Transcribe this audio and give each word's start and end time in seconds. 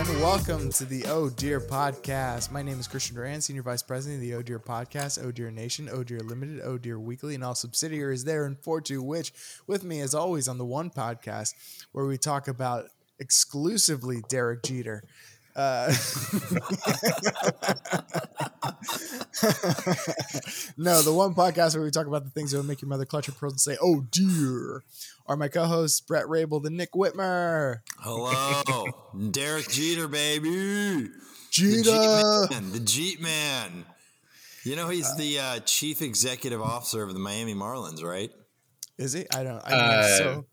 And 0.00 0.08
welcome 0.22 0.70
to 0.70 0.86
the 0.86 1.04
Oh 1.08 1.28
Dear 1.28 1.60
Podcast. 1.60 2.50
My 2.50 2.62
name 2.62 2.80
is 2.80 2.88
Christian 2.88 3.16
Duran, 3.16 3.42
Senior 3.42 3.60
Vice 3.60 3.82
President 3.82 4.16
of 4.16 4.22
the 4.22 4.34
Oh 4.34 4.40
Dear 4.40 4.58
Podcast, 4.58 5.22
Oh 5.22 5.30
Dear 5.30 5.50
Nation, 5.50 5.90
Oh 5.92 6.02
Dear 6.02 6.20
Limited, 6.20 6.62
Oh 6.64 6.78
Dear 6.78 6.98
Weekly, 6.98 7.34
and 7.34 7.44
all 7.44 7.54
subsidiaries 7.54 8.24
there 8.24 8.46
in 8.46 8.56
to 8.84 9.02
which 9.02 9.30
with 9.66 9.84
me 9.84 10.00
as 10.00 10.14
always 10.14 10.48
on 10.48 10.56
the 10.56 10.64
one 10.64 10.88
podcast 10.88 11.52
where 11.92 12.06
we 12.06 12.16
talk 12.16 12.48
about 12.48 12.86
exclusively 13.18 14.22
Derek 14.30 14.62
Jeter. 14.62 15.04
Uh, 15.56 15.86
no, 20.76 21.02
the 21.02 21.12
one 21.12 21.34
podcast 21.34 21.74
where 21.74 21.84
we 21.84 21.90
talk 21.90 22.06
about 22.06 22.24
the 22.24 22.30
things 22.30 22.52
that 22.52 22.58
will 22.58 22.64
make 22.64 22.80
your 22.82 22.88
mother 22.88 23.04
clutch 23.04 23.26
her 23.26 23.32
pearls 23.32 23.52
and 23.54 23.60
say, 23.60 23.76
"Oh 23.82 24.02
dear." 24.10 24.82
Are 25.26 25.36
my 25.36 25.46
co-hosts 25.46 26.00
Brett 26.00 26.28
Rabel, 26.28 26.58
the 26.58 26.70
Nick 26.70 26.92
Whitmer. 26.92 27.82
Hello, 27.98 28.84
Derek 29.30 29.68
Jeter, 29.68 30.08
baby. 30.08 31.08
Jeter, 31.52 31.82
the 31.82 31.90
Jeet 31.90 32.50
man. 32.50 32.72
The 32.72 32.78
Jeet 32.80 33.20
man. 33.20 33.84
You 34.64 34.76
know 34.76 34.88
he's 34.88 35.16
the 35.16 35.38
uh, 35.38 35.60
chief 35.60 36.02
executive 36.02 36.60
officer 36.60 37.02
of 37.02 37.12
the 37.14 37.20
Miami 37.20 37.54
Marlins, 37.54 38.02
right? 38.02 38.30
Is 38.98 39.12
he? 39.12 39.24
I 39.32 39.44
don't. 39.44 39.60
I 39.64 39.72
uh, 39.72 40.16
so. 40.18 40.44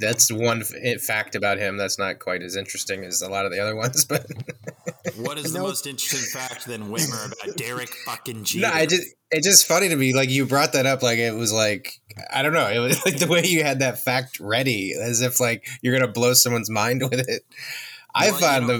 That's 0.00 0.32
one 0.32 0.62
eh, 0.80 0.96
fact 0.96 1.34
about 1.34 1.58
him. 1.58 1.76
That's 1.76 1.98
not 1.98 2.18
quite 2.18 2.42
as 2.42 2.56
interesting 2.56 3.04
as 3.04 3.20
a 3.20 3.28
lot 3.28 3.44
of 3.44 3.52
the 3.52 3.60
other 3.60 3.76
ones. 3.76 4.04
But 4.04 4.26
what 5.16 5.38
is 5.38 5.52
the 5.52 5.60
most 5.60 5.86
interesting 5.86 6.40
fact 6.40 6.66
than 6.66 6.90
Whitmer 6.90 7.26
about 7.26 7.56
Derek 7.56 7.90
fucking 8.06 8.44
Jeter? 8.44 8.68
No, 8.68 8.72
I 8.72 8.86
just 8.86 9.14
it's 9.30 9.46
just 9.46 9.66
funny 9.66 9.88
to 9.88 9.96
me. 9.96 10.14
Like 10.14 10.30
you 10.30 10.46
brought 10.46 10.72
that 10.72 10.86
up, 10.86 11.02
like 11.02 11.18
it 11.18 11.34
was 11.34 11.52
like 11.52 12.00
I 12.32 12.42
don't 12.42 12.54
know. 12.54 12.68
It 12.68 12.78
was 12.78 13.04
like 13.04 13.18
the 13.18 13.26
way 13.26 13.44
you 13.44 13.62
had 13.62 13.80
that 13.80 13.98
fact 13.98 14.40
ready, 14.40 14.94
as 14.94 15.20
if 15.20 15.40
like 15.40 15.66
you're 15.82 15.96
gonna 15.98 16.12
blow 16.12 16.32
someone's 16.32 16.70
mind 16.70 17.02
with 17.02 17.28
it. 17.28 17.42
I 18.14 18.30
well, 18.30 18.40
found 18.40 18.68
the 18.68 18.78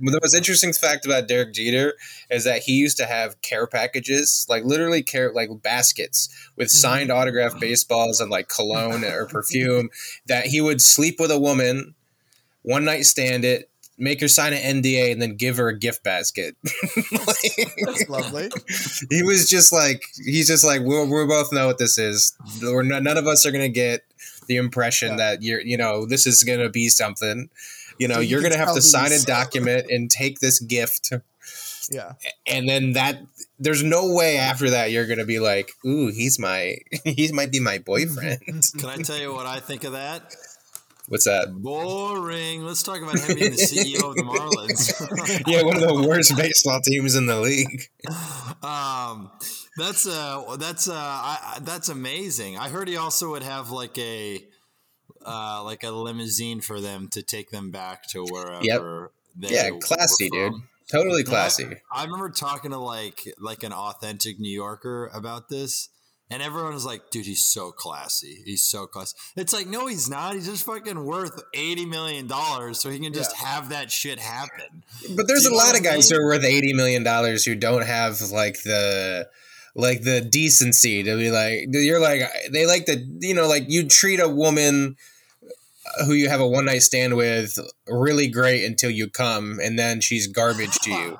the 0.00 0.20
most 0.22 0.34
interesting 0.34 0.72
fact 0.72 1.06
about 1.06 1.28
Derek 1.28 1.52
Jeter 1.52 1.94
is 2.30 2.44
that 2.44 2.62
he 2.62 2.72
used 2.72 2.96
to 2.96 3.06
have 3.06 3.40
care 3.42 3.66
packages, 3.66 4.46
like 4.48 4.64
literally 4.64 5.02
care 5.02 5.32
like 5.32 5.50
baskets 5.62 6.28
with 6.56 6.68
mm-hmm. 6.68 6.76
signed 6.76 7.10
autographed 7.12 7.60
baseballs 7.60 8.20
and 8.20 8.30
like 8.30 8.48
cologne 8.48 9.04
or 9.04 9.26
perfume. 9.30 9.90
That 10.26 10.46
he 10.46 10.60
would 10.60 10.80
sleep 10.80 11.20
with 11.20 11.30
a 11.30 11.38
woman, 11.38 11.94
one 12.62 12.84
night 12.84 13.06
stand 13.06 13.44
it, 13.44 13.70
make 13.96 14.20
her 14.20 14.28
sign 14.28 14.52
an 14.52 14.82
NDA, 14.82 15.12
and 15.12 15.22
then 15.22 15.36
give 15.36 15.56
her 15.58 15.68
a 15.68 15.78
gift 15.78 16.02
basket. 16.02 16.56
like, 16.96 17.74
That's 17.84 18.08
lovely. 18.08 18.50
He 19.10 19.22
was 19.22 19.48
just 19.48 19.72
like 19.72 20.04
he's 20.24 20.48
just 20.48 20.64
like 20.64 20.80
we 20.80 20.98
we 21.04 21.26
both 21.26 21.52
know 21.52 21.66
what 21.66 21.78
this 21.78 21.98
is. 21.98 22.36
We're 22.60 22.82
none 22.82 23.06
of 23.06 23.26
us 23.26 23.46
are 23.46 23.52
gonna 23.52 23.68
get 23.68 24.02
the 24.46 24.56
impression 24.56 25.10
yeah. 25.10 25.16
that 25.16 25.42
you're 25.42 25.60
you 25.60 25.76
know 25.76 26.06
this 26.06 26.26
is 26.26 26.42
gonna 26.42 26.68
be 26.68 26.88
something 26.88 27.48
you 27.98 28.08
know, 28.08 28.16
so 28.16 28.20
you 28.20 28.38
are 28.38 28.40
going 28.40 28.52
to 28.52 28.58
have 28.58 28.74
to 28.74 28.82
sign 28.82 29.12
a 29.12 29.18
document 29.20 29.86
and 29.90 30.10
take 30.10 30.40
this 30.40 30.60
gift. 30.60 31.12
Yeah. 31.90 32.12
And 32.46 32.68
then 32.68 32.92
that 32.94 33.20
there's 33.58 33.82
no 33.82 34.12
way 34.12 34.36
after 34.36 34.70
that 34.70 34.90
you're 34.90 35.06
going 35.06 35.18
to 35.18 35.24
be 35.24 35.38
like, 35.38 35.70
"Ooh, 35.86 36.08
he's 36.08 36.38
my 36.38 36.76
he 37.04 37.30
might 37.32 37.52
be 37.52 37.60
my 37.60 37.78
boyfriend." 37.78 38.40
Can 38.78 38.88
I 38.88 38.96
tell 38.96 39.18
you 39.18 39.32
what 39.32 39.46
I 39.46 39.60
think 39.60 39.84
of 39.84 39.92
that? 39.92 40.34
What's 41.08 41.26
that? 41.26 41.52
Boring. 41.54 42.62
Let's 42.62 42.82
talk 42.82 43.02
about 43.02 43.18
him 43.18 43.36
being 43.36 43.50
the 43.50 43.58
CEO 43.58 44.08
of 44.08 44.14
the 44.14 44.22
Marlins. 44.22 45.42
yeah, 45.46 45.62
one 45.62 45.76
of 45.76 45.82
the 45.82 46.08
worst 46.08 46.34
baseball 46.34 46.80
teams 46.80 47.14
in 47.14 47.26
the 47.26 47.38
league. 47.38 47.90
Um, 48.62 49.30
that's 49.76 50.06
uh, 50.06 50.56
that's 50.58 50.88
uh, 50.88 50.94
I, 50.96 51.58
that's 51.60 51.90
amazing. 51.90 52.56
I 52.56 52.70
heard 52.70 52.88
he 52.88 52.96
also 52.96 53.32
would 53.32 53.42
have 53.42 53.70
like 53.70 53.98
a 53.98 54.46
uh, 55.24 55.62
like 55.64 55.82
a 55.82 55.90
limousine 55.90 56.60
for 56.60 56.80
them 56.80 57.08
to 57.08 57.22
take 57.22 57.50
them 57.50 57.70
back 57.70 58.08
to 58.08 58.24
wherever. 58.24 59.10
Yep. 59.38 59.50
yeah, 59.50 59.70
classy, 59.80 60.28
dude. 60.30 60.54
Totally 60.90 61.24
classy. 61.24 61.64
I, 61.64 62.02
I, 62.02 62.04
remember 62.04 62.28
talking 62.28 62.70
to 62.70 62.78
like 62.78 63.26
like 63.38 63.62
an 63.62 63.72
authentic 63.72 64.38
New 64.38 64.52
Yorker 64.52 65.10
about 65.14 65.48
this, 65.48 65.88
and 66.30 66.42
everyone 66.42 66.74
was 66.74 66.84
like, 66.84 67.10
"Dude, 67.10 67.24
he's 67.24 67.44
so 67.44 67.72
classy. 67.72 68.42
He's 68.44 68.62
so 68.62 68.86
classy." 68.86 69.16
It's 69.34 69.54
like, 69.54 69.66
no, 69.66 69.86
he's 69.86 70.10
not. 70.10 70.34
He's 70.34 70.46
just 70.46 70.66
fucking 70.66 71.02
worth 71.04 71.42
eighty 71.54 71.86
million 71.86 72.26
dollars, 72.26 72.80
so 72.80 72.90
he 72.90 72.98
can 72.98 73.14
just 73.14 73.32
yeah. 73.40 73.48
have 73.48 73.68
that 73.70 73.90
shit 73.90 74.18
happen. 74.18 74.84
But 75.16 75.26
there's 75.26 75.46
a 75.46 75.54
lot 75.54 75.76
of 75.76 75.82
guys 75.82 76.10
who 76.10 76.18
are 76.18 76.24
worth 76.24 76.44
eighty 76.44 76.74
million 76.74 77.02
dollars 77.02 77.46
who 77.46 77.54
don't 77.54 77.86
have 77.86 78.20
like 78.30 78.62
the 78.62 79.28
like 79.74 80.02
the 80.02 80.20
decency 80.20 81.02
to 81.02 81.16
be 81.16 81.30
like 81.30 81.66
you're 81.70 82.00
like 82.00 82.22
they 82.52 82.66
like 82.66 82.86
the 82.86 83.04
you 83.20 83.34
know 83.34 83.48
like 83.48 83.64
you 83.68 83.88
treat 83.88 84.20
a 84.20 84.28
woman 84.28 84.96
who 86.06 86.12
you 86.12 86.28
have 86.28 86.40
a 86.40 86.46
one 86.46 86.66
night 86.66 86.82
stand 86.82 87.16
with 87.16 87.58
really 87.88 88.28
great 88.28 88.64
until 88.64 88.90
you 88.90 89.08
come, 89.08 89.58
and 89.62 89.78
then 89.78 90.00
she's 90.00 90.26
garbage 90.26 90.74
to 90.80 90.90
you. 90.90 91.18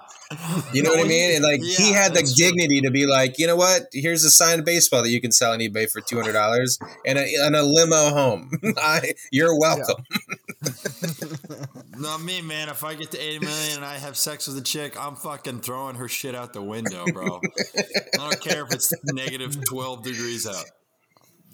You 0.72 0.82
know 0.82 0.90
what 0.90 1.04
I 1.04 1.08
mean? 1.08 1.34
And 1.36 1.44
like 1.44 1.60
yeah, 1.62 1.76
he 1.76 1.92
had 1.92 2.14
the 2.14 2.22
dignity 2.22 2.80
true. 2.80 2.88
to 2.88 2.90
be 2.90 3.06
like, 3.06 3.38
you 3.38 3.46
know 3.46 3.56
what? 3.56 3.88
Here's 3.92 4.24
a 4.24 4.30
signed 4.30 4.64
baseball 4.64 5.02
that 5.02 5.10
you 5.10 5.20
can 5.20 5.30
sell 5.32 5.52
on 5.52 5.60
eBay 5.60 5.90
for 5.90 6.00
two 6.00 6.16
hundred 6.16 6.32
dollars 6.32 6.78
and 7.06 7.18
a, 7.18 7.34
and 7.44 7.54
a 7.54 7.62
limo 7.62 8.10
home. 8.10 8.50
I, 8.78 9.12
you're 9.30 9.58
welcome. 9.58 10.04
Yeah. 10.10 11.66
Not 11.98 12.22
me, 12.22 12.40
man. 12.40 12.68
If 12.68 12.82
I 12.84 12.94
get 12.94 13.10
to 13.12 13.18
eighty 13.18 13.38
million 13.38 13.76
and 13.76 13.84
I 13.84 13.98
have 13.98 14.16
sex 14.16 14.48
with 14.48 14.56
a 14.56 14.62
chick, 14.62 15.00
I'm 15.00 15.14
fucking 15.14 15.60
throwing 15.60 15.96
her 15.96 16.08
shit 16.08 16.34
out 16.34 16.52
the 16.52 16.62
window, 16.62 17.04
bro. 17.12 17.40
I 17.76 18.16
don't 18.16 18.40
care 18.40 18.64
if 18.64 18.72
it's 18.72 18.92
negative 19.04 19.62
twelve 19.68 20.02
degrees 20.02 20.46
out. 20.46 20.64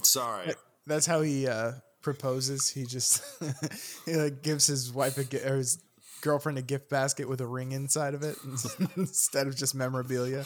Sorry. 0.03 0.55
That's 0.87 1.07
how 1.07 1.21
he 1.21 1.47
uh, 1.47 1.73
proposes, 2.03 2.69
he 2.69 2.85
just 2.85 3.23
he 4.07 4.15
like 4.15 4.43
gives 4.43 4.67
his 4.67 4.93
wife 4.93 5.19
a 5.19 5.51
or 5.51 5.57
his 5.57 5.83
girlfriend 6.21 6.59
a 6.59 6.63
gift 6.63 6.89
basket 6.91 7.29
with 7.29 7.41
a 7.41 7.47
ring 7.47 7.73
inside 7.73 8.15
of 8.15 8.23
it 8.23 8.37
instead 8.97 9.47
of 9.47 9.57
just 9.57 9.75
memorabilia. 9.75 10.45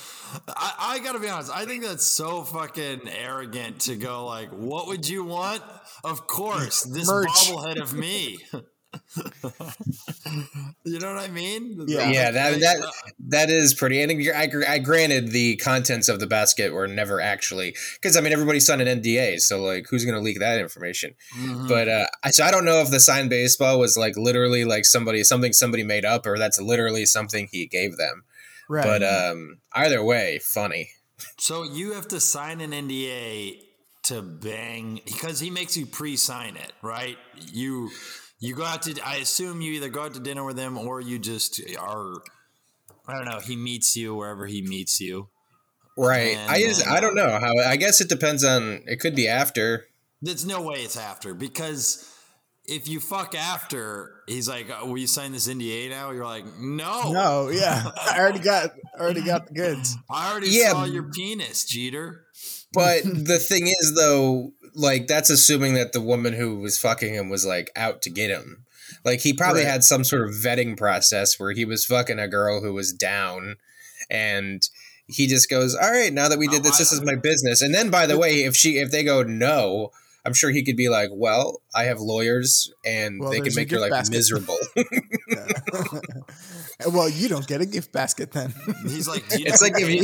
I, 0.48 0.74
I, 0.78 0.98
gotta 1.00 1.18
be 1.18 1.28
honest, 1.28 1.50
I 1.52 1.64
think 1.64 1.84
that's 1.84 2.04
so 2.04 2.42
fucking 2.42 3.08
arrogant 3.08 3.80
to 3.82 3.96
go 3.96 4.26
like, 4.26 4.50
"What 4.50 4.86
would 4.86 5.08
you 5.08 5.24
want?" 5.24 5.62
Of 6.02 6.26
course, 6.26 6.82
this 6.82 7.08
Merch. 7.08 7.28
bobblehead 7.28 7.80
of 7.80 7.94
me. 7.94 8.38
you 10.84 10.98
know 10.98 11.14
what 11.14 11.22
I 11.22 11.28
mean? 11.28 11.84
Yeah, 11.86 12.10
yeah. 12.10 12.30
That 12.30 12.60
that 12.60 12.92
that 13.28 13.50
is 13.50 13.74
pretty. 13.74 14.02
And 14.02 14.12
I, 14.34 14.48
I 14.68 14.78
granted 14.78 15.28
the 15.28 15.56
contents 15.56 16.08
of 16.08 16.20
the 16.20 16.26
basket 16.26 16.72
were 16.72 16.86
never 16.86 17.20
actually 17.20 17.74
because 17.94 18.16
I 18.16 18.20
mean 18.20 18.32
everybody 18.32 18.60
signed 18.60 18.82
an 18.82 19.00
NDA, 19.00 19.40
so 19.40 19.62
like 19.62 19.86
who's 19.88 20.04
going 20.04 20.16
to 20.16 20.20
leak 20.20 20.40
that 20.40 20.60
information? 20.60 21.14
Mm-hmm. 21.38 21.68
But 21.68 21.88
uh, 21.88 22.06
so 22.30 22.44
I 22.44 22.50
don't 22.50 22.64
know 22.64 22.80
if 22.80 22.90
the 22.90 23.00
signed 23.00 23.30
baseball 23.30 23.78
was 23.78 23.96
like 23.96 24.16
literally 24.16 24.64
like 24.64 24.84
somebody 24.84 25.24
something 25.24 25.52
somebody 25.52 25.84
made 25.84 26.04
up 26.04 26.26
or 26.26 26.38
that's 26.38 26.60
literally 26.60 27.06
something 27.06 27.48
he 27.50 27.66
gave 27.66 27.96
them. 27.96 28.24
Right. 28.68 28.84
But 28.84 29.02
um, 29.02 29.58
either 29.72 30.02
way, 30.02 30.40
funny. 30.42 30.90
So 31.38 31.62
you 31.62 31.92
have 31.92 32.08
to 32.08 32.20
sign 32.20 32.60
an 32.60 32.72
NDA 32.72 33.60
to 34.04 34.22
bang 34.22 35.00
because 35.04 35.40
he 35.40 35.50
makes 35.50 35.76
you 35.76 35.86
pre-sign 35.86 36.56
it, 36.56 36.72
right? 36.82 37.16
You 37.52 37.90
you 38.38 38.54
go 38.54 38.64
out 38.64 38.82
to 38.82 39.00
i 39.06 39.16
assume 39.16 39.60
you 39.60 39.72
either 39.72 39.88
go 39.88 40.02
out 40.02 40.14
to 40.14 40.20
dinner 40.20 40.44
with 40.44 40.58
him 40.58 40.76
or 40.76 41.00
you 41.00 41.18
just 41.18 41.60
are 41.78 42.14
i 43.06 43.12
don't 43.12 43.24
know 43.24 43.40
he 43.40 43.56
meets 43.56 43.96
you 43.96 44.14
wherever 44.14 44.46
he 44.46 44.62
meets 44.62 45.00
you 45.00 45.28
right 45.96 46.36
and, 46.36 46.50
i 46.50 46.60
just 46.60 46.86
i 46.86 47.00
don't 47.00 47.14
know 47.14 47.38
how 47.38 47.52
i 47.66 47.76
guess 47.76 48.00
it 48.00 48.08
depends 48.08 48.44
on 48.44 48.82
it 48.86 49.00
could 49.00 49.14
be 49.14 49.28
after 49.28 49.86
there's 50.22 50.46
no 50.46 50.62
way 50.62 50.76
it's 50.76 50.96
after 50.96 51.34
because 51.34 52.10
if 52.66 52.88
you 52.88 53.00
fuck 53.00 53.34
after, 53.34 54.22
he's 54.26 54.48
like, 54.48 54.68
oh, 54.70 54.86
"Will 54.86 54.98
you 54.98 55.06
sign 55.06 55.32
this 55.32 55.48
NDA 55.48 55.90
now?" 55.90 56.10
You're 56.10 56.24
like, 56.24 56.46
"No, 56.58 57.12
no, 57.12 57.48
yeah, 57.50 57.90
I 58.00 58.18
already 58.18 58.38
got, 58.38 58.70
already 58.98 59.22
got 59.22 59.48
the 59.48 59.54
goods. 59.54 59.96
I 60.10 60.30
already 60.30 60.48
yeah. 60.50 60.72
saw 60.72 60.84
your 60.84 61.04
penis, 61.04 61.64
Jeter." 61.64 62.24
But 62.72 63.04
the 63.04 63.38
thing 63.38 63.66
is, 63.66 63.94
though, 63.94 64.52
like 64.74 65.06
that's 65.06 65.30
assuming 65.30 65.74
that 65.74 65.92
the 65.92 66.00
woman 66.00 66.32
who 66.32 66.56
was 66.56 66.78
fucking 66.78 67.14
him 67.14 67.28
was 67.28 67.46
like 67.46 67.70
out 67.76 68.02
to 68.02 68.10
get 68.10 68.30
him. 68.30 68.64
Like 69.04 69.20
he 69.20 69.32
probably 69.32 69.62
right. 69.62 69.70
had 69.70 69.84
some 69.84 70.04
sort 70.04 70.22
of 70.22 70.34
vetting 70.34 70.76
process 70.76 71.38
where 71.38 71.52
he 71.52 71.64
was 71.64 71.84
fucking 71.84 72.18
a 72.18 72.28
girl 72.28 72.60
who 72.60 72.72
was 72.72 72.92
down 72.92 73.56
and 74.10 74.68
he 75.06 75.26
just 75.26 75.50
goes, 75.50 75.74
"All 75.74 75.90
right, 75.90 76.12
now 76.12 76.28
that 76.28 76.38
we 76.38 76.48
did 76.48 76.62
this, 76.62 76.78
this 76.78 76.92
is 76.92 77.02
my 77.02 77.14
business." 77.14 77.62
And 77.62 77.74
then 77.74 77.90
by 77.90 78.06
the 78.06 78.18
way, 78.18 78.44
if 78.44 78.56
she 78.56 78.78
if 78.78 78.90
they 78.90 79.04
go 79.04 79.22
no, 79.22 79.90
I'm 80.26 80.32
sure 80.32 80.50
he 80.50 80.64
could 80.64 80.76
be 80.76 80.88
like, 80.88 81.10
"Well, 81.12 81.60
I 81.74 81.84
have 81.84 82.00
lawyers, 82.00 82.72
and 82.84 83.20
well, 83.20 83.30
they 83.30 83.40
can 83.40 83.54
make 83.54 83.70
your 83.70 83.80
life 83.80 83.90
basket. 83.90 84.14
miserable." 84.14 84.56
well, 86.92 87.08
you 87.08 87.28
don't 87.28 87.46
get 87.46 87.60
a 87.60 87.66
gift 87.66 87.92
basket 87.92 88.32
then. 88.32 88.54
He's 88.84 89.06
like, 89.06 89.24
it's 89.30 89.60
like 89.60 89.74
if 89.76 89.88
you, 89.90 90.00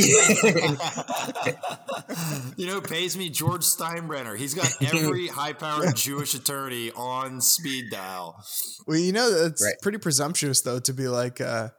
you 2.57 2.67
know, 2.67 2.81
pays 2.81 3.17
me 3.17 3.31
George 3.31 3.63
Steinbrenner. 3.63 4.37
He's 4.37 4.55
got 4.55 4.71
every 4.83 5.29
high-powered 5.29 5.97
Jewish 5.97 6.35
attorney 6.35 6.91
on 6.93 7.41
speed 7.41 7.87
dial. 7.91 8.43
Well, 8.87 8.99
you 8.99 9.13
know, 9.13 9.29
it's 9.29 9.65
right. 9.65 9.75
pretty 9.83 9.99
presumptuous 9.99 10.61
though 10.61 10.81
to 10.81 10.93
be 10.93 11.09
like. 11.09 11.41
Uh, 11.41 11.71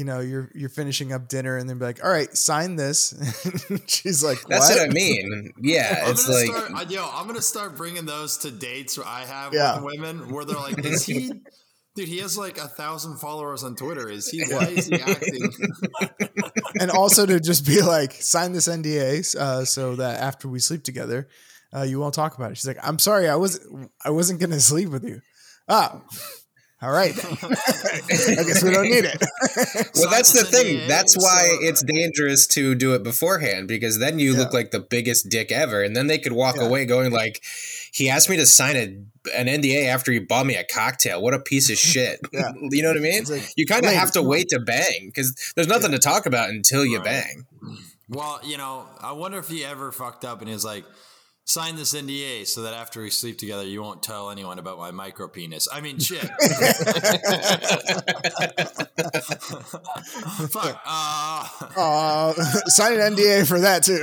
you 0.00 0.06
know, 0.06 0.20
you're 0.20 0.50
you're 0.54 0.70
finishing 0.70 1.12
up 1.12 1.28
dinner 1.28 1.58
and 1.58 1.68
then 1.68 1.78
be 1.78 1.84
like, 1.84 2.02
"All 2.02 2.10
right, 2.10 2.34
sign 2.34 2.76
this." 2.76 3.12
She's 3.86 4.24
like, 4.24 4.38
what? 4.38 4.48
"That's 4.48 4.70
what 4.70 4.88
I 4.88 4.92
mean." 4.94 5.52
Yeah, 5.60 6.08
it's 6.08 6.26
like, 6.26 6.46
start, 6.46 6.90
yo, 6.90 7.06
I'm 7.12 7.26
gonna 7.26 7.42
start 7.42 7.76
bringing 7.76 8.06
those 8.06 8.38
to 8.38 8.50
dates 8.50 8.96
where 8.96 9.06
I 9.06 9.26
have 9.26 9.52
yeah. 9.52 9.74
with 9.74 9.84
women 9.84 10.32
where 10.32 10.46
they're 10.46 10.56
like, 10.56 10.82
is 10.86 11.04
he 11.04 11.30
Dude, 11.96 12.08
he 12.08 12.18
has 12.20 12.38
like 12.38 12.56
a 12.56 12.66
thousand 12.66 13.18
followers 13.18 13.62
on 13.62 13.76
Twitter. 13.76 14.08
Is 14.08 14.30
he? 14.30 14.42
Why 14.44 14.68
is 14.68 14.86
he 14.86 14.94
acting? 15.02 15.52
and 16.80 16.90
also 16.90 17.26
to 17.26 17.38
just 17.38 17.66
be 17.66 17.82
like, 17.82 18.12
sign 18.12 18.52
this 18.52 18.68
NDA 18.68 19.36
uh, 19.36 19.66
so 19.66 19.96
that 19.96 20.18
after 20.18 20.48
we 20.48 20.60
sleep 20.60 20.82
together, 20.82 21.28
uh, 21.76 21.82
you 21.82 22.00
won't 22.00 22.14
talk 22.14 22.38
about 22.38 22.52
it. 22.52 22.56
She's 22.56 22.66
like, 22.66 22.78
I'm 22.82 22.98
sorry, 22.98 23.28
I 23.28 23.36
was 23.36 23.60
I 24.02 24.08
wasn't 24.08 24.40
gonna 24.40 24.60
sleep 24.60 24.88
with 24.88 25.04
you. 25.04 25.20
Oh, 25.68 26.00
all 26.82 26.90
right. 26.90 27.12
I 27.12 28.42
guess 28.42 28.64
we 28.64 28.70
don't 28.70 28.88
need 28.88 29.04
it. 29.04 29.20
well, 29.96 30.08
that's 30.08 30.32
the 30.32 30.46
thing. 30.50 30.88
That's 30.88 31.14
why 31.14 31.58
it's 31.60 31.82
dangerous 31.82 32.46
to 32.48 32.74
do 32.74 32.94
it 32.94 33.02
beforehand 33.02 33.68
because 33.68 33.98
then 33.98 34.18
you 34.18 34.32
yeah. 34.32 34.38
look 34.38 34.54
like 34.54 34.70
the 34.70 34.80
biggest 34.80 35.28
dick 35.28 35.52
ever, 35.52 35.82
and 35.82 35.94
then 35.94 36.06
they 36.06 36.16
could 36.16 36.32
walk 36.32 36.56
yeah. 36.56 36.64
away 36.64 36.86
going 36.86 37.12
like, 37.12 37.42
"He 37.92 38.08
asked 38.08 38.30
me 38.30 38.38
to 38.38 38.46
sign 38.46 38.76
a, 38.76 39.38
an 39.38 39.46
NDA 39.46 39.88
after 39.88 40.10
he 40.10 40.20
bought 40.20 40.46
me 40.46 40.56
a 40.56 40.64
cocktail. 40.64 41.20
What 41.20 41.34
a 41.34 41.38
piece 41.38 41.70
of 41.70 41.76
shit." 41.78 42.20
yeah. 42.32 42.52
You 42.70 42.82
know 42.82 42.90
what 42.90 42.96
I 42.96 43.00
mean? 43.00 43.24
Like, 43.24 43.52
you 43.56 43.66
kind 43.66 43.84
of 43.84 43.92
have 43.92 44.12
to 44.12 44.22
wait 44.22 44.48
to 44.50 44.58
bang 44.58 45.06
because 45.06 45.52
there's 45.56 45.68
nothing 45.68 45.90
to 45.90 45.98
talk 45.98 46.24
about 46.24 46.48
until 46.48 46.86
you 46.86 46.98
right. 46.98 47.04
bang. 47.04 47.46
Well, 48.08 48.40
you 48.42 48.56
know, 48.56 48.86
I 49.00 49.12
wonder 49.12 49.38
if 49.38 49.48
he 49.48 49.64
ever 49.64 49.92
fucked 49.92 50.24
up 50.24 50.40
and 50.40 50.48
he's 50.48 50.64
like 50.64 50.84
sign 51.50 51.74
this 51.74 51.94
NDA 51.94 52.46
so 52.46 52.62
that 52.62 52.74
after 52.74 53.02
we 53.02 53.10
sleep 53.10 53.36
together, 53.36 53.64
you 53.64 53.82
won't 53.82 54.04
tell 54.04 54.30
anyone 54.30 54.60
about 54.60 54.78
my 54.78 54.92
micro 54.92 55.26
penis. 55.26 55.66
I 55.72 55.80
mean, 55.80 55.98
shit. 55.98 56.20
Fuck. 60.50 60.80
Uh, 60.86 61.48
uh, 61.76 62.32
sign 62.66 63.00
an 63.00 63.16
NDA 63.16 63.48
for 63.48 63.58
that 63.58 63.82
too. 63.82 63.98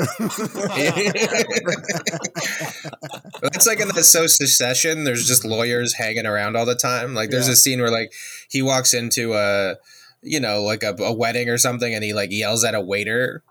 That's 3.41 3.65
like 3.65 3.79
in 3.79 3.87
the 3.87 4.03
So 4.03 4.27
Succession. 4.27 5.05
There's 5.05 5.25
just 5.25 5.45
lawyers 5.45 5.93
hanging 5.93 6.25
around 6.25 6.57
all 6.57 6.65
the 6.65 6.75
time. 6.75 7.13
Like 7.13 7.29
there's 7.29 7.47
yeah. 7.47 7.53
a 7.53 7.55
scene 7.57 7.79
where 7.79 7.91
like 7.91 8.11
he 8.49 8.61
walks 8.61 8.93
into 8.93 9.35
a, 9.35 9.75
you 10.21 10.41
know, 10.41 10.63
like 10.63 10.83
a, 10.83 10.93
a 10.99 11.13
wedding 11.13 11.47
or 11.49 11.57
something, 11.57 11.93
and 11.93 12.03
he 12.03 12.13
like 12.13 12.31
yells 12.31 12.65
at 12.65 12.75
a 12.75 12.81
waiter 12.81 13.41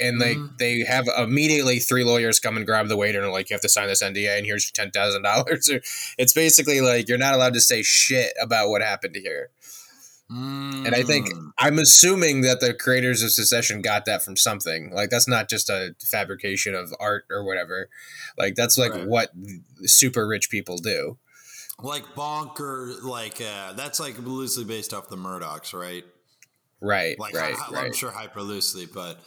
and 0.00 0.20
they 0.20 0.34
mm-hmm. 0.34 0.54
they 0.58 0.80
have 0.80 1.08
immediately 1.18 1.78
three 1.78 2.04
lawyers 2.04 2.38
come 2.38 2.56
and 2.56 2.66
grab 2.66 2.88
the 2.88 2.96
waiter 2.96 3.22
and 3.22 3.32
like 3.32 3.50
you 3.50 3.54
have 3.54 3.60
to 3.62 3.68
sign 3.68 3.88
this 3.88 4.02
NDA 4.02 4.38
and 4.38 4.46
here's 4.46 4.66
your 4.66 4.72
ten 4.72 4.90
thousand 4.90 5.22
dollars. 5.22 5.70
It's 6.18 6.32
basically 6.32 6.80
like 6.80 7.08
you're 7.08 7.18
not 7.18 7.34
allowed 7.34 7.54
to 7.54 7.60
say 7.60 7.82
shit 7.82 8.32
about 8.40 8.68
what 8.68 8.82
happened 8.82 9.16
here. 9.16 9.50
Mm. 10.30 10.86
And 10.86 10.94
I 10.94 11.02
think 11.02 11.32
mm. 11.32 11.50
I'm 11.58 11.78
assuming 11.78 12.42
that 12.42 12.60
the 12.60 12.74
creators 12.74 13.22
of 13.22 13.30
Succession 13.30 13.80
got 13.80 14.04
that 14.04 14.22
from 14.22 14.36
something. 14.36 14.90
Like 14.92 15.10
that's 15.10 15.28
not 15.28 15.48
just 15.48 15.70
a 15.70 15.94
fabrication 16.00 16.74
of 16.74 16.92
art 17.00 17.24
or 17.30 17.44
whatever. 17.44 17.88
Like 18.36 18.54
that's 18.54 18.76
like 18.76 18.92
right. 18.92 19.06
what 19.06 19.30
super 19.84 20.26
rich 20.26 20.50
people 20.50 20.76
do. 20.76 21.18
Like 21.80 22.14
bonker, 22.14 22.92
like 23.02 23.40
uh, 23.40 23.72
that's 23.74 24.00
like 24.00 24.18
loosely 24.18 24.64
based 24.64 24.92
off 24.92 25.08
the 25.08 25.16
Murdochs, 25.16 25.72
right? 25.72 26.04
Right, 26.80 27.18
like 27.18 27.34
right, 27.34 27.56
I, 27.56 27.72
right. 27.72 27.84
I'm 27.86 27.92
sure 27.92 28.10
hyper 28.10 28.42
loosely, 28.42 28.86
but 28.86 29.18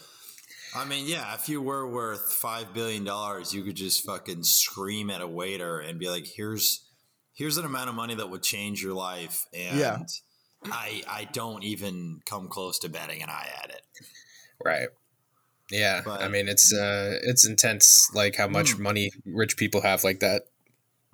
I 0.75 0.85
mean, 0.85 1.05
yeah, 1.07 1.33
if 1.33 1.49
you 1.49 1.61
were 1.61 1.87
worth 1.87 2.31
five 2.33 2.73
billion 2.73 3.03
dollars, 3.03 3.53
you 3.53 3.63
could 3.63 3.75
just 3.75 4.05
fucking 4.05 4.43
scream 4.43 5.09
at 5.09 5.21
a 5.21 5.27
waiter 5.27 5.79
and 5.79 5.99
be 5.99 6.09
like, 6.09 6.25
"Here's, 6.25 6.85
here's 7.33 7.57
an 7.57 7.65
amount 7.65 7.89
of 7.89 7.95
money 7.95 8.15
that 8.15 8.29
would 8.29 8.43
change 8.43 8.81
your 8.81 8.93
life," 8.93 9.45
and 9.53 9.77
yeah. 9.77 9.99
I, 10.65 11.03
I 11.07 11.27
don't 11.31 11.63
even 11.63 12.21
come 12.25 12.47
close 12.47 12.79
to 12.79 12.89
betting 12.89 13.21
an 13.21 13.29
eye 13.29 13.49
at 13.63 13.69
it. 13.69 13.81
Right. 14.63 14.87
Yeah, 15.71 16.01
but, 16.03 16.21
I 16.21 16.27
mean, 16.27 16.47
it's 16.47 16.73
uh, 16.73 17.19
it's 17.23 17.47
intense, 17.47 18.11
like 18.13 18.35
how 18.35 18.47
much 18.47 18.75
mm. 18.75 18.79
money 18.79 19.11
rich 19.25 19.57
people 19.57 19.81
have 19.81 20.03
like 20.03 20.19
that. 20.19 20.43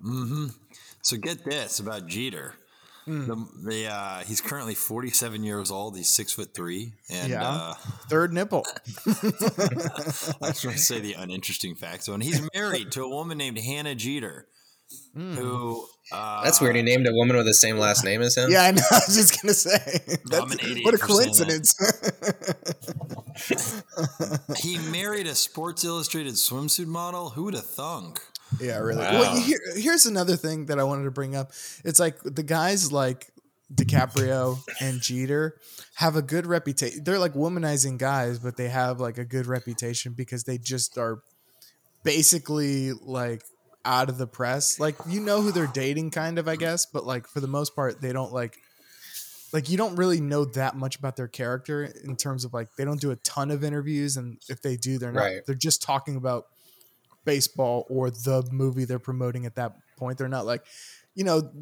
Hmm. 0.02 0.48
So 1.02 1.16
get 1.16 1.44
this 1.44 1.78
about 1.78 2.06
Jeter. 2.06 2.54
Mm. 3.08 3.26
The, 3.26 3.70
the 3.70 3.86
uh, 3.86 4.18
he's 4.20 4.42
currently 4.42 4.74
47 4.74 5.42
years 5.42 5.70
old. 5.70 5.96
He's 5.96 6.10
six 6.10 6.32
foot 6.32 6.52
three, 6.52 6.92
and 7.08 7.30
yeah. 7.30 7.48
uh, 7.48 7.74
third 8.10 8.34
nipple. 8.34 8.66
I 9.06 10.48
was 10.48 10.60
going 10.62 10.76
to 10.76 10.78
say 10.78 11.00
the 11.00 11.14
uninteresting 11.14 11.74
facts, 11.74 12.04
So, 12.04 12.12
and 12.12 12.22
he's 12.22 12.46
married 12.54 12.92
to 12.92 13.02
a 13.02 13.08
woman 13.08 13.38
named 13.38 13.58
Hannah 13.58 13.94
Jeter, 13.94 14.46
mm. 15.16 15.34
who. 15.36 15.86
Uh, 16.12 16.44
That's 16.44 16.60
weird. 16.60 16.76
He 16.76 16.82
named 16.82 17.08
a 17.08 17.12
woman 17.12 17.36
with 17.36 17.46
the 17.46 17.54
same 17.54 17.78
last 17.78 18.04
name 18.04 18.20
as 18.20 18.36
him. 18.36 18.50
Yeah, 18.50 18.62
I 18.62 18.70
know. 18.72 18.82
I 18.90 19.00
was 19.06 19.16
just 19.16 19.40
gonna 19.40 19.54
say. 19.54 20.00
what 20.82 20.94
a 20.94 20.98
coincidence. 20.98 21.74
he 24.58 24.78
married 24.90 25.26
a 25.26 25.34
Sports 25.34 25.82
Illustrated 25.84 26.34
swimsuit 26.34 26.86
model. 26.86 27.30
Who 27.30 27.44
would 27.44 27.54
have 27.54 27.66
thunk? 27.66 28.20
Yeah, 28.60 28.78
really. 28.78 29.00
Wow. 29.00 29.20
Well, 29.20 29.36
here, 29.36 29.60
here's 29.76 30.06
another 30.06 30.36
thing 30.36 30.66
that 30.66 30.78
I 30.78 30.84
wanted 30.84 31.04
to 31.04 31.10
bring 31.10 31.36
up. 31.36 31.52
It's 31.84 32.00
like 32.00 32.18
the 32.22 32.42
guys 32.42 32.92
like 32.92 33.30
DiCaprio 33.72 34.58
and 34.80 35.00
Jeter 35.00 35.58
have 35.96 36.16
a 36.16 36.22
good 36.22 36.46
reputation. 36.46 37.04
They're 37.04 37.18
like 37.18 37.34
womanizing 37.34 37.98
guys, 37.98 38.38
but 38.38 38.56
they 38.56 38.68
have 38.68 39.00
like 39.00 39.18
a 39.18 39.24
good 39.24 39.46
reputation 39.46 40.14
because 40.16 40.44
they 40.44 40.58
just 40.58 40.96
are 40.96 41.22
basically 42.02 42.92
like 42.92 43.42
out 43.84 44.08
of 44.08 44.18
the 44.18 44.26
press. 44.26 44.80
Like 44.80 44.96
you 45.06 45.20
know 45.20 45.42
who 45.42 45.52
they're 45.52 45.66
dating 45.66 46.10
kind 46.10 46.38
of, 46.38 46.48
I 46.48 46.56
guess, 46.56 46.86
but 46.86 47.04
like 47.04 47.26
for 47.26 47.40
the 47.40 47.48
most 47.48 47.76
part 47.76 48.00
they 48.00 48.12
don't 48.12 48.32
like 48.32 48.56
like 49.52 49.68
you 49.68 49.76
don't 49.76 49.96
really 49.96 50.20
know 50.20 50.44
that 50.44 50.76
much 50.76 50.96
about 50.96 51.16
their 51.16 51.28
character 51.28 51.84
in 52.04 52.16
terms 52.16 52.44
of 52.44 52.52
like 52.52 52.68
they 52.76 52.84
don't 52.84 53.00
do 53.00 53.10
a 53.10 53.16
ton 53.16 53.50
of 53.50 53.64
interviews 53.64 54.16
and 54.16 54.38
if 54.48 54.60
they 54.60 54.76
do 54.76 54.98
they're 54.98 55.12
not 55.12 55.20
right. 55.20 55.46
they're 55.46 55.54
just 55.54 55.82
talking 55.82 56.16
about 56.16 56.44
baseball 57.28 57.86
or 57.90 58.10
the 58.10 58.42
movie 58.50 58.86
they're 58.86 58.98
promoting 58.98 59.44
at 59.44 59.56
that 59.56 59.74
point. 59.98 60.16
They're 60.16 60.28
not 60.28 60.46
like, 60.46 60.64
you 61.14 61.24
know, 61.24 61.52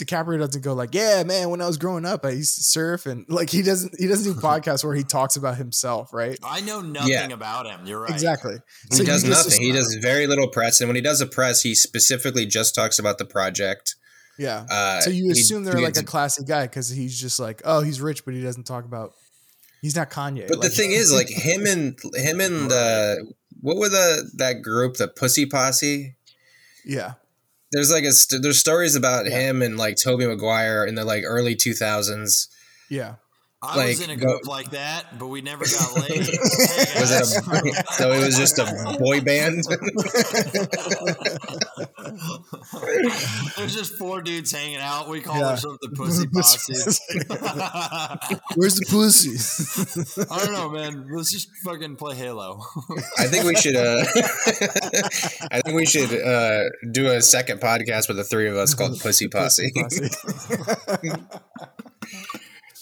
DiCaprio 0.00 0.38
doesn't 0.38 0.62
go 0.64 0.72
like, 0.72 0.94
yeah, 0.94 1.22
man, 1.22 1.50
when 1.50 1.60
I 1.60 1.66
was 1.66 1.76
growing 1.76 2.06
up, 2.06 2.24
I 2.24 2.30
used 2.30 2.54
to 2.54 2.62
surf 2.62 3.04
and 3.04 3.26
like 3.28 3.50
he 3.50 3.60
doesn't 3.60 3.92
he 3.98 4.06
doesn't 4.06 4.32
do 4.32 4.40
podcasts 4.48 4.82
where 4.82 4.94
he 4.94 5.02
talks 5.02 5.36
about 5.36 5.58
himself, 5.58 6.14
right? 6.14 6.38
I 6.42 6.62
know 6.62 6.80
nothing 6.80 7.12
yeah. 7.12 7.28
about 7.28 7.66
him. 7.66 7.84
You're 7.84 8.00
right. 8.00 8.10
Exactly. 8.10 8.56
He 8.88 8.96
so 8.96 9.04
does 9.04 9.22
nothing. 9.22 9.60
he 9.60 9.70
does 9.70 9.94
very 10.00 10.26
little 10.26 10.48
press, 10.48 10.80
and 10.80 10.88
when 10.88 10.96
he 10.96 11.02
does 11.02 11.20
a 11.20 11.26
press, 11.26 11.60
he 11.60 11.74
specifically 11.74 12.46
just 12.46 12.74
talks 12.74 12.98
about 12.98 13.18
the 13.18 13.26
project. 13.26 13.96
Yeah. 14.38 14.64
Uh, 14.70 15.00
so 15.00 15.10
you 15.10 15.30
assume 15.30 15.64
they're 15.64 15.78
like 15.78 15.98
a 15.98 16.04
classy 16.04 16.42
guy 16.44 16.62
because 16.62 16.88
he's 16.88 17.20
just 17.20 17.38
like, 17.38 17.60
oh, 17.66 17.82
he's 17.82 18.00
rich, 18.00 18.24
but 18.24 18.32
he 18.32 18.42
doesn't 18.42 18.64
talk 18.64 18.86
about. 18.86 19.12
He's 19.82 19.96
not 19.96 20.10
Kanye. 20.10 20.46
But 20.48 20.60
like, 20.60 20.70
the 20.70 20.74
thing 20.74 20.92
is, 20.92 21.12
like 21.12 21.28
him 21.28 21.66
and 21.66 21.98
him 22.14 22.40
and 22.40 22.72
uh, 22.72 23.16
what 23.60 23.76
were 23.76 23.88
the 23.88 24.30
that 24.34 24.62
group, 24.62 24.96
the 24.96 25.08
Pussy 25.08 25.44
Posse? 25.44 26.14
Yeah. 26.84 27.14
There's 27.72 27.90
like 27.90 28.04
a 28.04 28.12
st- 28.12 28.42
there's 28.42 28.58
stories 28.58 28.94
about 28.94 29.26
yeah. 29.26 29.38
him 29.38 29.60
and 29.60 29.76
like 29.76 29.96
Tobey 29.96 30.26
Maguire 30.26 30.84
in 30.84 30.94
the 30.94 31.04
like 31.04 31.24
early 31.26 31.56
2000s. 31.56 32.48
Yeah. 32.88 33.16
I 33.64 33.76
like, 33.76 33.88
was 33.90 34.00
in 34.00 34.10
a 34.10 34.16
group 34.16 34.42
go, 34.42 34.50
like 34.50 34.70
that, 34.70 35.20
but 35.20 35.28
we 35.28 35.40
never 35.40 35.64
got 35.64 35.94
laid. 36.08 36.18
was 36.18 37.12
it 37.12 37.22
a, 37.22 37.84
so 37.92 38.10
it 38.10 38.24
was 38.24 38.36
just 38.36 38.58
a 38.58 38.96
boy 38.98 39.20
band? 39.20 39.62
There's 43.56 43.76
just 43.76 43.94
four 43.94 44.20
dudes 44.20 44.50
hanging 44.50 44.78
out. 44.78 45.08
We 45.08 45.20
call 45.20 45.38
yeah. 45.38 45.50
ourselves 45.50 45.78
the 45.80 45.90
Pussy 45.90 46.26
Posse. 46.32 46.72
Where's 48.56 48.74
the 48.74 48.86
pussy? 48.90 50.26
I 50.28 50.44
don't 50.44 50.52
know, 50.52 50.68
man. 50.70 51.06
Let's 51.12 51.30
just 51.30 51.48
fucking 51.64 51.94
play 51.96 52.16
Halo. 52.16 52.60
I 53.16 53.26
think 53.26 53.44
we 53.44 53.54
should. 53.54 53.76
Uh, 53.76 54.04
I 55.52 55.60
think 55.60 55.76
we 55.76 55.86
should 55.86 56.12
uh, 56.12 56.64
do 56.90 57.12
a 57.12 57.22
second 57.22 57.60
podcast 57.60 58.08
with 58.08 58.16
the 58.16 58.24
three 58.24 58.48
of 58.48 58.56
us 58.56 58.74
called 58.74 58.98
Pussy 58.98 59.28
Posse. 59.28 59.70
Pussy 59.72 60.08
Posse 60.08 61.12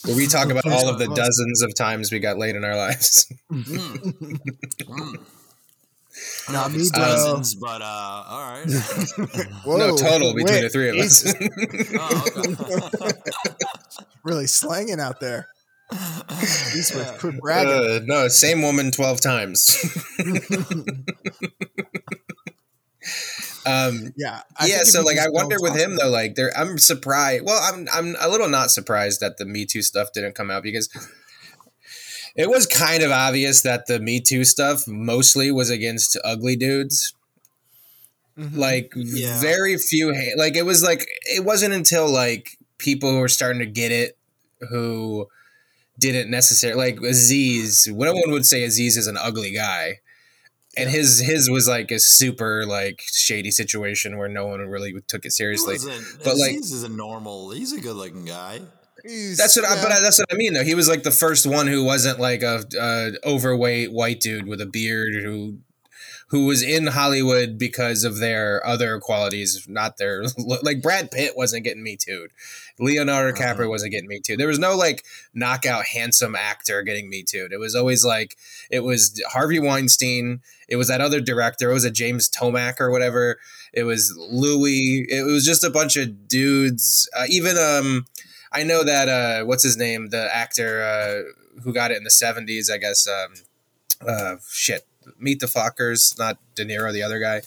where 0.04 0.16
we 0.16 0.26
talk 0.26 0.50
about 0.50 0.66
all 0.66 0.88
of 0.88 0.99
the 0.99 1.09
dozens 1.14 1.62
of 1.62 1.75
times 1.75 2.11
we 2.12 2.19
got 2.19 2.38
laid 2.38 2.57
in 2.57 2.64
our 2.64 2.76
lives. 2.76 3.33
mm. 3.50 3.64
Mm. 4.80 5.26
Not 6.50 6.73
me, 6.73 6.85
dozens, 6.92 7.54
but 7.54 7.80
uh, 7.83 8.25
all 8.26 8.50
right. 8.50 8.64
Whoa, 9.64 9.76
no 9.76 9.97
total 9.97 10.35
between 10.35 10.54
wait, 10.54 10.62
the 10.62 10.69
three 10.69 10.88
of 10.90 10.97
us. 10.97 11.33
oh, 11.97 13.11
really 14.25 14.47
slanging 14.47 15.00
out 15.00 15.21
there. 15.21 15.49
These 16.73 16.92
were 16.95 17.04
quit 17.19 17.40
bragging. 17.40 17.73
Uh, 17.73 18.00
no, 18.04 18.28
same 18.28 18.62
woman 18.62 18.90
twelve 18.90 19.21
times. 19.21 19.78
Um, 23.70 24.12
yeah, 24.16 24.42
I 24.58 24.66
yeah. 24.66 24.82
So 24.84 25.02
like, 25.02 25.18
I 25.18 25.28
wonder 25.28 25.56
with 25.60 25.76
him 25.76 25.96
though, 25.96 26.10
like, 26.10 26.34
there, 26.34 26.52
I'm 26.56 26.78
surprised. 26.78 27.44
Well, 27.44 27.60
I'm 27.62 27.88
I'm 27.92 28.16
a 28.20 28.28
little 28.28 28.48
not 28.48 28.70
surprised 28.70 29.20
that 29.20 29.36
the 29.36 29.44
Me 29.44 29.66
Too 29.66 29.82
stuff 29.82 30.12
didn't 30.12 30.34
come 30.34 30.50
out 30.50 30.62
because 30.62 30.88
it 32.36 32.48
was 32.48 32.66
kind 32.66 33.02
of 33.02 33.10
obvious 33.10 33.62
that 33.62 33.86
the 33.86 34.00
Me 34.00 34.20
Too 34.20 34.44
stuff 34.44 34.86
mostly 34.86 35.50
was 35.50 35.70
against 35.70 36.18
ugly 36.24 36.56
dudes. 36.56 37.14
Mm-hmm. 38.38 38.58
Like 38.58 38.92
yeah. 38.96 39.40
very 39.40 39.76
few, 39.76 40.14
like 40.36 40.56
it 40.56 40.64
was 40.64 40.82
like 40.82 41.06
it 41.24 41.44
wasn't 41.44 41.74
until 41.74 42.08
like 42.08 42.58
people 42.78 43.10
who 43.10 43.18
were 43.18 43.28
starting 43.28 43.60
to 43.60 43.66
get 43.66 43.92
it 43.92 44.16
who 44.70 45.28
didn't 45.98 46.30
necessarily 46.30 46.92
like 46.92 47.00
Aziz. 47.02 47.86
No 47.86 48.12
one 48.12 48.30
would 48.30 48.46
say 48.46 48.64
Aziz 48.64 48.96
is 48.96 49.06
an 49.06 49.18
ugly 49.18 49.52
guy 49.52 50.00
and 50.80 50.90
his 50.90 51.20
his 51.20 51.50
was 51.50 51.68
like 51.68 51.90
a 51.90 51.99
super 51.99 52.64
like 52.66 53.02
shady 53.12 53.50
situation 53.50 54.18
where 54.18 54.28
no 54.28 54.46
one 54.46 54.60
really 54.60 54.94
took 55.06 55.25
it 55.25 55.32
seriously. 55.32 55.76
But 56.25 56.37
like, 56.37 56.56
is 56.56 56.82
a 56.82 56.88
normal. 56.88 57.50
He's 57.50 57.72
a 57.72 57.80
good 57.80 57.96
looking 57.96 58.25
guy. 58.25 58.60
He's, 59.02 59.38
that's 59.38 59.56
what, 59.56 59.62
yeah. 59.62 59.78
I, 59.78 59.82
but 59.82 59.92
I, 59.92 60.00
that's 60.00 60.18
what 60.18 60.28
I 60.30 60.37
mean. 60.37 60.54
Though 60.54 60.64
he 60.64 60.75
was 60.75 60.88
like 60.88 61.02
the 61.02 61.10
first 61.10 61.46
one 61.46 61.66
who 61.66 61.84
wasn't 61.84 62.20
like 62.20 62.42
a, 62.42 62.64
a 62.78 63.12
overweight 63.25 63.92
white 63.92 64.20
dude 64.20 64.46
with 64.46 64.60
a 64.60 64.66
beard 64.66 65.14
who 65.14 65.58
who 66.30 66.46
was 66.46 66.62
in 66.62 66.87
Hollywood 66.87 67.58
because 67.58 68.04
of 68.04 68.18
their 68.18 68.64
other 68.64 69.00
qualities, 69.00 69.66
not 69.68 69.96
their 69.96 70.22
like 70.62 70.80
Brad 70.80 71.10
Pitt 71.10 71.37
wasn't 71.37 71.64
getting 71.64 71.82
me 71.82 71.96
too. 71.96 72.28
Leonardo 72.78 73.30
uh-huh. 73.30 73.54
DiCaprio 73.54 73.68
wasn't 73.68 73.92
getting 73.92 74.08
me 74.08 74.20
too. 74.20 74.37
There 74.37 74.46
was 74.46 74.58
no 74.58 74.76
like 74.76 75.04
knockout 75.34 75.87
handsome 75.87 76.37
actor 76.37 76.82
getting 76.82 77.10
me 77.10 77.25
too. 77.25 77.49
It 77.50 77.58
was 77.58 77.75
always 77.75 78.04
like 78.04 78.37
it 78.70 78.80
was 78.80 79.20
Harvey 79.28 79.58
Weinstein. 79.58 80.40
It 80.68 80.76
was 80.76 80.87
that 80.87 81.00
other 81.00 81.20
director. 81.20 81.70
It 81.70 81.75
was 81.75 81.84
a 81.84 81.90
James 81.90 82.30
Toback 82.30 82.80
or 82.80 82.92
whatever. 82.92 83.38
It 83.72 83.82
was 83.82 84.14
Louis. 84.16 85.06
It 85.08 85.25
was 85.25 85.44
just 85.44 85.64
a 85.64 85.70
bunch 85.70 85.96
of 85.96 86.28
dudes. 86.28 87.10
Uh, 87.16 87.25
even 87.28 87.58
um, 87.58 88.06
I 88.52 88.62
know 88.62 88.84
that 88.84 89.08
uh, 89.08 89.44
what's 89.44 89.64
his 89.64 89.76
name, 89.76 90.10
the 90.10 90.32
actor 90.32 90.82
uh, 90.82 91.60
who 91.62 91.72
got 91.72 91.90
it 91.90 91.96
in 91.96 92.04
the 92.04 92.10
seventies. 92.10 92.70
I 92.70 92.78
guess 92.78 93.08
um, 93.08 93.34
uh, 94.08 94.37
shit. 94.49 94.87
Meet 95.19 95.40
the 95.40 95.47
Fockers, 95.47 96.19
not 96.19 96.38
De 96.54 96.64
Niro, 96.64 96.92
the 96.92 97.02
other 97.02 97.19
guy. 97.19 97.42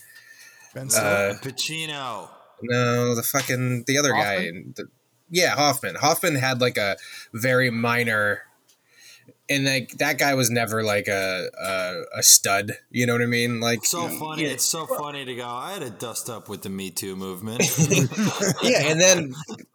Uh, 0.76 1.34
Pacino. 1.40 2.28
No, 2.62 3.14
the 3.14 3.22
fucking 3.22 3.84
the 3.86 3.98
other 3.98 4.14
Hoffman? 4.14 4.74
guy. 4.76 4.82
The, 4.82 4.88
yeah, 5.30 5.54
Hoffman. 5.54 5.96
Hoffman 5.96 6.34
had 6.36 6.60
like 6.60 6.76
a 6.76 6.96
very 7.32 7.70
minor, 7.70 8.42
and 9.48 9.64
like 9.64 9.90
that 9.98 10.18
guy 10.18 10.34
was 10.34 10.50
never 10.50 10.82
like 10.82 11.08
a 11.08 11.48
a, 11.60 12.18
a 12.18 12.22
stud. 12.22 12.72
You 12.90 13.06
know 13.06 13.12
what 13.14 13.22
I 13.22 13.26
mean? 13.26 13.60
Like 13.60 13.84
so 13.84 14.08
funny. 14.08 14.44
Yeah. 14.44 14.50
It's 14.50 14.64
so 14.64 14.86
funny 14.86 15.24
to 15.24 15.34
go. 15.34 15.46
I 15.46 15.72
had 15.72 15.82
a 15.82 15.90
dust 15.90 16.30
up 16.30 16.48
with 16.48 16.62
the 16.62 16.70
Me 16.70 16.90
Too 16.90 17.16
movement. 17.16 17.62
yeah, 18.62 18.88
and 18.90 19.00
then 19.00 19.34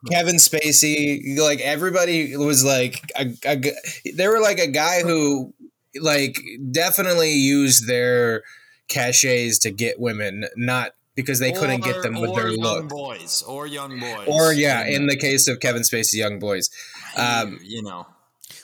Kevin 0.10 0.36
Spacey. 0.36 1.38
Like 1.38 1.60
everybody 1.62 2.36
was 2.36 2.64
like 2.64 3.12
a, 3.18 3.34
a 3.46 4.12
they 4.14 4.28
were 4.28 4.40
like 4.40 4.60
a 4.60 4.68
guy 4.68 5.02
who 5.02 5.54
like 6.00 6.40
definitely 6.72 7.34
used 7.34 7.88
their 7.88 8.44
cachets 8.88 9.60
to 9.60 9.72
get 9.72 10.00
women, 10.00 10.46
not 10.56 10.92
because 11.16 11.40
they 11.40 11.52
or, 11.52 11.60
couldn't 11.60 11.84
get 11.84 12.02
them 12.02 12.20
with 12.20 12.36
their 12.36 12.52
look. 12.52 12.90
boys 12.90 13.44
or 13.48 13.68
young 13.68 14.00
boys, 14.00 14.28
or 14.28 14.54
yeah, 14.54 14.86
in 14.86 15.08
the 15.08 15.18
case 15.18 15.48
of 15.48 15.60
Kevin 15.60 15.82
Spacey, 15.84 16.16
young 16.16 16.40
boys. 16.40 16.70
Um, 17.18 17.60
you 17.62 17.82
know, 17.82 18.08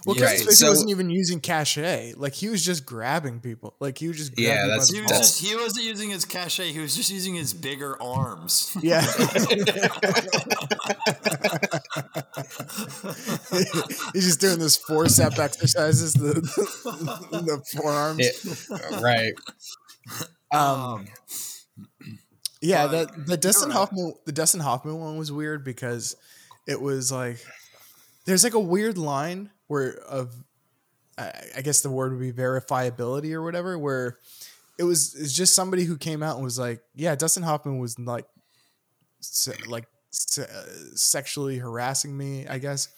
well, 0.06 0.16
Kevin 0.16 0.30
right. 0.30 0.40
Spacey 0.40 0.54
so, 0.54 0.70
wasn't 0.70 0.90
even 0.92 1.10
using 1.10 1.40
cachet. 1.40 2.14
Like 2.16 2.34
he 2.34 2.50
was 2.50 2.64
just 2.64 2.86
grabbing 2.86 3.40
people. 3.40 3.76
Like 3.80 3.98
he 3.98 4.08
was 4.08 4.18
just 4.18 4.38
yeah. 4.38 4.68
That's, 4.68 4.92
he, 4.92 5.02
was 5.02 5.10
just, 5.12 5.44
he 5.44 5.56
wasn't 5.56 5.86
using 5.86 6.10
his 6.10 6.26
cachet. 6.26 6.72
He 6.72 6.80
was 6.80 6.96
just 6.96 7.10
using 7.10 7.36
his 7.36 7.54
bigger 7.54 8.02
arms. 8.02 8.76
Yeah. 8.82 9.02
He's 14.14 14.26
just 14.26 14.42
doing 14.42 14.60
those 14.60 14.78
forcep 14.78 15.40
exercises. 15.40 16.14
The 16.14 16.34
the, 17.32 17.42
the 17.42 17.64
forearms. 17.76 18.68
Yeah, 18.70 19.02
right. 19.02 19.34
Um. 20.52 20.62
um 20.62 21.08
yeah, 22.62 22.88
the 22.88 23.10
the 23.28 23.38
Dustin 23.38 23.72
Hoffman 23.72 24.14
the 24.26 24.32
Dustin 24.32 24.62
Hoffman 24.62 25.00
one 25.00 25.18
was 25.18 25.32
weird 25.32 25.64
because 25.64 26.16
it 26.68 26.82
was 26.82 27.12
like 27.12 27.38
there's 28.26 28.44
like 28.44 28.54
a 28.54 28.60
weird 28.60 28.98
line 28.98 29.52
where 29.68 29.94
of 30.08 30.36
I 31.18 31.62
guess 31.64 31.82
the 31.82 31.90
word 31.90 32.12
would 32.12 32.20
be 32.20 32.34
verifiability 32.34 33.34
or 33.34 33.42
whatever, 33.42 33.80
where 33.80 34.18
it 34.78 34.84
was 34.84 35.16
it's 35.16 35.34
just 35.34 35.56
somebody 35.56 35.86
who 35.86 35.98
came 35.98 36.22
out 36.22 36.36
and 36.36 36.44
was 36.44 36.60
like, 36.60 36.82
yeah, 36.94 37.16
Dustin 37.16 37.44
Hoffman 37.44 37.80
was 37.80 37.98
like 37.98 38.26
se- 39.22 39.64
like 39.68 39.86
se- 40.10 40.44
uh, 40.44 40.64
sexually 40.96 41.58
harassing 41.58 42.16
me, 42.18 42.48
I 42.48 42.58
guess, 42.58 42.90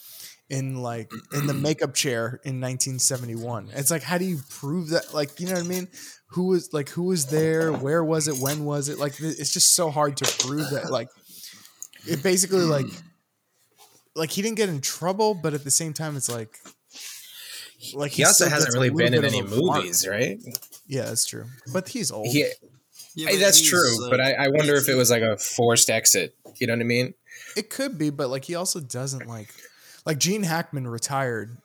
in 0.49 0.81
like 0.81 1.11
in 1.33 1.45
the 1.45 1.53
makeup 1.53 1.93
chair 1.93 2.39
in 2.43 2.59
1971. 2.59 3.69
It's 3.73 3.91
like, 3.91 4.03
how 4.03 4.17
do 4.17 4.25
you 4.25 4.39
prove 4.49 4.89
that? 4.89 5.13
Like, 5.13 5.39
you 5.39 5.45
know 5.45 5.53
what 5.53 5.65
I 5.65 5.67
mean? 5.67 5.87
Who 6.31 6.47
was 6.47 6.73
like, 6.73 6.89
who 6.89 7.03
was 7.03 7.27
there? 7.27 7.71
Where 7.71 8.03
was 8.03 8.27
it? 8.27 8.37
When 8.41 8.65
was 8.65 8.89
it? 8.89 8.97
Like, 8.97 9.13
it's 9.19 9.53
just 9.53 9.75
so 9.75 9.91
hard 9.91 10.17
to 10.17 10.45
prove 10.45 10.71
that. 10.71 10.89
Like, 10.89 11.09
it 12.07 12.23
basically 12.23 12.63
like 12.63 12.87
like 14.17 14.31
he 14.31 14.41
didn't 14.41 14.57
get 14.57 14.69
in 14.69 14.81
trouble, 14.81 15.33
but 15.33 15.53
at 15.53 15.63
the 15.63 15.71
same 15.71 15.93
time, 15.93 16.17
it's 16.17 16.29
like 16.29 16.59
like 17.93 18.11
he, 18.11 18.17
he 18.17 18.25
also 18.25 18.49
hasn't 18.49 18.73
really 18.73 18.89
been 18.89 19.13
in 19.13 19.23
any 19.23 19.41
movies, 19.41 20.05
mark. 20.05 20.19
right? 20.19 20.39
Yeah, 20.87 21.03
that's 21.03 21.25
true. 21.25 21.45
But 21.71 21.89
he's 21.89 22.11
old. 22.11 22.27
He, 22.27 22.45
yeah, 23.15 23.29
but 23.31 23.39
that's 23.39 23.61
true. 23.61 24.01
Like, 24.01 24.11
but 24.11 24.21
I, 24.21 24.31
I 24.33 24.47
uh, 24.47 24.51
wonder 24.51 24.75
if 24.75 24.89
it 24.89 24.95
was 24.95 25.09
like 25.09 25.21
a 25.21 25.37
forced 25.37 25.89
exit. 25.89 26.35
You 26.57 26.67
know 26.67 26.73
what 26.73 26.81
I 26.81 26.85
mean? 26.85 27.13
It 27.55 27.69
could 27.69 27.97
be, 27.97 28.09
but 28.09 28.29
like 28.29 28.45
he 28.45 28.55
also 28.55 28.79
doesn't 28.79 29.27
like 29.27 29.53
like 30.05 30.17
Gene 30.17 30.43
Hackman 30.43 30.87
retired 30.87 31.55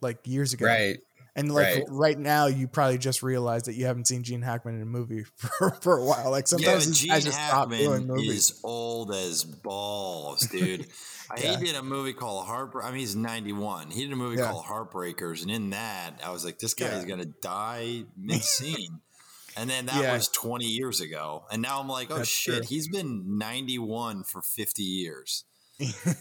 like 0.00 0.18
years 0.26 0.52
ago, 0.52 0.66
right? 0.66 0.98
And 1.34 1.52
like 1.52 1.76
right. 1.76 1.84
right, 1.88 2.18
now, 2.18 2.46
you 2.46 2.68
probably 2.68 2.98
just 2.98 3.22
realized 3.22 3.64
that 3.64 3.74
you 3.74 3.86
haven't 3.86 4.06
seen 4.06 4.22
Gene 4.22 4.42
Hackman 4.42 4.74
in 4.74 4.82
a 4.82 4.86
movie 4.86 5.24
for, 5.36 5.70
for 5.80 5.96
a 5.98 6.04
while. 6.04 6.30
Like 6.30 6.46
sometimes 6.46 7.04
yeah, 7.04 7.18
Gene 7.18 7.32
Hackman 7.32 8.10
is 8.20 8.60
old 8.62 9.12
as 9.12 9.44
balls, 9.44 10.46
dude. 10.48 10.86
yeah. 11.36 11.58
He 11.58 11.66
did 11.66 11.76
a 11.76 11.82
movie 11.82 12.12
called 12.12 12.46
Heartbreak. 12.46 12.84
I 12.84 12.90
mean, 12.90 13.00
he's 13.00 13.16
91. 13.16 13.90
He 13.90 14.02
did 14.02 14.12
a 14.12 14.16
movie 14.16 14.38
yeah. 14.38 14.50
called 14.50 14.64
Heartbreakers. 14.64 15.42
And 15.42 15.50
in 15.50 15.70
that, 15.70 16.20
I 16.24 16.30
was 16.30 16.44
like, 16.44 16.58
this 16.58 16.74
guy 16.74 16.86
yeah. 16.86 16.98
is 16.98 17.04
going 17.04 17.20
to 17.20 17.32
die 17.40 18.04
mid 18.16 18.42
scene. 18.42 19.00
and 19.56 19.68
then 19.68 19.86
that 19.86 20.12
was 20.12 20.28
20 20.28 20.64
years 20.64 21.00
ago. 21.00 21.44
And 21.50 21.62
now 21.62 21.80
I'm 21.80 21.88
like, 21.88 22.10
oh 22.10 22.18
That's 22.18 22.28
shit, 22.28 22.56
true. 22.56 22.66
he's 22.68 22.88
been 22.88 23.38
91 23.38 24.24
for 24.24 24.42
50 24.42 24.82
years. 24.82 25.44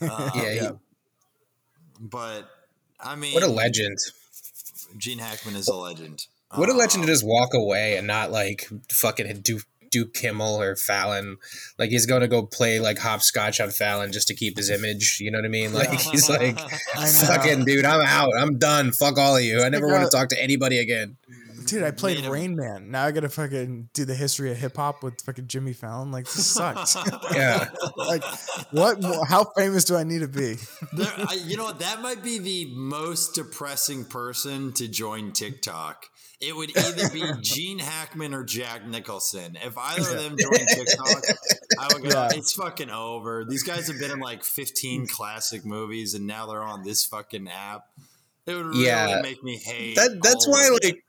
Uh, 0.02 0.32
yeah, 0.36 0.68
um, 0.68 0.80
But 2.00 2.50
I 3.00 3.16
mean, 3.16 3.34
what 3.34 3.44
a 3.44 3.48
legend. 3.48 3.98
Gene 4.98 5.20
Hackman 5.20 5.56
is 5.56 5.68
a 5.68 5.76
legend. 5.76 6.28
What 6.54 6.70
a 6.70 6.74
legend 6.74 7.04
to 7.04 7.10
um, 7.10 7.14
just 7.14 7.26
walk 7.26 7.54
away 7.54 7.96
and 7.96 8.08
not 8.08 8.32
like 8.32 8.68
fucking 8.90 9.42
do 9.42 9.60
Duke 9.92 10.14
Kimmel 10.14 10.62
or 10.62 10.76
Fallon. 10.76 11.38
Like 11.78 11.90
he's 11.90 12.06
going 12.06 12.22
to 12.22 12.28
go 12.28 12.44
play 12.44 12.80
like 12.80 12.98
hopscotch 12.98 13.60
on 13.60 13.70
Fallon 13.70 14.12
just 14.12 14.28
to 14.30 14.34
keep 14.34 14.58
his 14.58 14.70
image. 14.70 15.20
You 15.20 15.32
know 15.32 15.38
what 15.38 15.46
I 15.46 15.50
mean? 15.50 15.74
Like 15.74 15.92
he's 15.92 16.30
like, 16.30 16.58
fucking 17.28 17.66
dude, 17.66 17.86
I'm 17.86 18.02
out. 18.02 18.32
I'm 18.38 18.58
done. 18.58 18.92
Fuck 18.92 19.18
all 19.18 19.38
of 19.38 19.44
you. 19.44 19.62
I 19.62 19.70
never 19.70 19.88
want 19.88 20.02
to 20.02 20.08
uh, 20.08 20.10
talk 20.10 20.30
to 20.30 20.42
anybody 20.42 20.80
again. 20.80 21.18
Dude, 21.66 21.84
I 21.84 21.92
played 21.92 22.26
Rain 22.26 22.56
Man. 22.56 22.92
Now 22.92 23.06
I 23.06 23.12
gotta 23.12 23.30
fucking 23.30 23.90
do 23.94 24.06
the 24.06 24.16
history 24.16 24.52
of 24.52 24.58
hip 24.58 24.76
hop 24.76 25.04
with 25.04 25.22
fucking 25.22 25.48
Jimmy 25.48 25.74
Fallon. 25.74 26.12
Like 26.12 26.26
this 26.26 26.46
sucks. 26.46 26.96
yeah. 27.34 27.70
like 27.98 28.24
what? 28.72 29.02
More, 29.02 29.26
how 29.26 29.46
famous 29.56 29.86
do 29.86 29.96
I 29.96 30.04
need 30.04 30.20
to 30.20 30.28
be? 30.28 30.58
there, 30.94 31.14
I, 31.18 31.40
you 31.46 31.58
know 31.58 31.66
what? 31.66 31.80
That 31.80 32.02
might 32.02 32.24
be 32.24 32.40
the 32.40 32.66
most 32.74 33.36
depressing 33.36 34.06
person 34.06 34.74
to 34.74 34.88
join 34.88 35.32
TikTok 35.32 36.08
it 36.42 36.56
would 36.56 36.76
either 36.76 37.10
be 37.10 37.24
Gene 37.42 37.80
Hackman 37.80 38.34
or 38.34 38.44
Jack 38.44 38.86
Nicholson. 38.88 39.58
If 39.64 39.78
either 39.78 40.18
of 40.18 40.24
them 40.24 40.36
joined 40.38 40.68
TikTok, 40.76 41.24
I 41.80 41.94
would 41.94 42.04
go, 42.04 42.10
yeah. 42.10 42.30
it's 42.34 42.54
fucking 42.54 42.90
over. 42.90 43.46
These 43.46 43.64
guys 43.64 43.88
have 43.88 44.00
been 44.00 44.12
in 44.12 44.20
like 44.20 44.44
15 44.44 45.08
classic 45.08 45.64
movies 45.64 46.16
and 46.16 46.26
now 46.26 46.48
they're 46.48 46.64
on 46.64 46.84
this 46.84 47.06
fucking 47.06 47.48
app. 47.48 47.86
It 48.48 48.56
would 48.56 48.66
really 48.66 48.86
yeah. 48.86 49.22
make 49.22 49.44
me 49.44 49.58
hate. 49.58 49.96
That, 49.96 50.20
that's 50.24 50.48
why, 50.48 50.76
like, 50.82 51.04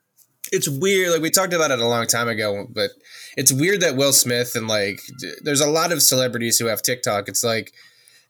it's 0.52 0.68
weird. 0.68 1.12
Like, 1.12 1.22
we 1.22 1.30
talked 1.30 1.54
about 1.54 1.70
it 1.70 1.78
a 1.78 1.86
long 1.86 2.06
time 2.06 2.28
ago, 2.28 2.66
but 2.68 2.90
it's 3.36 3.52
weird 3.52 3.80
that 3.80 3.96
Will 3.96 4.12
Smith 4.12 4.54
and, 4.54 4.68
like, 4.68 5.00
there's 5.42 5.62
a 5.62 5.70
lot 5.70 5.92
of 5.92 6.02
celebrities 6.02 6.58
who 6.58 6.66
have 6.66 6.82
TikTok. 6.82 7.28
It's 7.28 7.42
like, 7.42 7.72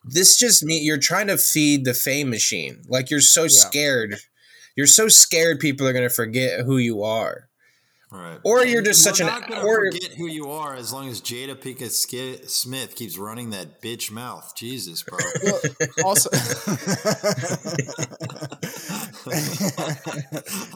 this 0.04 0.36
just 0.36 0.64
me 0.64 0.78
you're 0.78 0.98
trying 0.98 1.26
to 1.28 1.36
feed 1.36 1.84
the 1.84 1.94
fame 1.94 2.30
machine. 2.30 2.82
Like, 2.86 3.10
you're 3.10 3.20
so 3.20 3.42
yeah. 3.42 3.48
scared 3.48 4.16
you're 4.76 4.86
so 4.86 5.08
scared 5.08 5.60
people 5.60 5.86
are 5.86 5.92
going 5.92 6.08
to 6.08 6.14
forget 6.14 6.60
who 6.60 6.78
you 6.78 7.02
are. 7.02 7.48
Right. 8.12 8.38
Or 8.44 8.64
you're 8.66 8.82
just 8.82 9.06
We're 9.06 9.14
such 9.14 9.26
not 9.26 9.50
an. 9.50 9.64
Or 9.64 9.90
forget 9.90 10.10
who 10.10 10.26
you 10.26 10.50
are 10.50 10.74
as 10.74 10.92
long 10.92 11.08
as 11.08 11.22
Jada 11.22 11.56
Pinkett 11.56 11.90
Smith 12.50 12.94
keeps 12.94 13.16
running 13.16 13.50
that 13.50 13.80
bitch 13.80 14.10
mouth. 14.10 14.52
Jesus, 14.54 15.02
bro. 15.02 15.18
Well, 15.42 15.60
also, 16.04 16.28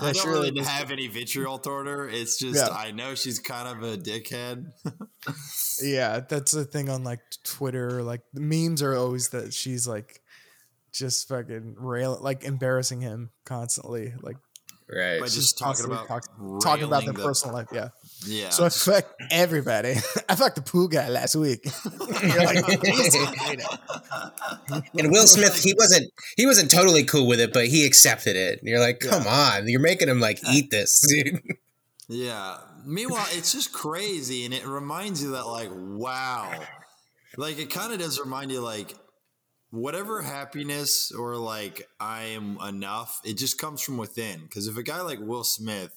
I 0.01 0.13
don't 0.13 0.27
really, 0.27 0.51
really 0.51 0.63
have 0.65 0.91
any 0.91 1.09
vitriol 1.09 1.59
toward 1.59 1.89
her. 1.89 2.09
It's 2.09 2.39
just 2.39 2.57
yeah. 2.57 2.75
I 2.75 2.93
know 2.93 3.15
she's 3.15 3.39
kind 3.39 3.69
of 3.69 3.83
a 3.83 3.99
dickhead. 3.99 4.73
yeah, 5.83 6.21
that's 6.21 6.53
the 6.53 6.65
thing 6.65 6.89
on 6.89 7.05
like 7.05 7.21
Twitter. 7.45 8.03
Like 8.03 8.23
memes 8.33 8.83
are 8.83 8.97
always 8.97 9.29
that 9.31 9.53
she's 9.53 9.87
like 9.87 10.23
just 10.97 11.29
fucking 11.29 11.77
rail 11.79 12.19
like 12.21 12.45
embarrassing 12.45 13.01
him 13.01 13.31
constantly, 13.45 14.15
like 14.21 14.37
right. 14.89 15.21
By 15.21 15.27
just 15.27 15.59
talking 15.59 15.85
about 15.85 16.09
talk, 16.09 16.25
talking 16.63 16.85
about 16.85 17.05
their 17.05 17.13
the, 17.13 17.23
personal 17.23 17.57
life, 17.57 17.69
yeah. 17.73 17.89
Yeah. 18.25 18.51
So 18.51 18.65
I 18.65 18.69
fucked 18.69 19.13
everybody. 19.31 19.95
I 20.29 20.35
fucked 20.35 20.57
the 20.57 20.63
poo 20.63 20.89
guy 20.89 21.09
last 21.09 21.37
week. 21.37 21.67
like, 22.01 22.69
and 24.99 25.13
Will 25.13 25.27
Smith, 25.27 25.63
he 25.63 25.75
wasn't 25.77 26.11
he 26.37 26.47
wasn't 26.47 26.71
totally 26.71 27.05
cool 27.05 27.27
with 27.27 27.41
it, 27.41 27.53
but 27.53 27.67
he 27.67 27.87
accepted 27.87 28.37
it. 28.37 28.61
And 28.61 28.69
you're 28.69 28.81
like, 28.81 29.01
come 29.01 29.25
yeah. 29.25 29.59
on, 29.59 29.69
you're 29.69 29.81
making 29.81 30.09
him 30.09 30.21
like 30.21 30.41
eat 30.49 30.71
this, 30.71 31.05
dude. 31.09 31.41
Yeah. 32.09 32.59
Meanwhile, 32.85 33.27
it's 33.33 33.53
just 33.53 33.73
crazy, 33.73 34.45
and 34.45 34.55
it 34.55 34.65
reminds 34.65 35.21
you 35.21 35.33
that, 35.33 35.49
like, 35.49 35.71
wow, 35.73 36.53
like 37.37 37.59
it 37.59 37.69
kind 37.69 37.93
of 37.93 37.99
does 37.99 38.21
remind 38.21 38.53
you, 38.53 38.61
like, 38.61 38.95
whatever 39.77 40.23
happiness 40.23 41.13
or 41.13 41.37
like 41.37 41.89
I 42.01 42.25
am 42.25 42.59
enough, 42.67 43.21
it 43.25 43.37
just 43.37 43.59
comes 43.59 43.83
from 43.83 43.97
within. 43.97 44.43
Because 44.43 44.67
if 44.67 44.77
a 44.77 44.83
guy 44.83 45.01
like 45.03 45.19
Will 45.21 45.45
Smith 45.45 45.93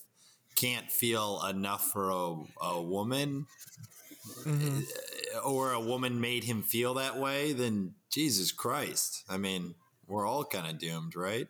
can't 0.56 0.92
feel 0.92 1.42
enough 1.50 1.92
for 1.92 2.10
a, 2.10 2.36
a 2.62 2.82
woman, 2.82 3.48
mm-hmm. 4.44 4.80
or 5.46 5.72
a 5.72 5.80
woman 5.80 6.20
made 6.20 6.44
him 6.44 6.62
feel 6.62 6.96
that 6.96 7.18
way, 7.18 7.54
then 7.54 7.94
Jesus 8.10 8.52
Christ, 8.52 9.24
I 9.30 9.38
mean, 9.38 9.76
we're 10.08 10.28
all 10.28 10.44
kind 10.44 10.68
of 10.68 10.80
doomed, 10.80 11.16
right? 11.16 11.48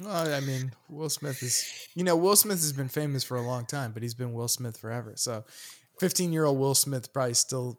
Well, 0.00 0.34
I 0.34 0.40
mean, 0.40 0.72
Will 0.88 1.10
Smith 1.10 1.42
is, 1.42 1.88
you 1.94 2.04
know, 2.04 2.16
Will 2.16 2.36
Smith 2.36 2.58
has 2.58 2.72
been 2.72 2.88
famous 2.88 3.22
for 3.22 3.36
a 3.36 3.42
long 3.42 3.66
time, 3.66 3.92
but 3.92 4.02
he's 4.02 4.14
been 4.14 4.32
Will 4.32 4.48
Smith 4.48 4.76
forever. 4.78 5.12
So, 5.16 5.44
15 5.98 6.32
year 6.32 6.46
old 6.46 6.58
Will 6.58 6.74
Smith 6.74 7.12
probably 7.12 7.34
still, 7.34 7.78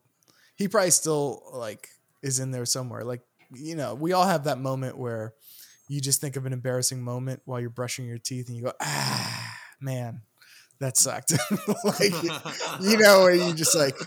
he 0.56 0.68
probably 0.68 0.92
still 0.92 1.44
like 1.54 1.90
is 2.22 2.40
in 2.40 2.52
there 2.52 2.66
somewhere. 2.66 3.04
Like, 3.04 3.22
you 3.54 3.76
know, 3.76 3.96
we 3.96 4.14
all 4.14 4.26
have 4.26 4.46
that 4.46 4.60
moment 4.60 4.98
where 4.98 5.34
you 5.88 6.00
just 6.00 6.22
think 6.22 6.36
of 6.36 6.46
an 6.46 6.54
embarrassing 6.54 7.02
moment 7.02 7.42
while 7.46 7.60
you're 7.60 7.70
brushing 7.70 8.06
your 8.06 8.18
teeth 8.18 8.48
and 8.48 8.56
you 8.56 8.64
go, 8.64 8.74
ah, 8.82 9.58
man, 9.82 10.22
that 10.80 10.98
sucked. 10.98 11.34
like, 11.84 12.14
you 12.82 12.98
know, 12.98 13.22
where 13.22 13.36
you 13.36 13.54
just 13.54 13.76
like, 13.76 13.98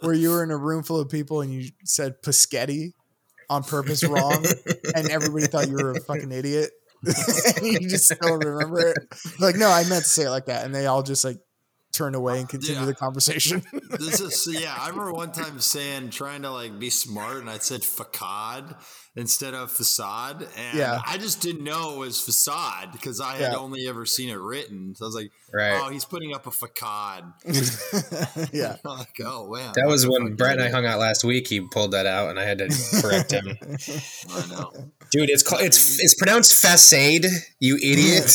where 0.00 0.14
you 0.14 0.30
were 0.30 0.42
in 0.42 0.50
a 0.50 0.56
room 0.56 0.82
full 0.82 1.00
of 1.00 1.08
people 1.08 1.40
and 1.40 1.52
you 1.52 1.70
said 1.84 2.22
Paschetti 2.22 2.92
on 3.48 3.62
purpose 3.62 4.02
wrong 4.02 4.44
and 4.94 5.10
everybody 5.10 5.46
thought 5.46 5.68
you 5.68 5.74
were 5.74 5.92
a 5.92 6.00
fucking 6.00 6.32
idiot 6.32 6.70
you 7.62 7.80
just 7.80 8.04
still 8.04 8.36
remember 8.36 8.90
it. 8.90 8.98
Like, 9.40 9.56
no, 9.56 9.68
I 9.68 9.82
meant 9.88 10.04
to 10.04 10.08
say 10.08 10.24
it 10.24 10.30
like 10.30 10.46
that, 10.46 10.64
and 10.64 10.74
they 10.74 10.86
all 10.86 11.02
just 11.02 11.24
like 11.24 11.38
turn 11.92 12.14
away 12.14 12.40
and 12.40 12.48
continue 12.48 12.80
yeah. 12.80 12.86
the 12.86 12.94
conversation. 12.94 13.62
this 13.90 14.20
is 14.20 14.60
yeah. 14.60 14.74
I 14.78 14.88
remember 14.88 15.12
one 15.12 15.32
time 15.32 15.60
saying 15.60 16.10
trying 16.10 16.42
to 16.42 16.50
like 16.50 16.78
be 16.78 16.90
smart, 16.90 17.38
and 17.38 17.50
I 17.50 17.58
said 17.58 17.84
facade 17.84 18.74
instead 19.14 19.52
of 19.52 19.70
facade, 19.70 20.48
and 20.56 20.78
yeah. 20.78 21.00
I 21.06 21.18
just 21.18 21.42
didn't 21.42 21.64
know 21.64 21.94
it 21.94 21.98
was 21.98 22.20
facade 22.20 22.92
because 22.92 23.20
I 23.20 23.32
had 23.32 23.52
yeah. 23.52 23.58
only 23.58 23.86
ever 23.86 24.06
seen 24.06 24.30
it 24.30 24.38
written. 24.38 24.94
So 24.94 25.04
I 25.04 25.06
was 25.06 25.14
like, 25.14 25.32
right. 25.52 25.80
"Oh, 25.82 25.90
he's 25.90 26.04
putting 26.04 26.34
up 26.34 26.46
a 26.46 26.50
facade." 26.50 27.24
yeah. 28.52 28.76
like, 28.84 29.20
oh 29.24 29.52
man. 29.54 29.72
That 29.74 29.86
was 29.86 30.06
when 30.06 30.34
Brett 30.36 30.58
and 30.58 30.62
I 30.62 30.70
hung 30.70 30.86
out 30.86 30.98
last 30.98 31.24
week. 31.24 31.48
He 31.48 31.60
pulled 31.60 31.92
that 31.92 32.06
out, 32.06 32.30
and 32.30 32.40
I 32.40 32.44
had 32.44 32.58
to 32.58 32.68
correct 33.00 33.32
him. 33.32 33.46
I 34.30 34.46
know, 34.48 34.72
dude. 35.10 35.30
It's 35.30 35.42
called 35.42 35.62
it's 35.62 36.02
it's 36.02 36.14
pronounced 36.14 36.54
facade. 36.54 37.26
You 37.60 37.76
idiot. 37.76 38.34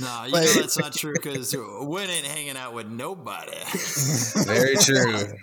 no, 0.00 0.24
you 0.26 0.32
know 0.32 0.54
that's 0.54 0.78
not 0.78 0.92
true 0.92 1.14
because 1.14 1.54
Win 1.56 2.08
ain't 2.08 2.26
hanging 2.26 2.56
out 2.56 2.74
with 2.74 2.86
nobody. 2.86 3.58
Very 4.44 4.76
true. 4.76 5.34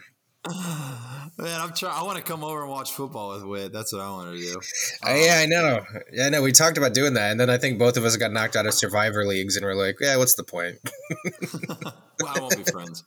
Man, 0.47 1.61
I'm 1.61 1.71
trying. 1.73 1.95
I 1.95 2.01
want 2.01 2.17
to 2.17 2.23
come 2.23 2.43
over 2.43 2.61
and 2.61 2.69
watch 2.69 2.93
football 2.93 3.35
with 3.35 3.43
Wit. 3.43 3.71
That's 3.71 3.93
what 3.93 4.01
I 4.01 4.09
want 4.09 4.35
to 4.35 4.37
do. 4.37 4.59
Uh, 5.05 5.13
yeah, 5.13 5.39
I 5.39 5.45
know. 5.45 5.85
Yeah, 6.11 6.25
I 6.25 6.29
know. 6.29 6.41
We 6.41 6.51
talked 6.51 6.79
about 6.79 6.95
doing 6.95 7.13
that, 7.13 7.29
and 7.29 7.39
then 7.39 7.49
I 7.49 7.59
think 7.59 7.77
both 7.77 7.95
of 7.95 8.05
us 8.05 8.17
got 8.17 8.31
knocked 8.31 8.55
out 8.55 8.65
of 8.65 8.73
Survivor 8.73 9.23
leagues, 9.23 9.55
and 9.55 9.63
we're 9.63 9.75
like, 9.75 9.97
"Yeah, 10.01 10.17
what's 10.17 10.33
the 10.33 10.43
point?" 10.43 10.79
well, 11.71 11.93
I 12.27 12.39
won't 12.39 12.57
be 12.57 12.71
friends. 12.71 13.03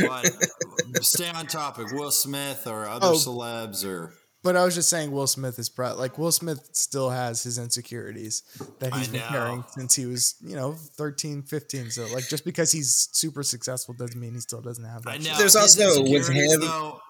But 0.00 1.04
stay 1.04 1.28
on 1.28 1.46
topic. 1.46 1.92
Will 1.92 2.10
Smith 2.10 2.66
or 2.66 2.86
other 2.86 3.08
oh, 3.08 3.12
celebs 3.12 3.86
or 3.86 4.12
but 4.42 4.56
I 4.56 4.64
was 4.64 4.74
just 4.74 4.88
saying, 4.88 5.10
Will 5.10 5.26
Smith 5.26 5.58
is 5.58 5.68
proud. 5.68 5.98
Like 5.98 6.18
Will 6.18 6.32
Smith 6.32 6.68
still 6.72 7.10
has 7.10 7.42
his 7.42 7.58
insecurities 7.58 8.42
that 8.78 8.94
he's 8.94 9.08
been 9.08 9.20
carrying 9.22 9.64
since 9.68 9.94
he 9.96 10.06
was, 10.06 10.36
you 10.40 10.54
know, 10.54 10.72
13, 10.72 11.42
15. 11.42 11.90
So 11.90 12.06
like, 12.12 12.28
just 12.28 12.44
because 12.44 12.70
he's 12.70 13.08
super 13.12 13.42
successful 13.42 13.94
doesn't 13.94 14.18
mean 14.18 14.34
he 14.34 14.40
still 14.40 14.60
doesn't 14.60 14.84
have 14.84 15.02
that. 15.02 15.10
I 15.10 15.16
know. 15.18 15.36
There's 15.38 15.54
his 15.54 15.78
also 15.80 16.02
with 16.02 16.28
him. 16.28 16.60
Though, 16.60 17.00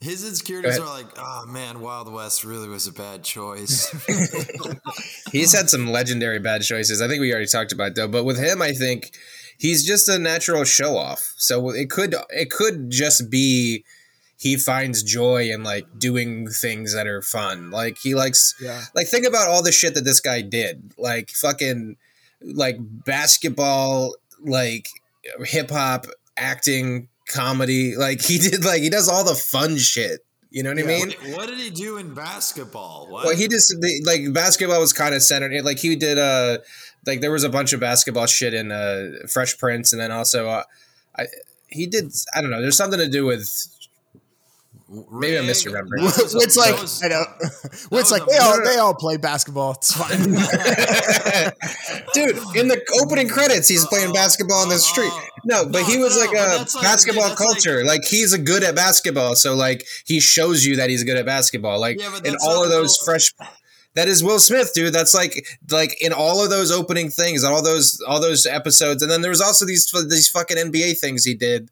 his 0.00 0.26
insecurities 0.26 0.80
are 0.80 0.86
like, 0.86 1.06
oh 1.16 1.46
man, 1.46 1.80
Wild 1.80 2.12
West 2.12 2.42
really 2.42 2.68
was 2.68 2.88
a 2.88 2.92
bad 2.92 3.22
choice. 3.22 3.88
he's 5.32 5.52
had 5.54 5.70
some 5.70 5.90
legendary 5.90 6.40
bad 6.40 6.62
choices. 6.62 7.00
I 7.00 7.06
think 7.06 7.20
we 7.20 7.30
already 7.30 7.46
talked 7.46 7.72
about 7.72 7.94
though. 7.94 8.08
But 8.08 8.24
with 8.24 8.38
him, 8.38 8.60
I 8.60 8.72
think 8.72 9.12
he's 9.58 9.86
just 9.86 10.08
a 10.08 10.18
natural 10.18 10.64
show 10.64 10.96
off. 10.96 11.32
So 11.36 11.70
it 11.70 11.88
could 11.88 12.16
it 12.30 12.50
could 12.50 12.90
just 12.90 13.30
be 13.30 13.84
he 14.42 14.56
finds 14.56 15.04
joy 15.04 15.50
in 15.50 15.62
like 15.62 15.86
doing 15.96 16.48
things 16.48 16.94
that 16.94 17.06
are 17.06 17.22
fun. 17.22 17.70
Like 17.70 17.98
he 17.98 18.16
likes 18.16 18.56
yeah. 18.60 18.82
like 18.92 19.06
think 19.06 19.24
about 19.24 19.46
all 19.46 19.62
the 19.62 19.70
shit 19.70 19.94
that 19.94 20.04
this 20.04 20.18
guy 20.18 20.40
did. 20.40 20.94
Like 20.98 21.30
fucking 21.30 21.94
like 22.42 22.76
basketball, 22.80 24.16
like 24.44 24.88
hip 25.44 25.70
hop, 25.70 26.06
acting, 26.36 27.06
comedy. 27.28 27.94
Like 27.94 28.20
he 28.20 28.38
did 28.38 28.64
like 28.64 28.82
he 28.82 28.90
does 28.90 29.08
all 29.08 29.22
the 29.22 29.36
fun 29.36 29.76
shit. 29.76 30.26
You 30.50 30.64
know 30.64 30.70
what 30.70 30.78
yeah, 30.78 30.84
I 30.86 30.88
mean? 30.88 31.36
What 31.36 31.46
did 31.48 31.60
he 31.60 31.70
do 31.70 31.98
in 31.98 32.12
basketball? 32.12 33.06
What? 33.10 33.26
Well, 33.26 33.36
he 33.36 33.46
just 33.46 33.72
like 34.04 34.32
basketball 34.32 34.80
was 34.80 34.92
kind 34.92 35.14
of 35.14 35.22
centered. 35.22 35.64
Like 35.64 35.78
he 35.78 35.94
did 35.94 36.18
uh 36.18 36.58
like 37.06 37.20
there 37.20 37.30
was 37.30 37.44
a 37.44 37.48
bunch 37.48 37.72
of 37.72 37.78
basketball 37.78 38.26
shit 38.26 38.54
in 38.54 38.72
uh 38.72 39.24
Fresh 39.28 39.58
Prince, 39.58 39.92
and 39.92 40.02
then 40.02 40.10
also 40.10 40.48
uh, 40.48 40.64
I 41.16 41.26
he 41.68 41.86
did 41.86 42.12
I 42.34 42.40
don't 42.40 42.50
know. 42.50 42.60
There's 42.60 42.76
something 42.76 42.98
to 42.98 43.08
do 43.08 43.24
with 43.24 43.48
Maybe 45.10 45.38
I'm 45.38 45.46
misremembering. 45.46 46.04
It's 46.42 46.56
like 46.56 46.78
was, 46.78 47.02
I 47.02 47.08
know. 47.08 47.24
It's 47.92 48.10
like 48.10 48.26
they 48.26 48.36
all 48.36 48.62
they 48.62 48.76
all 48.76 48.94
play 48.94 49.16
basketball. 49.16 49.72
It's 49.72 49.96
fine, 49.96 50.18
dude. 52.12 52.36
In 52.56 52.68
the 52.68 52.78
opening 53.02 53.26
credits, 53.28 53.68
he's 53.68 53.86
playing 53.86 54.12
basketball 54.12 54.62
in 54.64 54.68
the 54.68 54.78
street. 54.78 55.12
No, 55.46 55.64
but 55.64 55.80
no, 55.80 55.84
he 55.86 55.96
was 55.96 56.18
no, 56.18 56.24
like 56.24 56.36
a 56.36 56.66
basketball 56.82 57.30
like, 57.30 57.38
culture. 57.38 57.78
Like, 57.78 58.02
like, 58.02 58.04
he's 58.04 58.34
a 58.34 58.38
good 58.38 58.62
at 58.62 58.74
basketball, 58.74 59.34
so 59.34 59.54
like 59.54 59.86
he 60.04 60.20
shows 60.20 60.66
you 60.66 60.76
that 60.76 60.90
he's 60.90 61.04
good 61.04 61.16
at 61.16 61.24
basketball. 61.24 61.80
Like 61.80 61.98
yeah, 61.98 62.18
in 62.24 62.36
all 62.42 62.62
of 62.62 62.68
those 62.68 62.98
fresh. 63.02 63.32
That 63.94 64.08
is 64.08 64.24
Will 64.24 64.38
Smith, 64.38 64.72
dude. 64.74 64.92
That's 64.92 65.14
like 65.14 65.46
like 65.70 66.02
in 66.02 66.12
all 66.12 66.44
of 66.44 66.50
those 66.50 66.70
opening 66.70 67.08
things, 67.08 67.44
all 67.44 67.62
those 67.62 67.98
all 68.06 68.20
those 68.20 68.44
episodes, 68.44 69.02
and 69.02 69.10
then 69.10 69.22
there 69.22 69.30
was 69.30 69.40
also 69.40 69.64
these 69.64 69.90
these 70.08 70.28
fucking 70.28 70.56
NBA 70.58 70.98
things 70.98 71.24
he 71.24 71.34
did 71.34 71.70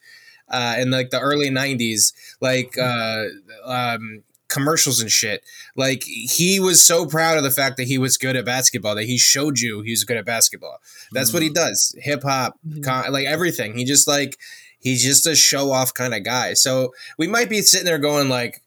uh, 0.51 0.77
in 0.79 0.91
like 0.91 1.11
the 1.11 1.21
early 1.21 1.51
'90s, 1.51 2.13
like 2.41 2.77
uh, 2.79 3.25
um, 3.65 4.23
commercials 4.49 5.01
and 5.01 5.11
shit. 5.11 5.43
Like 5.77 6.03
he 6.05 6.61
was 6.61 6.85
so 6.85 7.07
proud 7.07 7.39
of 7.39 7.45
the 7.45 7.51
fact 7.51 7.77
that 7.79 7.87
he 7.87 7.97
was 7.97 8.19
good 8.19 8.37
at 8.37 8.45
basketball 8.45 8.95
that 8.97 9.05
he 9.05 9.17
showed 9.17 9.59
you 9.59 9.81
he 9.81 9.93
was 9.93 10.05
good 10.05 10.17
at 10.17 10.27
basketball. 10.27 10.79
That's 11.13 11.29
mm-hmm. 11.29 11.37
what 11.37 11.43
he 11.43 11.49
mm-hmm. 11.49 11.55
does. 11.55 11.95
Hip 11.99 12.23
hop, 12.23 12.59
mm-hmm. 12.67 12.83
con- 12.83 13.13
like 13.13 13.27
everything. 13.27 13.77
He 13.77 13.85
just 13.85 14.07
like 14.07 14.37
he's 14.79 15.03
just 15.03 15.27
a 15.27 15.35
show 15.35 15.71
off 15.71 15.95
kind 15.95 16.15
of 16.15 16.25
guy. 16.25 16.55
So 16.55 16.93
we 17.17 17.27
might 17.27 17.49
be 17.49 17.63
sitting 17.63 17.87
there 17.87 17.99
going 17.99 18.29
like, 18.29 18.63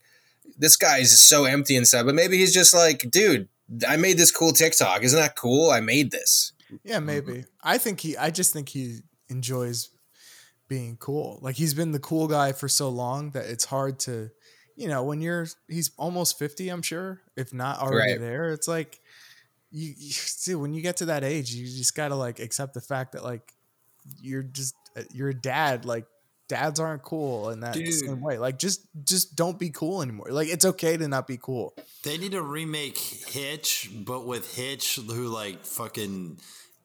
this 0.58 0.78
guy 0.78 1.00
is 1.00 1.20
so 1.20 1.46
empty 1.46 1.76
inside, 1.76 2.06
but 2.06 2.16
maybe 2.16 2.38
he's 2.38 2.54
just 2.54 2.74
like, 2.74 3.10
dude, 3.10 3.50
I 3.88 3.98
made 3.98 4.18
this 4.18 4.32
cool 4.32 4.54
TikTok. 4.54 5.04
Isn't 5.04 5.20
that 5.20 5.36
cool? 5.36 5.72
I 5.72 5.80
made 5.80 6.12
this. 6.12 6.54
Yeah, 6.84 7.00
maybe. 7.00 7.34
Mm-hmm. 7.34 7.42
I 7.64 7.78
think 7.78 8.00
he. 8.00 8.18
I 8.18 8.30
just 8.30 8.54
think 8.54 8.70
he 8.70 9.00
enjoys 9.30 9.90
being 10.68 10.98
cool. 10.98 11.40
Like 11.42 11.56
he's 11.56 11.74
been 11.74 11.92
the 11.92 12.00
cool 12.00 12.28
guy 12.28 12.52
for 12.52 12.68
so 12.68 12.90
long 12.90 13.32
that 13.32 13.46
it's 13.46 13.66
hard 13.66 14.00
to, 14.02 14.30
you 14.76 14.88
know, 14.88 15.04
when 15.04 15.22
you're 15.22 15.48
he's 15.68 15.92
almost 15.98 16.40
50, 16.40 16.70
I'm 16.70 16.82
sure, 16.82 17.22
if 17.36 17.54
not 17.54 17.80
already 17.80 18.14
right. 18.14 18.20
there, 18.20 18.50
it's 18.52 18.68
like 18.68 19.00
you, 19.72 19.94
you 19.98 20.12
see 20.12 20.56
when 20.56 20.74
you 20.74 20.82
get 20.82 20.98
to 20.98 21.06
that 21.06 21.24
age, 21.24 21.54
you 21.54 21.66
just 21.66 21.96
got 21.96 22.10
to 22.10 22.16
like 22.16 22.40
accept 22.40 22.74
the 22.74 22.82
fact 22.82 23.14
that 23.14 23.24
like 23.24 23.54
you're 24.22 24.44
just 24.44 24.76
uh, 24.98 25.02
you're 25.12 25.30
a 25.30 25.34
dad 25.34 25.86
like 25.86 26.06
dads 26.48 26.80
aren't 26.80 27.02
cool 27.02 27.50
in 27.50 27.62
that 27.62 27.74
Dude. 27.74 27.94
same 27.94 28.22
way. 28.22 28.38
Like 28.38 28.60
just 28.60 28.86
just 29.04 29.36
don't 29.36 29.58
be 29.58 29.70
cool 29.70 30.02
anymore. 30.02 30.28
Like 30.30 30.50
it's 30.50 30.66
okay 30.66 30.98
to 30.98 31.08
not 31.08 31.28
be 31.28 31.38
cool. 31.42 31.74
They 32.04 32.18
need 32.18 32.34
to 32.34 32.42
remake 32.42 32.98
Hitch, 32.98 33.90
but 33.94 34.26
with 34.26 34.56
Hitch 34.56 34.96
who 34.96 35.28
like 35.28 35.66
fucking 35.66 36.38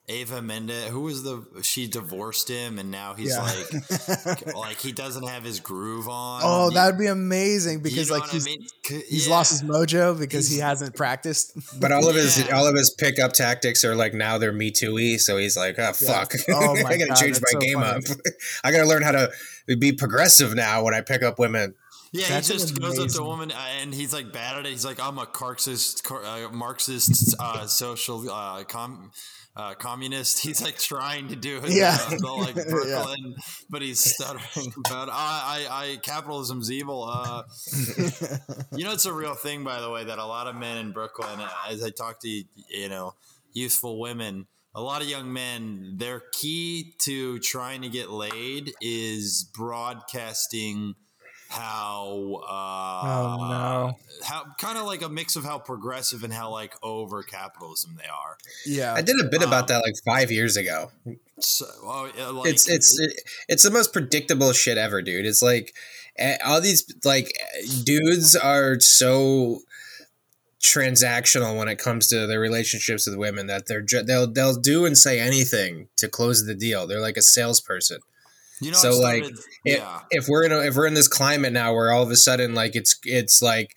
Eva 0.08 0.40
Mendes, 0.40 0.88
who 0.88 1.00
was 1.00 1.22
the 1.22 1.44
she 1.62 1.86
divorced 1.86 2.48
him 2.48 2.78
and 2.78 2.90
now 2.90 3.14
he's 3.14 3.36
yeah. 3.36 3.42
like 3.42 4.54
like 4.54 4.78
he 4.78 4.90
doesn't 4.92 5.26
have 5.26 5.44
his 5.44 5.60
groove 5.60 6.08
on. 6.08 6.40
Oh, 6.44 6.70
that'd 6.70 6.98
be 6.98 7.06
amazing 7.06 7.82
because 7.82 8.08
you 8.08 8.14
know 8.14 8.20
like 8.20 8.30
he's, 8.30 8.46
I 8.46 8.50
mean? 8.50 8.66
he's 8.86 9.26
yeah. 9.26 9.34
lost 9.34 9.50
his 9.50 9.62
mojo 9.62 10.18
because 10.18 10.48
he's, 10.48 10.56
he 10.56 10.62
hasn't 10.62 10.96
practiced. 10.96 11.52
But 11.78 11.92
all 11.92 12.08
of 12.08 12.16
yeah. 12.16 12.22
his 12.22 12.50
all 12.50 12.66
of 12.66 12.74
his 12.74 12.90
pickup 12.90 13.34
tactics 13.34 13.84
are 13.84 13.94
like 13.94 14.14
now 14.14 14.38
they're 14.38 14.52
me 14.52 14.70
too 14.70 14.94
y, 14.94 15.16
so 15.16 15.36
he's 15.36 15.56
like, 15.56 15.78
oh 15.78 15.92
fuck. 15.92 16.32
Oh 16.48 16.74
my 16.82 16.88
I 16.88 16.96
gotta 16.96 17.08
God, 17.08 17.16
change 17.16 17.40
my 17.40 17.50
so 17.50 17.58
game 17.58 17.80
funny. 17.80 18.06
up. 18.06 18.18
I 18.64 18.72
gotta 18.72 18.86
learn 18.86 19.02
how 19.02 19.12
to 19.12 19.30
be 19.78 19.92
progressive 19.92 20.54
now 20.54 20.82
when 20.82 20.94
I 20.94 21.02
pick 21.02 21.22
up 21.22 21.38
women. 21.38 21.74
Yeah, 22.12 22.26
That's 22.28 22.48
he 22.48 22.54
just 22.54 22.80
goes 22.80 22.98
up 22.98 23.08
to 23.08 23.22
a 23.22 23.26
woman 23.26 23.52
uh, 23.52 23.66
and 23.82 23.94
he's 23.94 24.14
like 24.14 24.32
bad 24.32 24.58
at 24.58 24.64
it. 24.64 24.70
He's 24.70 24.84
like, 24.84 24.98
I'm 24.98 25.18
a 25.18 25.28
Marxist, 25.40 26.10
uh, 26.10 26.48
Marxist 26.50 27.36
uh, 27.38 27.66
social 27.66 28.30
uh, 28.30 28.64
com- 28.64 29.10
uh, 29.58 29.74
communist. 29.74 30.38
He's 30.44 30.62
like 30.62 30.78
trying 30.78 31.28
to 31.28 31.36
do 31.36 31.58
it. 31.62 31.70
Yeah, 31.70 31.98
uh, 32.24 32.36
like 32.36 32.54
Brooklyn, 32.68 33.34
yeah. 33.36 33.42
but 33.68 33.82
he's 33.82 34.00
stuttering 34.00 34.72
about 34.86 35.08
I, 35.10 35.66
I, 35.68 35.82
I, 35.82 35.96
capitalism's 35.96 36.70
evil. 36.70 37.04
Uh, 37.04 37.42
you 38.76 38.84
know, 38.84 38.92
it's 38.92 39.06
a 39.06 39.12
real 39.12 39.34
thing, 39.34 39.64
by 39.64 39.80
the 39.80 39.90
way, 39.90 40.04
that 40.04 40.18
a 40.18 40.24
lot 40.24 40.46
of 40.46 40.54
men 40.54 40.78
in 40.78 40.92
Brooklyn, 40.92 41.40
as 41.68 41.82
I 41.82 41.90
talk 41.90 42.20
to 42.20 42.28
you 42.28 42.88
know 42.88 43.14
youthful 43.52 43.98
women, 43.98 44.46
a 44.74 44.80
lot 44.80 45.02
of 45.02 45.08
young 45.08 45.32
men, 45.32 45.94
their 45.96 46.22
key 46.32 46.94
to 47.00 47.38
trying 47.40 47.82
to 47.82 47.88
get 47.88 48.10
laid 48.10 48.72
is 48.80 49.50
broadcasting 49.54 50.94
how 51.48 52.42
uh 52.46 53.06
Oh, 53.08 53.48
no. 53.48 53.98
how 54.22 54.44
kind 54.58 54.76
of 54.78 54.84
like 54.84 55.02
a 55.02 55.08
mix 55.08 55.34
of 55.36 55.44
how 55.44 55.58
progressive 55.58 56.22
and 56.22 56.32
how 56.32 56.50
like 56.50 56.74
over 56.82 57.22
capitalism 57.22 57.96
they 57.96 58.08
are. 58.08 58.36
Yeah. 58.66 58.94
I 58.94 59.02
did 59.02 59.16
a 59.20 59.28
bit 59.28 59.42
about 59.42 59.62
Um, 59.62 59.66
that 59.68 59.82
like 59.84 59.94
five 60.04 60.30
years 60.30 60.56
ago. 60.56 60.90
So 61.40 61.66
oh, 61.82 62.10
yeah, 62.16 62.28
like, 62.28 62.50
it's 62.50 62.68
it's 62.68 63.00
it's 63.48 63.62
the 63.62 63.70
most 63.70 63.92
predictable 63.92 64.52
shit 64.52 64.76
ever, 64.76 65.00
dude. 65.02 65.24
It's 65.24 65.42
like 65.42 65.74
all 66.44 66.60
these 66.60 66.84
like 67.04 67.32
dudes 67.84 68.34
are 68.36 68.80
so 68.80 69.60
transactional 70.60 71.56
when 71.56 71.68
it 71.68 71.78
comes 71.78 72.08
to 72.08 72.26
their 72.26 72.40
relationships 72.40 73.06
with 73.06 73.16
women 73.16 73.46
that 73.46 73.66
they're 73.68 73.84
they'll 74.04 74.26
they'll 74.26 74.56
do 74.56 74.84
and 74.84 74.98
say 74.98 75.20
anything 75.20 75.88
to 75.96 76.08
close 76.08 76.44
the 76.44 76.54
deal. 76.54 76.86
They're 76.86 77.00
like 77.00 77.16
a 77.16 77.22
salesperson. 77.22 78.00
You 78.60 78.70
know 78.70 78.78
so, 78.78 78.90
I've 78.90 79.22
like, 79.22 79.24
If, 79.64 79.78
yeah. 79.78 80.00
if 80.10 80.28
we're 80.28 80.44
in 80.44 80.52
a, 80.52 80.58
if 80.60 80.74
we're 80.76 80.86
in 80.86 80.94
this 80.94 81.08
climate 81.08 81.52
now 81.52 81.74
where 81.74 81.90
all 81.90 82.02
of 82.02 82.10
a 82.10 82.16
sudden 82.16 82.54
like 82.54 82.74
it's 82.74 82.98
it's 83.04 83.42
like 83.42 83.76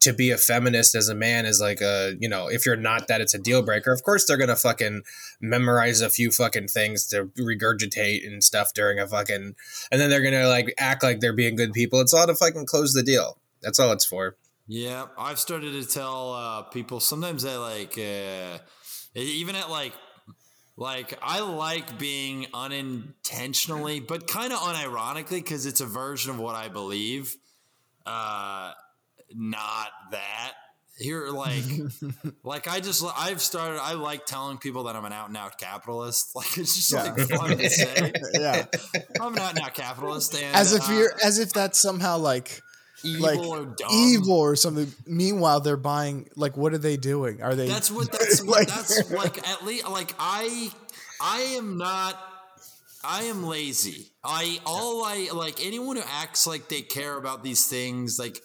to 0.00 0.12
be 0.12 0.30
a 0.30 0.36
feminist 0.36 0.94
as 0.94 1.08
a 1.08 1.14
man 1.14 1.46
is 1.46 1.60
like 1.60 1.80
a 1.80 2.14
you 2.20 2.28
know 2.28 2.48
if 2.48 2.66
you're 2.66 2.76
not 2.76 3.08
that 3.08 3.20
it's 3.20 3.34
a 3.34 3.38
deal 3.38 3.62
breaker. 3.62 3.92
Of 3.92 4.02
course 4.02 4.26
they're 4.26 4.36
gonna 4.36 4.56
fucking 4.56 5.02
memorize 5.40 6.00
a 6.00 6.10
few 6.10 6.30
fucking 6.30 6.68
things 6.68 7.06
to 7.08 7.26
regurgitate 7.38 8.26
and 8.26 8.42
stuff 8.42 8.72
during 8.74 8.98
a 8.98 9.06
fucking 9.06 9.54
and 9.90 10.00
then 10.00 10.10
they're 10.10 10.22
gonna 10.22 10.48
like 10.48 10.72
act 10.78 11.02
like 11.02 11.20
they're 11.20 11.32
being 11.32 11.56
good 11.56 11.72
people. 11.72 12.00
It's 12.00 12.14
all 12.14 12.26
to 12.26 12.34
fucking 12.34 12.66
close 12.66 12.92
the 12.92 13.02
deal. 13.02 13.38
That's 13.62 13.78
all 13.78 13.92
it's 13.92 14.04
for. 14.04 14.36
Yeah, 14.68 15.06
I've 15.16 15.38
started 15.38 15.72
to 15.72 15.88
tell 15.88 16.32
uh, 16.32 16.62
people 16.62 16.98
sometimes 16.98 17.44
I 17.44 17.56
like 17.56 17.96
uh, 17.96 18.58
even 19.14 19.54
at 19.54 19.70
like 19.70 19.92
like 20.76 21.18
I 21.22 21.40
like 21.40 21.98
being 21.98 22.46
unintentionally, 22.52 24.00
but 24.00 24.26
kind 24.28 24.52
of 24.52 24.58
unironically 24.58 25.42
because 25.42 25.66
it's 25.66 25.80
a 25.80 25.86
version 25.86 26.30
of 26.32 26.38
what 26.38 26.54
I 26.54 26.68
believe. 26.68 27.34
Uh, 28.04 28.72
not 29.34 29.88
that 30.12 30.52
here, 30.98 31.28
like 31.28 31.64
like 32.44 32.68
I 32.68 32.80
just 32.80 33.04
I've 33.16 33.40
started. 33.40 33.80
I 33.80 33.94
like 33.94 34.26
telling 34.26 34.58
people 34.58 34.84
that 34.84 34.96
I'm 34.96 35.04
an 35.04 35.12
out 35.12 35.28
and 35.28 35.36
out 35.36 35.58
capitalist. 35.58 36.30
Like 36.34 36.56
it's 36.58 36.74
just 36.76 36.92
Yeah. 36.92 37.02
like 37.12 37.28
fun 37.28 37.56
to 37.58 37.70
say. 37.70 38.12
yeah. 38.34 38.66
I'm 39.20 39.32
an 39.34 39.38
out 39.40 39.50
and 39.56 39.64
out 39.64 39.74
capitalist, 39.74 40.34
and 40.34 40.54
As 40.54 40.72
if 40.74 40.88
uh, 40.88 40.92
you're 40.92 41.12
as 41.24 41.38
if 41.38 41.52
that's 41.52 41.78
somehow 41.78 42.18
like 42.18 42.62
evil 43.04 43.22
like 43.22 43.38
or 43.38 43.64
dumb. 43.66 43.88
evil 43.90 44.32
or 44.38 44.56
something. 44.56 44.92
Meanwhile, 45.06 45.60
they're 45.60 45.76
buying 45.76 46.28
like 46.36 46.56
what 46.56 46.72
are 46.72 46.78
they 46.78 46.96
doing? 46.96 47.42
Are 47.42 47.54
they 47.54 47.68
That's 47.68 47.90
what 47.90 48.10
that's 48.18 48.42
what 48.42 48.58
Like- 48.58 48.68
that's 48.68 49.10
like 49.10 49.48
at 49.48 49.64
least 49.64 49.88
like 49.88 50.14
I 50.18 50.70
I 51.20 51.40
am 51.58 51.76
not 51.78 52.18
I 53.04 53.24
am 53.24 53.44
lazy. 53.44 54.06
I 54.24 54.58
all 54.66 55.04
I 55.04 55.28
like 55.32 55.64
anyone 55.64 55.96
who 55.96 56.02
acts 56.06 56.46
like 56.46 56.68
they 56.68 56.82
care 56.82 57.16
about 57.16 57.44
these 57.44 57.66
things 57.68 58.18
like 58.18 58.40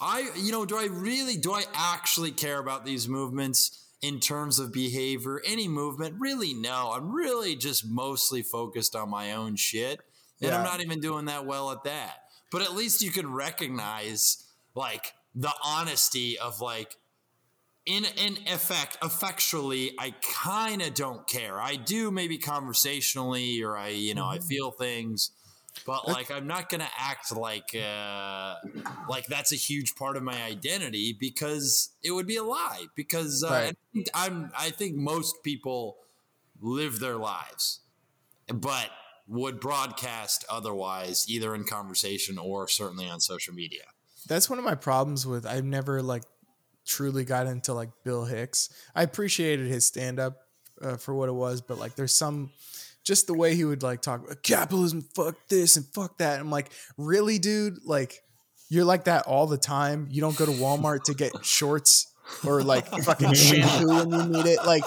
I 0.00 0.30
you 0.36 0.52
know 0.52 0.66
do 0.66 0.76
I 0.76 0.86
really 0.90 1.36
do 1.36 1.52
I 1.52 1.62
actually 1.74 2.32
care 2.32 2.58
about 2.58 2.84
these 2.84 3.08
movements 3.08 3.78
in 4.02 4.18
terms 4.20 4.58
of 4.58 4.72
behavior 4.72 5.40
any 5.46 5.68
movement 5.68 6.16
really 6.18 6.52
no 6.54 6.92
I'm 6.94 7.12
really 7.12 7.54
just 7.54 7.88
mostly 7.88 8.42
focused 8.42 8.96
on 8.96 9.08
my 9.08 9.32
own 9.32 9.54
shit 9.56 10.00
and 10.42 10.50
I'm 10.52 10.64
not 10.64 10.80
even 10.80 10.98
doing 11.00 11.26
that 11.26 11.46
well 11.46 11.70
at 11.70 11.84
that 11.84 12.16
but 12.52 12.62
at 12.62 12.74
least 12.74 13.02
you 13.02 13.10
can 13.10 13.32
recognize 13.32 14.44
like 14.74 15.14
the 15.34 15.52
honesty 15.64 16.38
of 16.38 16.60
like 16.60 16.96
in 17.86 18.04
in 18.16 18.36
effect 18.46 18.96
effectually 19.02 19.92
i 19.98 20.14
kind 20.32 20.80
of 20.82 20.94
don't 20.94 21.26
care 21.26 21.60
i 21.60 21.74
do 21.74 22.10
maybe 22.10 22.38
conversationally 22.38 23.62
or 23.62 23.76
i 23.76 23.88
you 23.88 24.14
know 24.14 24.26
i 24.26 24.38
Mm-hmm. 24.38 24.46
feel 24.46 24.70
things 24.70 25.32
but 25.86 26.06
like 26.06 26.30
i'm 26.30 26.46
not 26.46 26.68
gonna 26.68 26.88
act 26.96 27.34
like 27.34 27.74
uh 27.74 28.54
like 29.08 29.26
that's 29.26 29.52
a 29.52 29.56
huge 29.56 29.96
part 29.96 30.16
of 30.16 30.22
my 30.22 30.42
identity 30.44 31.16
because 31.18 31.90
it 32.04 32.12
would 32.12 32.26
be 32.26 32.36
a 32.36 32.44
lie 32.44 32.86
because 32.94 33.42
uh, 33.42 33.50
Right. 33.50 33.70
I 33.70 33.74
think 33.94 34.06
i'm 34.14 34.50
i 34.56 34.70
think 34.70 34.96
most 34.96 35.42
people 35.42 35.96
live 36.60 37.00
their 37.00 37.16
lives 37.16 37.80
but 38.52 38.90
would 39.26 39.60
broadcast 39.60 40.44
otherwise 40.50 41.26
either 41.28 41.54
in 41.54 41.64
conversation 41.64 42.38
or 42.38 42.68
certainly 42.68 43.08
on 43.08 43.20
social 43.20 43.54
media 43.54 43.82
that's 44.26 44.48
one 44.48 44.58
of 44.58 44.64
my 44.64 44.74
problems 44.74 45.26
with 45.26 45.46
I've 45.46 45.64
never 45.64 46.02
like 46.02 46.22
truly 46.86 47.24
got 47.24 47.46
into 47.46 47.74
like 47.74 47.90
Bill 48.04 48.24
Hicks. 48.24 48.68
I 48.94 49.02
appreciated 49.02 49.66
his 49.66 49.86
stand 49.86 50.18
up 50.18 50.38
uh, 50.80 50.96
for 50.96 51.14
what 51.14 51.28
it 51.28 51.32
was, 51.32 51.60
but 51.60 51.78
like 51.78 51.94
there's 51.94 52.14
some 52.14 52.50
just 53.04 53.26
the 53.26 53.34
way 53.34 53.54
he 53.54 53.64
would 53.64 53.82
like 53.82 54.00
talk 54.00 54.24
about 54.24 54.42
capitalism, 54.42 55.02
fuck 55.14 55.36
this 55.48 55.76
and 55.76 55.86
fuck 55.86 56.18
that. 56.18 56.38
I'm 56.38 56.50
like, 56.50 56.70
really, 56.96 57.38
dude? 57.38 57.84
Like 57.84 58.22
you're 58.68 58.84
like 58.84 59.04
that 59.04 59.26
all 59.26 59.46
the 59.46 59.58
time. 59.58 60.08
You 60.10 60.20
don't 60.20 60.36
go 60.36 60.46
to 60.46 60.52
Walmart 60.52 61.04
to 61.04 61.14
get 61.14 61.32
shorts 61.44 62.11
or 62.44 62.62
like 62.62 62.86
fucking 63.02 63.34
shampoo 63.34 63.86
when 63.86 64.10
you 64.10 64.28
need 64.28 64.46
it. 64.46 64.64
Like, 64.64 64.84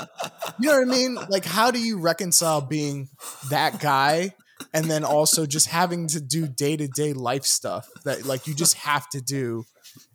you 0.60 0.69
know 0.69 0.80
what 0.80 0.88
I 0.88 0.91
mean? 0.91 1.15
Like, 1.30 1.45
how 1.45 1.71
do 1.71 1.80
you 1.80 2.00
reconcile 2.00 2.62
being 2.62 3.10
that 3.50 3.80
guy 3.80 4.34
and 4.74 4.86
then 4.86 5.04
also 5.04 5.45
just 5.45 5.67
having 5.67 6.08
to 6.08 6.21
do 6.21 6.48
day 6.48 6.78
to 6.78 6.88
day 6.88 7.13
life 7.13 7.45
stuff 7.45 7.89
that 8.04 8.26
like 8.26 8.48
you 8.48 8.56
just 8.56 8.76
have 8.76 9.08
to 9.10 9.21
do, 9.21 9.65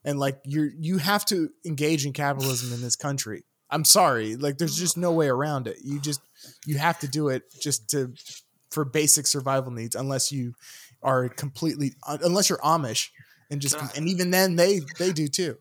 and 0.05 0.19
like 0.19 0.41
you're 0.45 0.71
you 0.79 0.99
have 0.99 1.25
to 1.27 1.51
engage 1.65 2.07
in 2.07 2.13
capitalism 2.13 2.73
in 2.73 2.81
this 2.81 2.97
country. 2.97 3.45
I'm 3.71 3.85
sorry, 3.85 4.37
like 4.37 4.59
there's 4.59 4.77
just 4.77 4.97
no 4.97 5.13
way 5.13 5.29
around 5.29 5.67
it. 5.67 5.79
You 5.85 6.01
just 6.01 6.21
you 6.67 6.79
have 6.79 6.99
to 7.01 7.09
do 7.09 7.29
it 7.29 7.45
just 7.61 7.91
to 7.91 8.15
for 8.71 8.85
basic 8.85 9.27
survival 9.27 9.73
needs, 9.73 9.95
unless 9.95 10.33
you 10.33 10.55
are 11.03 11.29
completely 11.29 11.95
unless 12.07 12.49
you're 12.49 12.59
Amish 12.59 13.09
and 13.51 13.61
just 13.61 13.77
and 13.97 14.09
even 14.09 14.31
then 14.31 14.57
they 14.57 14.81
they 14.99 15.13
do 15.13 15.29
too. 15.29 15.57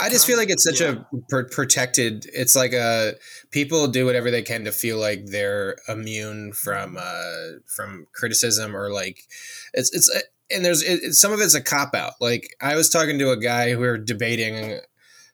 I 0.00 0.08
just 0.08 0.26
feel 0.26 0.36
like 0.36 0.50
it's 0.50 0.64
such 0.64 0.80
yeah. 0.80 0.96
a 1.12 1.16
pr- 1.28 1.48
protected. 1.50 2.26
It's 2.32 2.56
like 2.56 2.72
a 2.72 3.14
people 3.50 3.86
do 3.88 4.06
whatever 4.06 4.30
they 4.30 4.42
can 4.42 4.64
to 4.64 4.72
feel 4.72 4.98
like 4.98 5.26
they're 5.26 5.76
immune 5.88 6.52
from 6.52 6.96
uh, 6.98 7.58
from 7.66 8.06
criticism 8.12 8.76
or 8.76 8.92
like 8.92 9.20
it's 9.72 9.94
it's 9.94 10.10
and 10.50 10.64
there's 10.64 10.82
it, 10.82 11.14
some 11.14 11.32
of 11.32 11.40
it's 11.40 11.54
a 11.54 11.62
cop 11.62 11.94
out. 11.94 12.14
Like 12.20 12.48
I 12.60 12.74
was 12.74 12.90
talking 12.90 13.18
to 13.18 13.30
a 13.30 13.36
guy 13.36 13.70
who 13.70 13.78
we 13.78 13.86
were 13.86 13.98
debating 13.98 14.80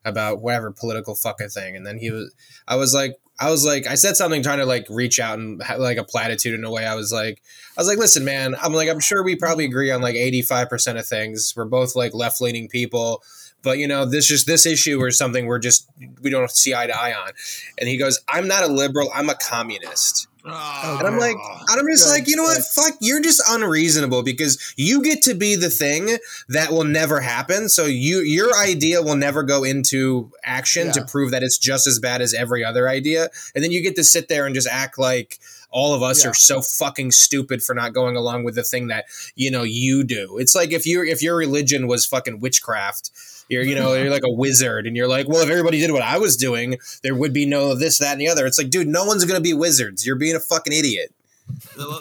about 0.04 0.40
whatever 0.40 0.72
political 0.72 1.14
fucking 1.14 1.50
thing, 1.50 1.76
and 1.76 1.86
then 1.86 1.98
he 1.98 2.10
was 2.10 2.34
I 2.68 2.76
was 2.76 2.94
like 2.94 3.16
I 3.38 3.50
was 3.50 3.64
like 3.64 3.86
I 3.86 3.94
said 3.94 4.16
something 4.16 4.42
trying 4.42 4.58
to 4.58 4.66
like 4.66 4.86
reach 4.90 5.18
out 5.18 5.38
and 5.38 5.62
have 5.62 5.78
like 5.78 5.96
a 5.96 6.04
platitude 6.04 6.58
in 6.58 6.64
a 6.64 6.70
way. 6.70 6.86
I 6.86 6.94
was 6.94 7.12
like 7.12 7.42
I 7.76 7.80
was 7.80 7.88
like 7.88 7.98
listen 7.98 8.24
man, 8.24 8.54
I'm 8.60 8.74
like 8.74 8.88
I'm 8.88 9.00
sure 9.00 9.22
we 9.22 9.36
probably 9.36 9.64
agree 9.64 9.90
on 9.90 10.02
like 10.02 10.14
85 10.14 10.68
percent 10.68 10.98
of 10.98 11.06
things. 11.06 11.54
We're 11.56 11.64
both 11.64 11.96
like 11.96 12.14
left 12.14 12.40
leaning 12.40 12.68
people 12.68 13.22
but 13.62 13.78
you 13.78 13.86
know 13.88 14.04
this 14.04 14.26
just 14.26 14.46
this 14.46 14.66
issue 14.66 15.00
or 15.00 15.10
something 15.10 15.46
we're 15.46 15.58
just 15.58 15.88
we 16.22 16.30
don't 16.30 16.50
see 16.50 16.74
eye 16.74 16.86
to 16.86 16.96
eye 16.98 17.12
on. 17.14 17.32
And 17.78 17.88
he 17.88 17.96
goes 17.96 18.20
i'm 18.28 18.48
not 18.48 18.62
a 18.64 18.68
liberal 18.68 19.10
i'm 19.14 19.28
a 19.28 19.34
communist. 19.34 20.26
Oh, 20.42 20.96
and 20.98 21.06
i'm 21.06 21.18
like 21.18 21.36
and 21.36 21.78
i'm 21.80 21.86
just 21.86 22.06
Good, 22.06 22.12
like 22.12 22.28
you 22.28 22.34
know 22.36 22.44
what? 22.44 22.62
fuck 22.62 22.94
you're 23.00 23.20
just 23.20 23.42
unreasonable 23.48 24.22
because 24.22 24.72
you 24.76 25.02
get 25.02 25.20
to 25.24 25.34
be 25.34 25.54
the 25.54 25.68
thing 25.68 26.16
that 26.48 26.70
will 26.72 26.84
never 26.84 27.20
happen. 27.20 27.68
So 27.68 27.84
you 27.84 28.20
your 28.20 28.56
idea 28.56 29.02
will 29.02 29.16
never 29.16 29.42
go 29.42 29.64
into 29.64 30.32
action 30.42 30.92
to 30.92 31.04
prove 31.04 31.30
that 31.32 31.42
it's 31.42 31.58
just 31.58 31.86
as 31.86 31.98
bad 31.98 32.22
as 32.22 32.32
every 32.32 32.64
other 32.64 32.88
idea. 32.88 33.28
And 33.54 33.62
then 33.62 33.70
you 33.70 33.82
get 33.82 33.96
to 33.96 34.04
sit 34.04 34.28
there 34.28 34.46
and 34.46 34.54
just 34.54 34.66
act 34.68 34.98
like 34.98 35.38
all 35.70 35.94
of 35.94 36.02
us 36.02 36.24
Yeah. 36.24 36.30
are 36.30 36.34
so 36.34 36.62
fucking 36.62 37.10
stupid 37.12 37.62
for 37.62 37.74
not 37.74 37.92
going 37.92 38.16
along 38.16 38.42
with 38.44 38.54
the 38.54 38.64
thing 38.64 38.88
that 38.88 39.04
you 39.36 39.50
know 39.50 39.62
you 39.62 40.02
do. 40.04 40.38
It's 40.38 40.54
like 40.54 40.72
if 40.72 40.86
you 40.86 41.04
if 41.04 41.22
your 41.22 41.36
religion 41.36 41.86
was 41.86 42.06
fucking 42.06 42.40
witchcraft 42.40 43.10
you're, 43.50 43.62
you 43.62 43.74
know, 43.74 43.92
you're 43.94 44.10
like 44.10 44.24
a 44.24 44.30
wizard, 44.30 44.86
and 44.86 44.96
you're 44.96 45.08
like, 45.08 45.28
well, 45.28 45.42
if 45.42 45.50
everybody 45.50 45.78
did 45.78 45.90
what 45.90 46.02
I 46.02 46.16
was 46.18 46.36
doing, 46.36 46.78
there 47.02 47.14
would 47.14 47.32
be 47.34 47.44
no 47.44 47.74
this, 47.74 47.98
that, 47.98 48.12
and 48.12 48.20
the 48.20 48.28
other. 48.28 48.46
It's 48.46 48.56
like, 48.58 48.70
dude, 48.70 48.86
no 48.88 49.04
one's 49.04 49.24
gonna 49.24 49.40
be 49.40 49.52
wizards. 49.52 50.06
You're 50.06 50.16
being 50.16 50.36
a 50.36 50.40
fucking 50.40 50.72
idiot. 50.72 51.12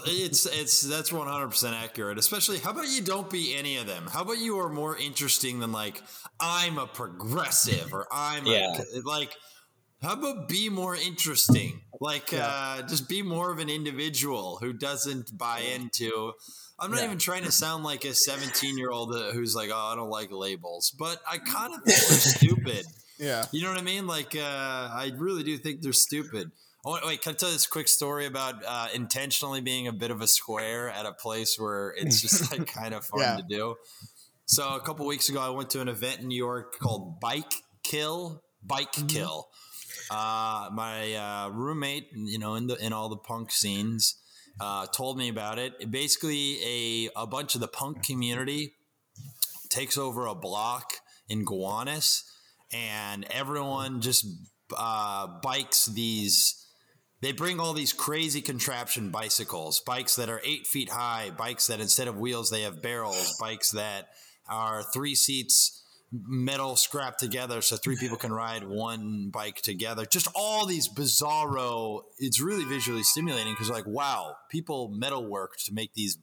It's 0.06 0.46
it's 0.46 0.82
that's 0.82 1.12
one 1.12 1.28
hundred 1.28 1.48
percent 1.48 1.76
accurate. 1.76 2.18
Especially, 2.20 2.60
how 2.60 2.72
about 2.72 2.88
you 2.88 3.02
don't 3.02 3.30
be 3.30 3.56
any 3.58 3.78
of 3.78 3.88
them? 3.88 4.08
How 4.08 4.22
about 4.22 4.38
you 4.38 4.60
are 4.60 4.70
more 4.70 4.96
interesting 4.96 5.60
than 5.60 5.72
like 5.72 6.02
I'm 6.40 6.78
a 6.78 6.86
progressive 6.88 7.94
or 7.94 8.08
I'm 8.12 8.46
Yeah. 8.46 8.82
a, 8.96 9.02
like. 9.04 9.36
How 10.02 10.14
about 10.14 10.48
be 10.48 10.70
more 10.70 10.96
interesting? 10.96 11.82
Like, 12.00 12.32
Yeah. 12.32 12.48
uh, 12.48 12.82
just 12.84 13.10
be 13.10 13.22
more 13.22 13.52
of 13.52 13.60
an 13.60 13.70
individual 13.70 14.58
who 14.62 14.72
doesn't 14.72 15.38
buy 15.38 15.60
into. 15.60 16.32
I'm 16.82 16.92
not 16.92 17.00
Yeah. 17.00 17.06
even 17.06 17.18
trying 17.18 17.44
to 17.44 17.52
sound 17.52 17.84
like 17.84 18.06
a 18.06 18.14
17 18.14 18.78
year 18.78 18.90
old 18.92 19.14
who's 19.34 19.56
like, 19.56 19.70
oh, 19.74 19.78
I 19.94 19.96
don't 19.96 20.10
like 20.10 20.32
labels, 20.32 20.94
but 20.98 21.22
I 21.30 21.38
kind 21.38 21.74
of 21.74 21.84
think 21.84 21.98
they're 22.00 22.18
stupid. 22.66 22.86
Yeah. 23.18 23.46
You 23.52 23.64
know 23.64 23.70
what 23.70 23.80
I 23.80 23.84
mean? 23.84 24.08
Like, 24.08 24.36
uh, 24.36 24.40
I 24.40 25.12
really 25.18 25.44
do 25.44 25.58
think 25.58 25.82
they're 25.82 25.92
stupid. 25.94 26.52
Oh, 26.86 26.94
wait, 26.94 27.06
wait, 27.06 27.22
can 27.22 27.32
I 27.32 27.36
tell 27.36 27.52
this 27.52 27.68
quick 27.68 27.90
story 27.90 28.26
about 28.26 28.64
uh, 28.66 28.88
intentionally 28.94 29.60
being 29.60 29.88
a 29.88 29.92
bit 29.92 30.12
of 30.12 30.22
a 30.22 30.28
square 30.28 30.90
at 30.90 31.06
a 31.06 31.12
place 31.12 31.58
where 31.60 31.94
it's 31.98 32.22
just 32.26 32.50
like 32.52 32.68
kind 32.68 32.94
of 32.94 33.04
fun 33.06 33.20
Yeah. 33.20 33.36
to 33.38 33.44
do? 33.44 33.76
So 34.46 34.68
a 34.76 34.80
couple 34.80 35.06
weeks 35.06 35.28
ago, 35.30 35.42
I 35.42 35.50
went 35.50 35.70
to 35.72 35.82
an 35.82 35.90
event 35.90 36.22
in 36.22 36.30
New 36.30 36.38
York 36.38 36.80
called 36.80 37.20
Bike 37.20 37.54
Kill. 37.84 38.42
Bike 38.64 38.94
Mm-hmm. 38.94 39.08
Kill. 39.08 39.50
uh, 40.10 40.70
my 40.72 41.14
uh, 41.14 41.50
roommate, 41.50 42.08
you 42.14 42.40
know, 42.40 42.56
in 42.56 42.68
the 42.68 42.76
in 42.84 42.94
all 42.94 43.10
the 43.10 43.18
punk 43.18 43.52
scenes, 43.52 44.16
uh, 44.60 44.86
told 44.88 45.18
me 45.18 45.30
about 45.30 45.60
it. 45.60 45.90
Basically, 45.92 46.60
a 46.64 47.10
a 47.16 47.28
bunch 47.28 47.56
of 47.56 47.62
the 47.62 47.68
punk 47.68 48.04
community 48.04 48.74
takes 49.70 49.98
over 49.98 50.26
a 50.26 50.36
block 50.36 50.94
in 51.28 51.46
Gowanus, 51.46 52.24
and 52.72 53.26
everyone 53.30 54.02
just 54.02 54.26
uh, 54.78 55.28
bikes 55.42 55.86
these. 55.86 56.56
They 57.22 57.34
bring 57.34 57.60
all 57.60 57.74
these 57.74 57.92
crazy 57.92 58.42
contraption 58.42 59.10
bicycles, 59.10 59.82
bikes 59.82 60.16
that 60.16 60.30
are 60.30 60.42
eight 60.46 60.66
feet 60.66 60.90
high, 60.90 61.32
bikes 61.38 61.68
that 61.68 61.82
instead 61.82 62.08
of 62.08 62.18
wheels 62.18 62.50
they 62.50 62.62
have 62.62 62.82
barrels, 62.82 63.38
bikes 63.42 63.72
that 63.72 64.08
are 64.48 64.84
three 64.84 65.16
seats 65.16 65.84
metal 66.12 66.76
scrapped 66.76 67.20
together 67.20 67.62
so 67.62 67.78
three 67.78 67.96
people 67.96 68.18
can 68.18 68.34
ride 68.34 68.64
one 68.64 69.30
bike 69.30 69.62
together. 69.62 70.06
Just 70.06 70.28
all 70.34 70.66
these 70.66 70.90
bizarro. 70.90 72.02
It's 72.18 72.42
really 72.42 72.64
visually 72.66 73.04
stimulating 73.04 73.54
because 73.54 73.70
like, 73.70 73.86
wow, 73.86 74.36
people 74.50 74.90
metal 74.90 75.26
worked 75.26 75.66
to 75.68 75.74
make 75.74 75.94
these 75.94 76.18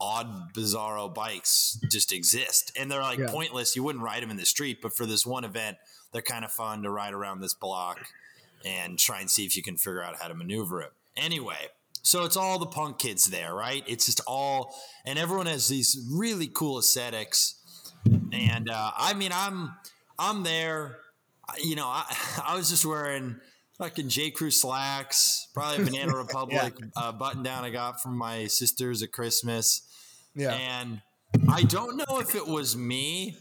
odd 0.00 0.52
bizarro 0.54 1.14
bikes 1.14 1.78
just 1.90 2.12
exist, 2.12 2.72
and 2.78 2.90
they're 2.90 3.00
like 3.00 3.18
Yeah. 3.18 3.30
pointless. 3.30 3.76
You 3.76 3.82
wouldn't 3.82 4.04
ride 4.04 4.22
them 4.22 4.30
in 4.30 4.36
the 4.36 4.46
street, 4.46 4.80
but 4.82 4.96
for 4.96 5.06
this 5.06 5.24
one 5.24 5.44
event, 5.44 5.78
they're 6.12 6.22
kind 6.22 6.44
of 6.44 6.52
fun 6.52 6.82
to 6.82 6.90
ride 6.90 7.12
around 7.12 7.40
this 7.40 7.54
block 7.54 8.06
and 8.64 8.98
try 8.98 9.20
and 9.20 9.30
see 9.30 9.44
if 9.44 9.56
you 9.56 9.62
can 9.62 9.76
figure 9.76 10.02
out 10.02 10.16
how 10.20 10.28
to 10.28 10.34
maneuver 10.34 10.80
it. 10.82 10.92
Anyway. 11.16 11.68
So 12.06 12.24
it's 12.24 12.36
all 12.36 12.58
the 12.58 12.66
punk 12.66 12.98
kids 12.98 13.30
there, 13.30 13.54
right? 13.54 13.82
It's 13.86 14.04
just 14.04 14.20
all, 14.26 14.74
and 15.06 15.18
everyone 15.18 15.46
has 15.46 15.68
these 15.68 16.06
really 16.12 16.46
cool 16.48 16.78
aesthetics 16.78 17.54
and 18.32 18.68
uh, 18.70 18.90
I 18.96 19.14
mean, 19.14 19.30
I'm 19.32 19.74
I'm 20.18 20.42
there. 20.42 20.98
You 21.62 21.76
know, 21.76 21.86
I, 21.86 22.04
I 22.46 22.56
was 22.56 22.70
just 22.70 22.84
wearing 22.86 23.36
fucking 23.78 24.08
J 24.08 24.30
Crew 24.30 24.50
slacks, 24.50 25.48
probably 25.54 25.82
a 25.82 25.86
Banana 25.90 26.16
Republic 26.16 26.74
uh, 26.96 27.12
button 27.12 27.42
down 27.42 27.64
I 27.64 27.70
got 27.70 28.00
from 28.02 28.16
my 28.16 28.46
sisters 28.46 29.02
at 29.02 29.12
Christmas, 29.12 29.82
Yeah. 30.34 30.52
and 30.54 31.00
I 31.50 31.62
don't 31.62 31.96
know 31.96 32.20
if 32.20 32.34
it 32.34 32.46
was 32.46 32.76
me. 32.76 33.36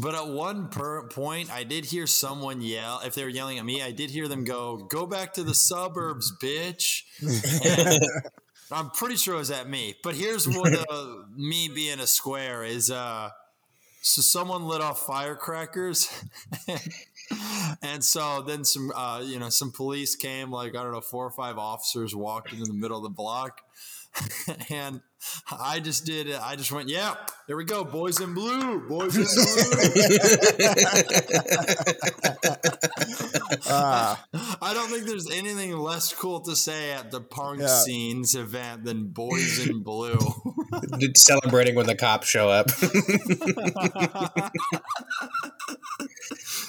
But 0.00 0.14
at 0.14 0.28
one 0.28 0.68
per 0.68 1.08
point, 1.08 1.50
I 1.50 1.64
did 1.64 1.84
hear 1.84 2.06
someone 2.06 2.62
yell. 2.62 3.00
If 3.04 3.16
they 3.16 3.24
were 3.24 3.28
yelling 3.28 3.58
at 3.58 3.64
me, 3.64 3.82
I 3.82 3.90
did 3.90 4.10
hear 4.10 4.28
them 4.28 4.44
go, 4.44 4.76
"Go 4.76 5.06
back 5.08 5.32
to 5.34 5.42
the 5.42 5.54
suburbs, 5.54 6.32
bitch." 6.40 7.02
And 7.20 8.00
I'm 8.70 8.90
pretty 8.90 9.16
sure 9.16 9.34
it 9.34 9.38
was 9.38 9.50
at 9.50 9.68
me. 9.68 9.96
But 10.04 10.14
here's 10.14 10.46
what 10.46 10.72
uh, 10.88 11.06
me 11.34 11.66
being 11.68 11.98
a 11.98 12.06
square 12.06 12.62
is. 12.62 12.92
Uh, 12.92 13.30
so 14.02 14.20
someone 14.20 14.66
lit 14.66 14.80
off 14.80 15.06
firecrackers, 15.06 16.24
and 17.82 18.02
so 18.02 18.42
then 18.42 18.64
some, 18.64 18.90
uh, 18.94 19.22
you 19.24 19.38
know, 19.38 19.48
some 19.48 19.70
police 19.70 20.16
came. 20.16 20.50
Like 20.50 20.76
I 20.76 20.82
don't 20.82 20.90
know, 20.90 21.00
four 21.00 21.24
or 21.24 21.30
five 21.30 21.56
officers 21.56 22.14
walked 22.14 22.52
into 22.52 22.64
the 22.64 22.74
middle 22.74 22.96
of 22.96 23.04
the 23.04 23.10
block, 23.10 23.60
and 24.70 25.00
I 25.50 25.80
just 25.80 26.04
did. 26.04 26.26
it. 26.28 26.40
I 26.40 26.56
just 26.56 26.72
went, 26.72 26.88
"Yeah, 26.88 27.14
there 27.46 27.56
we 27.56 27.64
go, 27.64 27.84
boys 27.84 28.20
in 28.20 28.34
blue, 28.34 28.80
boys 28.88 29.16
in 29.16 29.24
blue." 29.24 30.18
Ah, 33.68 34.24
I 34.62 34.74
don't 34.74 34.88
think 34.90 35.04
there's 35.06 35.30
anything 35.30 35.76
less 35.76 36.12
cool 36.12 36.40
to 36.40 36.56
say 36.56 36.92
at 36.92 37.10
the 37.10 37.20
punk 37.20 37.60
Yeah. 37.60 37.66
scenes 37.68 38.34
event 38.34 38.84
than 38.84 39.08
boys 39.08 39.66
in 39.66 39.82
blue. 39.82 40.18
Celebrating 41.16 41.74
when 41.74 41.86
the 41.86 41.94
cops 41.94 42.28
show 42.28 42.48
up. 42.48 42.68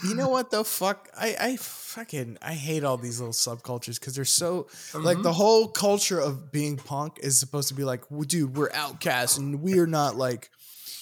you 0.03 0.15
know 0.15 0.29
what 0.29 0.51
the 0.51 0.63
fuck? 0.63 1.09
I 1.17 1.35
I 1.39 1.55
fucking 1.57 2.37
I 2.41 2.53
hate 2.53 2.83
all 2.83 2.97
these 2.97 3.19
little 3.19 3.33
subcultures 3.33 3.99
because 3.99 4.15
they're 4.15 4.25
so 4.25 4.67
like 4.93 5.21
the 5.21 5.33
whole 5.33 5.67
culture 5.67 6.19
of 6.19 6.51
being 6.51 6.75
punk 6.77 7.19
is 7.21 7.39
supposed 7.39 7.67
to 7.69 7.73
be 7.75 7.83
like, 7.83 8.09
well, 8.09 8.21
dude, 8.23 8.42
we're 8.45 8.71
outcasts 8.73 9.37
and 9.37 9.61
we're 9.61 9.85
not 9.87 10.15
like, 10.15 10.49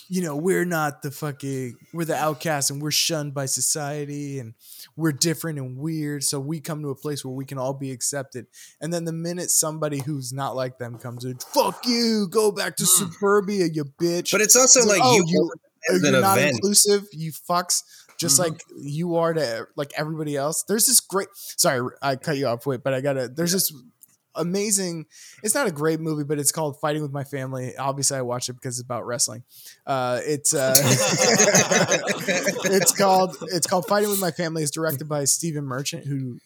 you 0.09 0.21
know, 0.21 0.35
we're 0.35 0.65
not 0.65 1.01
the 1.03 1.11
fucking 1.11 1.77
we're 1.93 2.03
the 2.05 2.15
outcasts 2.17 2.69
and 2.69 2.81
we're 2.81 2.91
shunned 2.91 3.33
by 3.33 3.45
society 3.45 4.39
and 4.39 4.53
we're 4.97 5.13
different 5.13 5.57
and 5.57 5.77
weird. 5.77 6.23
So 6.23 6.39
we 6.39 6.59
come 6.59 6.81
to 6.83 6.89
a 6.89 6.95
place 6.95 7.23
where 7.23 7.33
we 7.33 7.45
can 7.45 7.57
all 7.57 7.73
be 7.73 7.91
accepted. 7.91 8.47
And 8.81 8.93
then 8.93 9.05
the 9.05 9.13
minute 9.13 9.49
somebody 9.51 9.99
who's 9.99 10.33
not 10.33 10.55
like 10.55 10.77
them 10.79 10.97
comes 10.97 11.23
in, 11.23 11.37
fuck 11.37 11.85
you, 11.87 12.27
go 12.29 12.51
back 12.51 12.75
to 12.77 12.85
suburbia, 12.85 13.67
you 13.71 13.85
bitch. 13.85 14.31
but 14.33 14.41
it's 14.41 14.55
also 14.55 14.79
It's 14.81 14.89
like 14.89 15.01
oh, 15.03 15.15
you, 15.15 15.23
you- 15.27 15.51
as 15.89 16.03
you're 16.03 16.21
not 16.21 16.37
event. 16.37 16.55
inclusive, 16.55 17.07
you 17.11 17.31
fucks, 17.31 17.81
just 18.19 18.35
Mhm. 18.39 18.43
like 18.43 18.63
you 18.77 19.15
are 19.15 19.33
to 19.33 19.65
like 19.75 19.91
everybody 19.97 20.35
else. 20.35 20.63
There's 20.67 20.85
this 20.85 20.99
great. 20.99 21.29
Sorry, 21.33 21.81
I 22.03 22.17
cut 22.17 22.37
you 22.37 22.45
off. 22.45 22.67
Wait, 22.67 22.83
but 22.83 22.93
I 22.93 23.01
gotta. 23.01 23.27
There's 23.29 23.51
this 23.53 23.73
amazing. 24.35 25.05
It's 25.43 25.55
not 25.55 25.67
a 25.67 25.71
great 25.71 25.99
movie, 25.99 26.23
but 26.23 26.39
it's 26.39 26.51
called 26.51 26.79
Fighting 26.79 27.01
with 27.01 27.11
My 27.11 27.23
Family. 27.23 27.75
Obviously, 27.77 28.17
I 28.17 28.21
watched 28.21 28.49
it 28.49 28.53
because 28.53 28.79
it's 28.79 28.85
about 28.85 29.05
wrestling. 29.05 29.43
Uh, 29.85 30.19
it's 30.23 30.53
uh, 30.53 30.73
it's 32.65 32.95
called 32.95 33.37
it's 33.51 33.67
called 33.67 33.87
Fighting 33.87 34.09
with 34.09 34.19
My 34.19 34.31
Family. 34.31 34.63
It's 34.63 34.71
directed 34.71 35.07
by 35.07 35.25
Stephen 35.25 35.65
Merchant, 35.65 36.05
who 36.05 36.39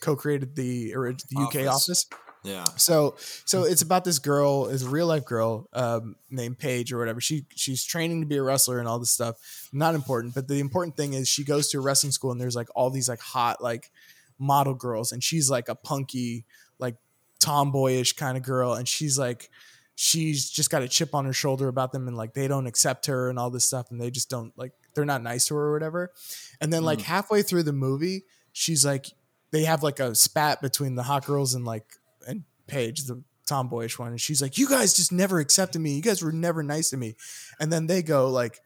co-created 0.00 0.56
the, 0.56 0.92
the 0.92 1.36
UK 1.36 1.66
Office. 1.68 1.68
office. 1.68 2.06
yeah. 2.42 2.64
So 2.76 3.16
so 3.44 3.64
it's 3.64 3.82
about 3.82 4.04
this 4.04 4.18
girl, 4.18 4.66
is 4.66 4.82
a 4.82 4.88
real 4.88 5.06
life 5.06 5.24
girl 5.24 5.68
um, 5.72 6.16
named 6.30 6.58
Paige 6.58 6.92
or 6.92 6.98
whatever. 6.98 7.20
She 7.20 7.44
she's 7.54 7.84
training 7.84 8.20
to 8.20 8.26
be 8.26 8.36
a 8.36 8.42
wrestler 8.42 8.78
and 8.78 8.88
all 8.88 8.98
this 8.98 9.10
stuff. 9.10 9.68
Not 9.72 9.94
important, 9.94 10.34
but 10.34 10.48
the 10.48 10.60
important 10.60 10.96
thing 10.96 11.12
is 11.14 11.28
she 11.28 11.44
goes 11.44 11.68
to 11.70 11.78
a 11.78 11.80
wrestling 11.80 12.12
school 12.12 12.32
and 12.32 12.40
there's 12.40 12.56
like 12.56 12.68
all 12.74 12.90
these 12.90 13.08
like 13.08 13.20
hot 13.20 13.62
like 13.62 13.90
model 14.38 14.74
girls 14.74 15.12
and 15.12 15.22
she's 15.22 15.50
like 15.50 15.68
a 15.68 15.74
punky 15.74 16.46
like 16.78 16.96
tomboyish 17.40 18.14
kind 18.14 18.36
of 18.36 18.42
girl 18.42 18.74
and 18.74 18.86
she's 18.86 19.18
like 19.18 19.50
she's 19.96 20.48
just 20.48 20.70
got 20.70 20.82
a 20.82 20.88
chip 20.88 21.14
on 21.14 21.24
her 21.24 21.32
shoulder 21.32 21.68
about 21.68 21.92
them 21.92 22.06
and 22.06 22.16
like 22.16 22.32
they 22.32 22.48
don't 22.48 22.66
accept 22.66 23.06
her 23.06 23.28
and 23.28 23.38
all 23.38 23.50
this 23.50 23.66
stuff 23.66 23.90
and 23.90 24.00
they 24.00 24.10
just 24.10 24.30
don't 24.30 24.56
like 24.56 24.72
they're 24.94 25.04
not 25.04 25.22
nice 25.22 25.46
to 25.46 25.54
her 25.54 25.66
or 25.66 25.72
whatever. 25.72 26.12
And 26.60 26.72
then 26.72 26.84
like 26.84 27.00
mm. 27.00 27.04
halfway 27.04 27.42
through 27.42 27.64
the 27.64 27.72
movie, 27.72 28.24
she's 28.52 28.84
like 28.84 29.06
they 29.50 29.64
have 29.64 29.82
like 29.82 30.00
a 30.00 30.14
spat 30.14 30.62
between 30.62 30.94
the 30.94 31.02
hot 31.02 31.26
girls 31.26 31.54
and 31.54 31.64
like 31.64 31.84
and 32.26 32.44
Paige, 32.66 33.04
the 33.04 33.22
tomboyish 33.46 33.98
one, 33.98 34.10
and 34.10 34.20
she's 34.20 34.40
like, 34.40 34.56
"You 34.56 34.68
guys 34.68 34.94
just 34.94 35.10
never 35.10 35.40
accepted 35.40 35.80
me. 35.80 35.94
You 35.94 36.02
guys 36.02 36.22
were 36.22 36.32
never 36.32 36.62
nice 36.62 36.90
to 36.90 36.96
me." 36.96 37.16
And 37.58 37.72
then 37.72 37.86
they 37.86 38.02
go 38.02 38.28
like, 38.28 38.60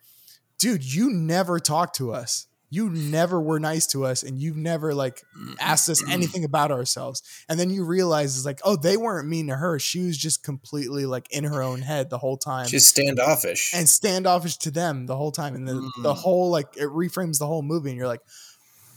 "Dude, 0.59 0.85
you 0.85 1.11
never 1.11 1.59
talked 1.59 1.97
to 1.97 2.13
us. 2.13 2.47
You 2.75 2.91
never 2.91 3.41
were 3.41 3.61
nice 3.61 3.87
to 3.89 4.05
us, 4.05 4.23
and 4.23 4.39
you've 4.41 4.57
never 4.57 4.93
like 4.95 5.23
asked 5.61 5.89
us 5.89 6.03
anything 6.11 6.45
about 6.45 6.71
ourselves." 6.73 7.23
And 7.49 7.59
then 7.59 7.71
you 7.71 7.85
realize 7.85 8.37
it's 8.37 8.45
like, 8.47 8.61
"Oh, 8.65 8.77
they 8.77 8.97
weren't 8.97 9.29
mean 9.29 9.47
to 9.49 9.57
her. 9.57 9.79
She 9.79 10.01
was 10.07 10.19
just 10.19 10.43
completely 10.43 11.07
like 11.07 11.27
in 11.31 11.45
her 11.45 11.63
own 11.63 11.83
head 11.83 12.11
the 12.11 12.19
whole 12.19 12.37
time." 12.37 12.67
She's 12.67 12.87
standoffish. 12.87 13.73
and 13.75 13.89
standoffish 13.89 14.57
to 14.59 14.71
them 14.71 15.07
the 15.07 15.17
whole 15.17 15.33
time. 15.33 15.55
And 15.55 15.69
the, 15.69 15.91
the 16.03 16.15
whole 16.15 16.51
like 16.51 16.77
it 16.77 16.89
reframes 16.89 17.39
the 17.39 17.47
whole 17.47 17.63
movie, 17.63 17.91
and 17.91 17.99
you're 17.99 18.09
like, 18.09 18.23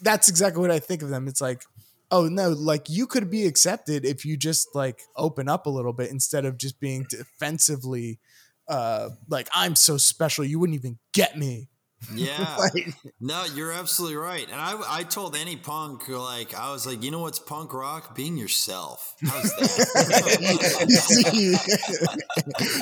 that's 0.02 0.28
exactly 0.30 0.62
what 0.62 0.72
I 0.72 0.80
think 0.80 1.02
of 1.02 1.10
them. 1.10 1.28
It's 1.28 1.42
like, 1.42 1.64
oh 2.12 2.28
no, 2.28 2.50
like 2.50 2.90
you 2.90 3.08
could 3.08 3.30
be 3.30 3.46
accepted 3.46 4.06
if 4.06 4.26
you 4.26 4.38
just 4.38 4.74
like 4.76 5.02
open 5.16 5.50
up 5.50 5.66
a 5.66 5.70
little 5.70 5.94
bit 5.94 6.10
instead 6.12 6.46
of 6.46 6.58
just 6.58 6.80
being 6.80 7.06
defensively 7.10 8.20
uh 8.68 9.10
like 9.30 9.48
I'm 9.54 9.76
so 9.76 9.98
special, 9.98 10.44
you 10.46 10.60
wouldn't 10.60 10.78
even 10.78 10.98
get 11.14 11.38
me. 11.38 11.70
Yeah. 12.14 12.58
Like, 12.74 12.94
No, 13.20 13.46
you're 13.56 13.72
absolutely 13.72 14.18
right. 14.18 14.46
And 14.50 14.60
I, 14.60 15.00
I 15.00 15.04
told 15.04 15.36
any 15.36 15.56
punk, 15.56 16.08
like, 16.10 16.56
I 16.56 16.72
was 16.72 16.86
like, 16.88 17.04
you 17.04 17.12
know 17.12 17.20
what's 17.20 17.40
punk 17.40 17.74
rock? 17.74 18.16
Being 18.16 18.38
yourself. 18.38 19.16
How's 19.26 19.44
that? 19.56 20.78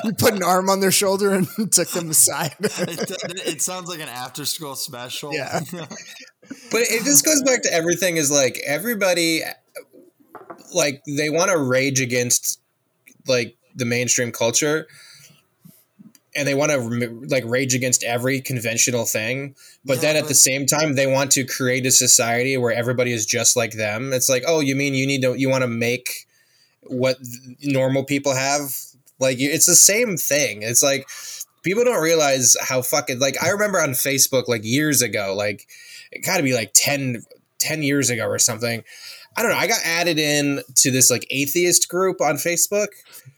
you 0.03 0.13
put 0.13 0.33
an 0.33 0.43
arm 0.43 0.69
on 0.69 0.79
their 0.79 0.91
shoulder 0.91 1.33
and 1.33 1.47
took 1.71 1.89
them 1.89 2.09
aside. 2.09 2.55
it, 2.59 3.47
it 3.47 3.61
sounds 3.61 3.89
like 3.89 3.99
an 3.99 4.09
after 4.09 4.45
school 4.45 4.75
special. 4.75 5.33
Yeah. 5.33 5.61
But 5.69 6.81
it 6.81 7.03
just 7.03 7.25
goes 7.25 7.41
back 7.43 7.63
to 7.63 7.73
everything 7.73 8.17
is 8.17 8.31
like 8.31 8.59
everybody 8.65 9.41
like 10.73 11.01
they 11.07 11.29
want 11.29 11.51
to 11.51 11.57
rage 11.57 11.99
against 12.01 12.59
like 13.27 13.55
the 13.75 13.85
mainstream 13.85 14.31
culture 14.31 14.87
and 16.35 16.47
they 16.47 16.53
want 16.53 16.71
to 16.71 17.27
like 17.29 17.43
rage 17.45 17.73
against 17.73 18.03
every 18.03 18.41
conventional 18.41 19.05
thing 19.05 19.55
but 19.83 19.95
Yeah, 19.95 20.01
then 20.01 20.15
at 20.17 20.23
the 20.23 20.25
uh-huh. 20.27 20.33
same 20.33 20.65
time 20.65 20.95
they 20.95 21.07
want 21.07 21.31
to 21.31 21.43
create 21.45 21.85
a 21.85 21.91
society 21.91 22.57
where 22.57 22.73
everybody 22.73 23.11
is 23.11 23.25
just 23.25 23.55
like 23.55 23.73
them 23.73 24.13
it's 24.13 24.29
like 24.29 24.43
oh 24.47 24.59
you 24.59 24.75
mean 24.75 24.93
you 24.93 25.07
need 25.07 25.21
to 25.21 25.33
you 25.35 25.49
want 25.49 25.63
to 25.63 25.67
make 25.67 26.27
what 26.83 27.17
normal 27.63 28.03
people 28.03 28.35
have 28.35 28.75
like 29.19 29.37
it's 29.39 29.65
the 29.65 29.75
same 29.75 30.17
thing 30.17 30.61
it's 30.61 30.83
like 30.83 31.07
people 31.63 31.83
don't 31.83 32.01
realize 32.01 32.55
how 32.61 32.81
fucking 32.81 33.19
like 33.19 33.41
i 33.43 33.49
remember 33.49 33.81
on 33.81 33.91
facebook 33.91 34.47
like 34.47 34.63
years 34.63 35.01
ago 35.01 35.33
like 35.35 35.67
it 36.11 36.23
got 36.23 36.37
to 36.37 36.43
be 36.43 36.53
like 36.53 36.71
10, 36.73 37.23
10 37.59 37.83
years 37.83 38.09
ago 38.09 38.25
or 38.25 38.39
something 38.39 38.83
I 39.37 39.41
don't 39.41 39.51
know. 39.51 39.57
I 39.57 39.67
got 39.67 39.81
added 39.83 40.17
in 40.17 40.61
to 40.75 40.91
this 40.91 41.11
like 41.11 41.27
atheist 41.29 41.89
group 41.89 42.21
on 42.21 42.35
Facebook. 42.35 42.87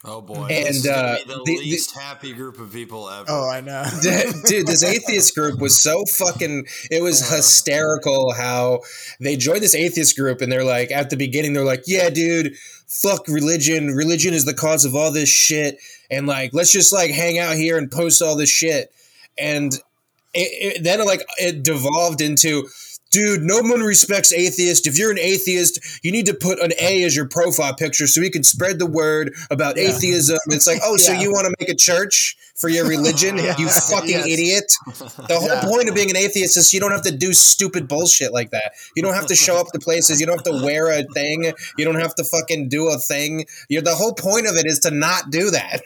Oh 0.06 0.21
boy! 0.21 0.43
And, 0.50 0.67
this 0.67 0.78
is 0.78 0.88
uh, 0.88 1.17
be 1.26 1.34
the, 1.34 1.38
the- 1.39 1.43
the- 1.45 1.58
least 1.58 1.95
happy 1.95 2.34
group 2.34 2.60
of 2.60 2.71
people 2.71 3.10
ever. 3.10 3.26
Oh, 3.28 3.50
I 3.50 3.62
know. 3.62 3.84
Dude, 4.45 4.67
this 4.67 4.84
atheist 4.84 5.36
group 5.36 5.60
was 5.60 5.82
so 5.82 6.04
fucking. 6.06 6.65
It 6.91 7.02
was 7.02 7.21
Uh. 7.21 7.38
hysterical 7.38 8.34
how 8.34 8.82
they 9.19 9.36
joined 9.36 9.62
this 9.63 9.76
atheist 9.76 10.15
group 10.17 10.41
and 10.41 10.52
they're 10.52 10.63
like, 10.63 10.91
at 10.91 11.10
the 11.10 11.17
beginning, 11.17 11.54
they're 11.54 11.63
like, 11.65 11.84
yeah, 11.88 12.10
dude, 12.10 12.56
fuck 12.88 13.28
religion. 13.28 13.88
Religion 13.88 14.34
is 14.34 14.45
the 14.45 14.54
cause 14.54 14.86
of 14.86 14.95
all 14.95 15.12
this 15.12 15.30
shit. 15.30 15.78
And 16.10 16.28
like, 16.28 16.54
let's 16.54 16.71
just 16.71 16.93
like 16.93 17.12
hang 17.12 17.38
out 17.39 17.56
here 17.56 17.78
and 17.78 17.91
post 17.91 18.21
all 18.21 18.36
this 18.38 18.50
shit. 18.50 18.91
And 19.38 19.73
it, 20.34 20.78
it, 20.78 20.84
then 20.84 21.04
like 21.06 21.21
it 21.38 21.63
devolved 21.63 22.21
into 22.21 22.67
dude 23.12 23.41
no 23.41 23.62
one 23.62 23.82
respects 23.82 24.32
atheists 24.34 24.88
if 24.88 24.98
you're 24.98 25.12
an 25.12 25.20
atheist 25.20 25.80
you 26.04 26.12
need 26.12 26.26
to 26.26 26.34
put 26.34 26.60
an 26.60 26.72
a 26.80 27.04
as 27.04 27.15
your 27.15 27.28
profile 27.28 27.74
picture 27.74 28.08
so 28.08 28.22
we 28.22 28.30
can 28.30 28.43
spread 28.43 28.80
the 28.80 28.86
word 28.86 29.34
about 29.50 29.78
Yeah. 29.78 29.89
atheism. 29.89 30.38
It's 30.48 30.67
like 30.67 30.80
oh 30.84 30.98
so 30.98 31.13
Yeah. 31.13 31.22
you 31.22 31.32
want 31.32 31.46
to 31.46 31.56
make 31.60 31.70
a 31.70 31.76
church 31.76 32.38
for 32.56 32.70
your 32.70 32.88
religion? 32.88 33.38
Yeah. 33.48 33.56
you 33.58 33.67
fucking 33.70 34.10
Yes. 34.10 34.26
idiot. 34.28 34.74
The 35.28 35.38
whole 35.39 35.72
point 35.72 35.89
of 35.89 35.96
being 35.96 36.10
an 36.10 36.17
atheist 36.17 36.58
is 36.58 36.74
you 36.74 36.80
don't 36.80 36.91
have 36.91 37.04
to 37.04 37.12
do 37.12 37.34
stupid 37.34 37.88
bullshit 37.88 38.34
like 38.34 38.52
that. 38.52 38.72
You 38.96 39.04
don't 39.04 39.13
have 39.13 39.28
to 39.28 39.36
show 39.36 39.58
up 39.58 39.67
to 39.74 39.80
places. 39.80 40.20
You 40.20 40.26
don't 40.26 40.38
have 40.38 40.56
to 40.60 40.63
wear 40.65 40.89
a 40.89 41.04
thing. 41.13 41.54
You 41.78 41.86
don't 41.86 42.00
have 42.00 42.15
to 42.15 42.24
fucking 42.24 42.70
do 42.70 42.88
a 42.88 42.98
thing. 42.98 43.46
You 43.70 43.82
the 43.82 43.96
whole 43.96 44.13
point 44.13 44.48
of 44.48 44.56
it 44.56 44.65
is 44.65 44.80
to 44.80 44.91
not 44.91 45.30
do 45.30 45.52
that. 45.52 45.82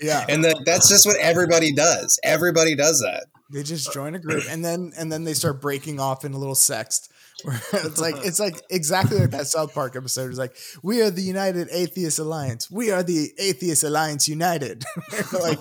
Yeah. 0.00 0.24
and 0.28 0.44
that 0.44 0.62
that's 0.64 0.88
just 0.88 1.04
what 1.06 1.16
everybody 1.18 1.72
does. 1.72 2.18
Everybody 2.24 2.74
does 2.74 3.00
that 3.00 3.26
They 3.54 3.62
just 3.62 3.92
join 3.92 4.16
a 4.16 4.18
group 4.18 4.42
and 4.50 4.64
then 4.64 4.92
and 4.98 5.10
then 5.10 5.22
they 5.22 5.32
start 5.32 5.60
breaking 5.60 6.00
off 6.00 6.24
in 6.24 6.34
a 6.34 6.38
little 6.38 6.56
sext. 6.56 7.08
Where 7.44 7.60
it's 7.72 8.00
like 8.00 8.16
it's 8.24 8.40
like 8.40 8.60
exactly 8.70 9.18
like 9.18 9.30
that 9.30 9.46
South 9.46 9.72
Park 9.72 9.94
episode. 9.94 10.28
It's 10.30 10.38
like 10.38 10.56
we 10.82 11.02
are 11.02 11.10
the 11.10 11.22
United 11.22 11.68
Atheist 11.70 12.18
Alliance. 12.18 12.68
We 12.68 12.90
are 12.90 13.04
the 13.04 13.30
Atheist 13.38 13.84
Alliance 13.84 14.28
United. 14.28 14.84
like 15.32 15.58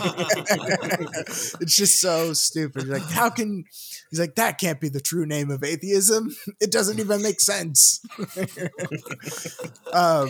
it's 1.61 1.75
just 1.75 2.01
so 2.01 2.33
stupid. 2.33 2.87
Like 2.87 3.03
how 3.03 3.29
can 3.29 3.63
he's 4.09 4.19
like 4.19 4.35
that 4.35 4.57
can't 4.57 4.81
be 4.81 4.89
the 4.89 5.01
true 5.01 5.27
name 5.27 5.51
of 5.51 5.63
atheism. 5.63 6.35
It 6.59 6.71
doesn't 6.71 6.99
even 6.99 7.21
make 7.21 7.39
sense. 7.39 8.03
um 9.93 10.29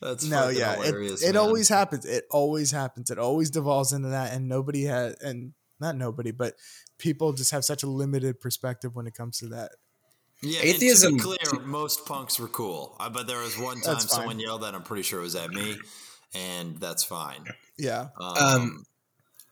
That's 0.00 0.24
no, 0.24 0.48
yeah, 0.48 0.76
it, 0.80 1.22
it 1.22 1.36
always 1.36 1.68
happens. 1.68 2.04
It 2.04 2.24
always 2.30 2.72
happens. 2.72 3.10
It 3.10 3.18
always 3.18 3.50
devolves 3.50 3.92
into 3.92 4.08
that, 4.08 4.32
and 4.32 4.48
nobody 4.48 4.84
has, 4.84 5.14
and 5.20 5.54
not 5.80 5.96
nobody, 5.96 6.30
but 6.30 6.54
people 6.98 7.32
just 7.32 7.50
have 7.52 7.64
such 7.64 7.82
a 7.82 7.86
limited 7.86 8.40
perspective 8.40 8.94
when 8.94 9.06
it 9.06 9.14
comes 9.14 9.38
to 9.38 9.46
that. 9.48 9.72
Yeah, 10.42 10.60
Atheism- 10.62 11.14
And 11.14 11.20
clear, 11.22 11.60
most 11.64 12.06
punks 12.06 12.38
were 12.38 12.48
cool. 12.48 12.96
But 12.98 13.26
there 13.26 13.38
was 13.40 13.58
one 13.58 13.80
time 13.80 13.98
someone 14.00 14.38
yelled 14.38 14.62
at. 14.64 14.74
I'm 14.74 14.82
pretty 14.84 15.02
sure 15.02 15.18
it 15.18 15.22
was 15.24 15.34
at 15.34 15.50
me, 15.50 15.76
and 16.34 16.78
that's 16.78 17.02
fine. 17.02 17.44
Yeah, 17.76 18.08
Um, 18.20 18.36
Um, 18.36 18.84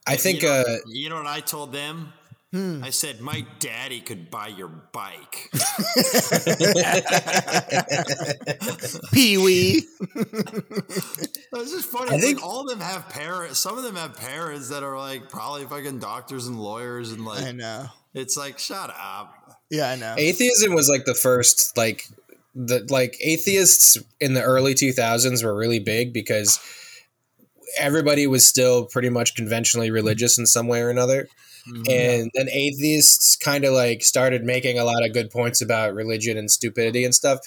I 0.07 0.13
you 0.13 0.19
think 0.19 0.43
know, 0.43 0.49
uh, 0.69 0.77
you 0.87 1.09
know 1.09 1.17
what 1.17 1.27
I 1.27 1.41
told 1.41 1.73
them. 1.73 2.13
Hmm. 2.53 2.83
I 2.85 2.91
said 2.91 3.21
my 3.21 3.45
daddy 3.59 4.01
could 4.01 4.31
buy 4.31 4.49
your 4.49 4.69
bike. 4.69 5.51
Pee 9.13 9.39
Wee. 9.39 9.83
It's 10.15 11.73
just 11.73 11.89
funny. 11.89 12.11
I 12.11 12.15
It's 12.15 12.25
think- 12.25 12.41
like 12.41 12.47
all 12.47 12.61
of 12.63 12.69
them 12.69 12.81
have 12.81 13.09
parents. 13.09 13.59
Some 13.59 13.77
of 13.77 13.85
them 13.85 13.97
have 13.97 14.17
parents 14.17 14.69
that 14.69 14.83
are 14.83 14.97
like 14.97 15.29
probably 15.29 15.65
fucking 15.67 15.99
doctors 15.99 16.47
and 16.47 16.61
lawyers, 16.61 17.13
and 17.13 17.25
like. 17.25 17.45
I 17.45 17.53
know. 17.53 17.87
it's 18.15 18.37
like 18.37 18.59
shut 18.59 18.95
up. 18.99 19.35
Yeah, 19.71 19.91
I 19.91 19.97
know. 19.97 20.15
atheism 20.17 20.75
was 20.75 20.89
like 20.89 21.05
the 21.07 21.15
first 21.15 21.77
like 21.77 22.07
the 22.55 22.87
like 22.89 23.17
atheists 23.21 23.99
in 24.21 24.35
the 24.35 24.43
early 24.43 24.75
2000s 24.75 25.45
were 25.45 25.55
really 25.57 25.81
big 25.81 26.13
because 26.13 26.61
everybody 27.77 28.27
was 28.29 28.47
still 28.47 28.87
pretty 28.87 29.09
much 29.11 29.35
conventionally 29.35 29.91
religious 29.91 30.39
in 30.39 30.47
some 30.47 30.69
way 30.69 30.81
or 30.81 30.89
another 30.89 31.27
Mm-hmm. 31.69 31.91
and 31.91 32.31
then 32.35 32.49
atheists 32.49 33.35
kind 33.37 33.65
of 33.65 33.73
like 33.73 34.03
started 34.03 34.45
making 34.45 34.79
a 34.79 34.85
lot 34.85 35.05
of 35.05 35.13
good 35.13 35.31
points 35.31 35.61
about 35.61 35.95
religion 35.95 36.37
and 36.37 36.49
stupidity 36.51 37.05
and 37.05 37.15
stuff. 37.15 37.41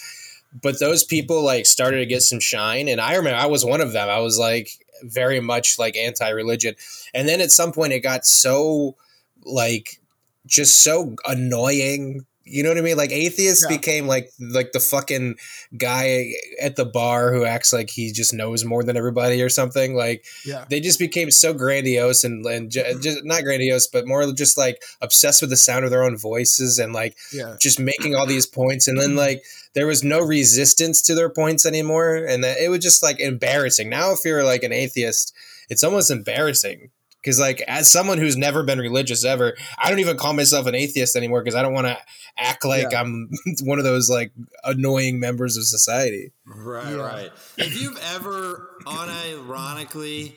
But 0.60 0.78
those 0.78 1.04
people 1.04 1.42
like 1.42 1.64
started 1.64 1.98
to 1.98 2.06
get 2.06 2.22
some 2.22 2.40
shine 2.40 2.88
and 2.88 3.00
i 3.00 3.14
remember 3.14 3.38
i 3.38 3.46
was 3.46 3.64
one 3.64 3.80
of 3.80 3.92
them. 3.92 4.08
I 4.08 4.18
was 4.18 4.38
like 4.38 4.68
very 5.02 5.40
much 5.40 5.78
like 5.78 5.96
anti-religion. 5.96 6.74
And 7.14 7.28
then 7.28 7.40
at 7.40 7.50
some 7.50 7.72
point 7.72 7.92
it 7.92 8.00
got 8.00 8.26
so 8.26 8.96
like 9.44 10.00
just 10.46 10.82
so 10.82 11.16
annoying 11.26 12.26
you 12.50 12.62
know 12.62 12.70
what 12.70 12.78
i 12.78 12.82
mean 12.82 12.96
like 12.96 13.12
atheists 13.12 13.64
Yeah. 13.68 13.76
became 13.76 14.06
like 14.06 14.30
like 14.38 14.72
the 14.72 14.80
fucking 14.80 15.36
guy 15.76 16.32
at 16.60 16.76
the 16.76 16.84
bar 16.84 17.32
who 17.32 17.44
acts 17.44 17.72
like 17.72 17.90
he 17.90 18.12
just 18.12 18.34
knows 18.34 18.64
more 18.64 18.82
than 18.82 18.96
everybody 18.96 19.40
or 19.42 19.48
something 19.48 19.94
like 19.94 20.24
Yeah, 20.44 20.64
they 20.68 20.80
just 20.80 20.98
became 20.98 21.30
so 21.30 21.52
grandiose 21.52 22.24
and, 22.24 22.44
and 22.46 22.70
ju- 22.70 22.82
mm-hmm. 22.82 23.00
just 23.00 23.24
not 23.24 23.42
grandiose, 23.44 23.86
but 23.86 24.06
more 24.06 24.30
just 24.32 24.58
like 24.58 24.82
obsessed 25.00 25.40
with 25.40 25.50
the 25.50 25.56
sound 25.56 25.84
of 25.84 25.90
their 25.90 26.02
own 26.02 26.16
voices 26.16 26.78
and 26.78 26.92
like 26.92 27.16
yeah, 27.32 27.56
just 27.60 27.78
making 27.78 28.14
all 28.14 28.26
these 28.26 28.46
points. 28.46 28.88
And 28.88 28.98
then 28.98 29.10
mm-hmm. 29.10 29.18
like 29.18 29.44
there 29.74 29.86
was 29.86 30.02
no 30.02 30.20
resistance 30.20 31.02
to 31.02 31.14
their 31.14 31.30
points 31.30 31.66
anymore. 31.66 32.16
And 32.16 32.42
that 32.44 32.58
it 32.58 32.68
was 32.68 32.80
just 32.80 33.02
like 33.02 33.20
embarrassing. 33.20 33.88
Now, 33.88 34.12
if 34.12 34.20
you're 34.24 34.44
like 34.44 34.62
an 34.62 34.72
atheist, 34.72 35.34
it's 35.68 35.84
almost 35.84 36.10
embarrassing. 36.10 36.90
Because 37.22 37.38
like 37.38 37.60
as 37.68 37.90
someone 37.90 38.18
who's 38.18 38.36
never 38.36 38.62
been 38.62 38.78
religious 38.78 39.24
ever, 39.24 39.54
I 39.78 39.90
don't 39.90 39.98
even 39.98 40.16
call 40.16 40.32
myself 40.32 40.66
an 40.66 40.74
atheist 40.74 41.16
anymore 41.16 41.42
because 41.42 41.54
I 41.54 41.62
don't 41.62 41.74
want 41.74 41.86
to 41.86 41.98
act 42.38 42.64
like 42.64 42.92
Yeah. 42.92 43.00
I'm 43.00 43.28
one 43.64 43.78
of 43.78 43.84
those 43.84 44.08
like 44.08 44.32
annoying 44.64 45.20
members 45.20 45.56
of 45.56 45.64
society. 45.64 46.32
Right, 46.46 46.88
Yeah. 46.90 46.96
right. 46.96 47.30
If 47.58 47.80
you've 47.80 47.98
ever 48.14 48.70
unironically 48.86 50.34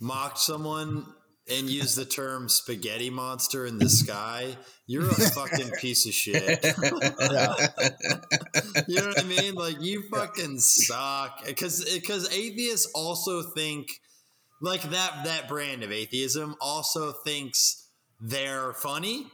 mocked 0.00 0.38
someone 0.38 1.04
and 1.50 1.68
used 1.68 1.96
the 1.96 2.04
term 2.04 2.48
spaghetti 2.48 3.10
monster 3.10 3.66
in 3.66 3.78
the 3.78 3.88
sky, 3.88 4.56
you're 4.86 5.08
a 5.08 5.14
fucking 5.34 5.70
piece 5.80 6.06
of 6.06 6.12
shit. 6.14 6.60
yeah, 6.64 7.54
You 8.86 8.96
know 9.00 9.08
what 9.08 9.18
I 9.20 9.24
mean? 9.24 9.54
Like 9.54 9.80
you 9.80 10.04
fucking 10.12 10.60
suck. 10.60 11.44
Because 11.44 11.84
because 11.92 12.32
atheists 12.32 12.88
also 12.94 13.42
think 13.42 13.88
like 14.60 14.82
that 14.90 15.24
that 15.24 15.48
brand 15.48 15.82
of 15.82 15.90
atheism 15.92 16.56
also 16.60 17.12
thinks 17.12 17.88
they're 18.20 18.72
funny. 18.74 19.26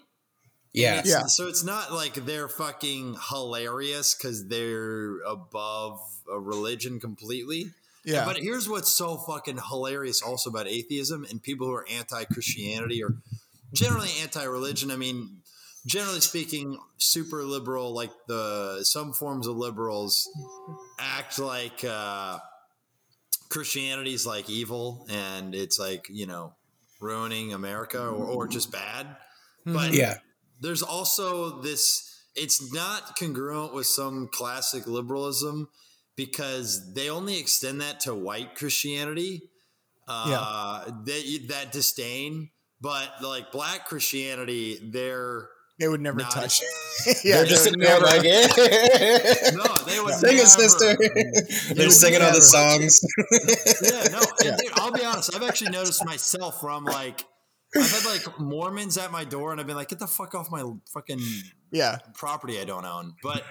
Yeah. 0.73 0.99
It's- 1.01 1.09
Yeah. 1.09 1.27
So 1.27 1.49
it's 1.49 1.65
not 1.65 1.93
like 1.93 2.15
they're 2.27 2.49
fucking 2.49 3.17
hilarious 3.31 4.15
because 4.15 4.47
they're 4.47 5.19
above 5.27 5.99
a 6.31 6.39
religion 6.39 7.01
completely. 7.01 7.73
yeah. 8.05 8.25
But 8.25 8.37
here's 8.39 8.69
what's 8.69 8.91
so 8.93 9.17
fucking 9.17 9.59
hilarious 9.69 10.23
also 10.23 10.51
about 10.51 10.69
atheism 10.69 11.25
and 11.29 11.43
people 11.43 11.67
who 11.67 11.73
are 11.75 11.87
anti 11.91 12.25
Christianity 12.25 13.03
or 13.03 13.17
generally 13.73 14.11
anti 14.23 14.45
religion. 14.45 14.91
I 14.93 14.97
mean, 14.97 15.39
generally 15.87 16.21
speaking, 16.21 16.79
super 16.99 17.43
liberal, 17.43 17.93
like 17.95 18.13
the 18.29 18.85
some 18.85 19.13
forms 19.13 19.47
of 19.49 19.57
liberals 19.57 20.29
act 21.01 21.39
like 21.41 21.83
uh, 21.85 22.39
Christianity's 23.49 24.27
like 24.27 24.49
evil 24.51 25.07
and 25.09 25.55
it's 25.55 25.79
like, 25.79 26.07
you 26.11 26.27
know, 26.27 26.55
ruining 27.01 27.53
America 27.53 28.01
or, 28.01 28.25
or 28.25 28.49
just 28.49 28.73
bad. 28.73 29.17
But 29.65 29.93
Yeah. 29.93 30.15
there's 30.61 30.83
also 30.83 31.61
this 31.61 32.03
it's 32.35 32.73
not 32.73 33.17
congruent 33.19 33.73
with 33.75 33.87
some 33.87 34.29
classic 34.33 34.87
liberalism 34.87 35.69
because 36.17 36.95
they 36.95 37.09
only 37.11 37.39
extend 37.39 37.81
that 37.81 38.01
to 38.01 38.15
white 38.15 38.55
christianity 38.55 39.43
uh 40.09 40.85
that, 41.05 41.41
that 41.49 41.73
disdain 41.73 42.51
but 42.81 43.09
like 43.23 43.51
black 43.53 43.87
christianity 43.87 44.79
they're 44.83 45.49
they 45.79 45.89
would 45.89 46.01
never 46.01 46.19
Nah, 46.21 46.29
touch. 46.29 46.61
yeah, 47.25 47.37
They're 47.37 47.45
just 47.47 47.65
they 47.65 47.71
sitting 47.71 47.81
would 47.81 47.89
there 47.89 48.01
like, 48.01 48.23
yeah. 48.25 49.51
no 49.55 49.75
they 49.85 50.01
would 50.01 50.15
Sing 50.15 50.39
it, 50.39 50.47
sister. 50.47 50.97
They're 51.75 51.91
singing 51.91 52.23
all 52.23 52.33
the 52.33 52.43
songs. 52.43 53.01
yeah 53.83 54.05
no 54.11 54.21
and 54.49 54.59
dude 54.59 54.73
i'll 54.75 54.93
be 54.93 55.05
honest 55.05 55.35
i've 55.37 55.43
actually 55.43 55.71
noticed 55.71 56.05
myself 56.05 56.63
where 56.63 56.73
i'm 56.73 56.85
like 56.85 57.25
i've 57.77 57.91
had 57.91 58.05
like 58.07 58.41
mormons 58.41 58.97
at 58.97 59.13
my 59.13 59.25
door 59.25 59.53
and 59.53 59.61
i've 59.61 59.67
been 59.67 59.77
like 59.77 59.89
get 59.89 59.99
the 59.99 60.07
fuck 60.07 60.35
off 60.35 60.51
my 60.51 60.63
fucking 60.95 61.21
yeah, 61.73 61.99
property 62.15 62.61
I 62.61 62.65
don't 62.65 62.85
own. 62.85 63.15
But 63.23 63.43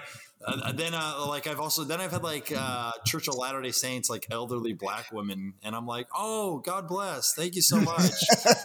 uh, 0.44 0.72
then, 0.72 0.94
uh, 0.94 1.24
like, 1.28 1.46
I've 1.46 1.58
also 1.60 1.84
then 1.84 2.00
I've 2.00 2.12
had 2.12 2.22
like 2.22 2.52
uh, 2.56 2.92
Church 3.04 3.26
of 3.28 3.34
Latter 3.36 3.62
Day 3.62 3.70
Saints, 3.72 4.08
like 4.10 4.26
elderly 4.30 4.72
black 4.74 5.10
women, 5.12 5.54
and 5.62 5.74
I'm 5.74 5.86
like, 5.86 6.06
oh, 6.14 6.58
God 6.58 6.86
bless, 6.88 7.32
thank 7.34 7.54
you 7.56 7.62
so 7.62 7.80
much. 7.80 8.12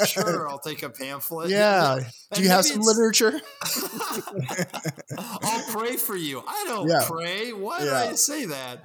sure, 0.07 0.47
I'll 0.49 0.59
take 0.59 0.84
a 0.84 0.89
pamphlet. 0.89 1.49
yeah. 1.49 1.95
And 1.95 2.05
Do 2.34 2.43
you 2.43 2.49
have 2.49 2.65
some 2.65 2.82
literature? 2.82 3.39
I'll 5.17 5.63
pray 5.72 5.97
for 5.97 6.15
you. 6.15 6.43
I 6.47 6.65
don't 6.67 6.88
Yeah. 6.89 7.03
pray. 7.07 7.51
Why 7.53 7.80
Yeah. 7.80 7.86
did 7.86 7.93
I 7.93 8.15
say 8.15 8.45
that? 8.45 8.84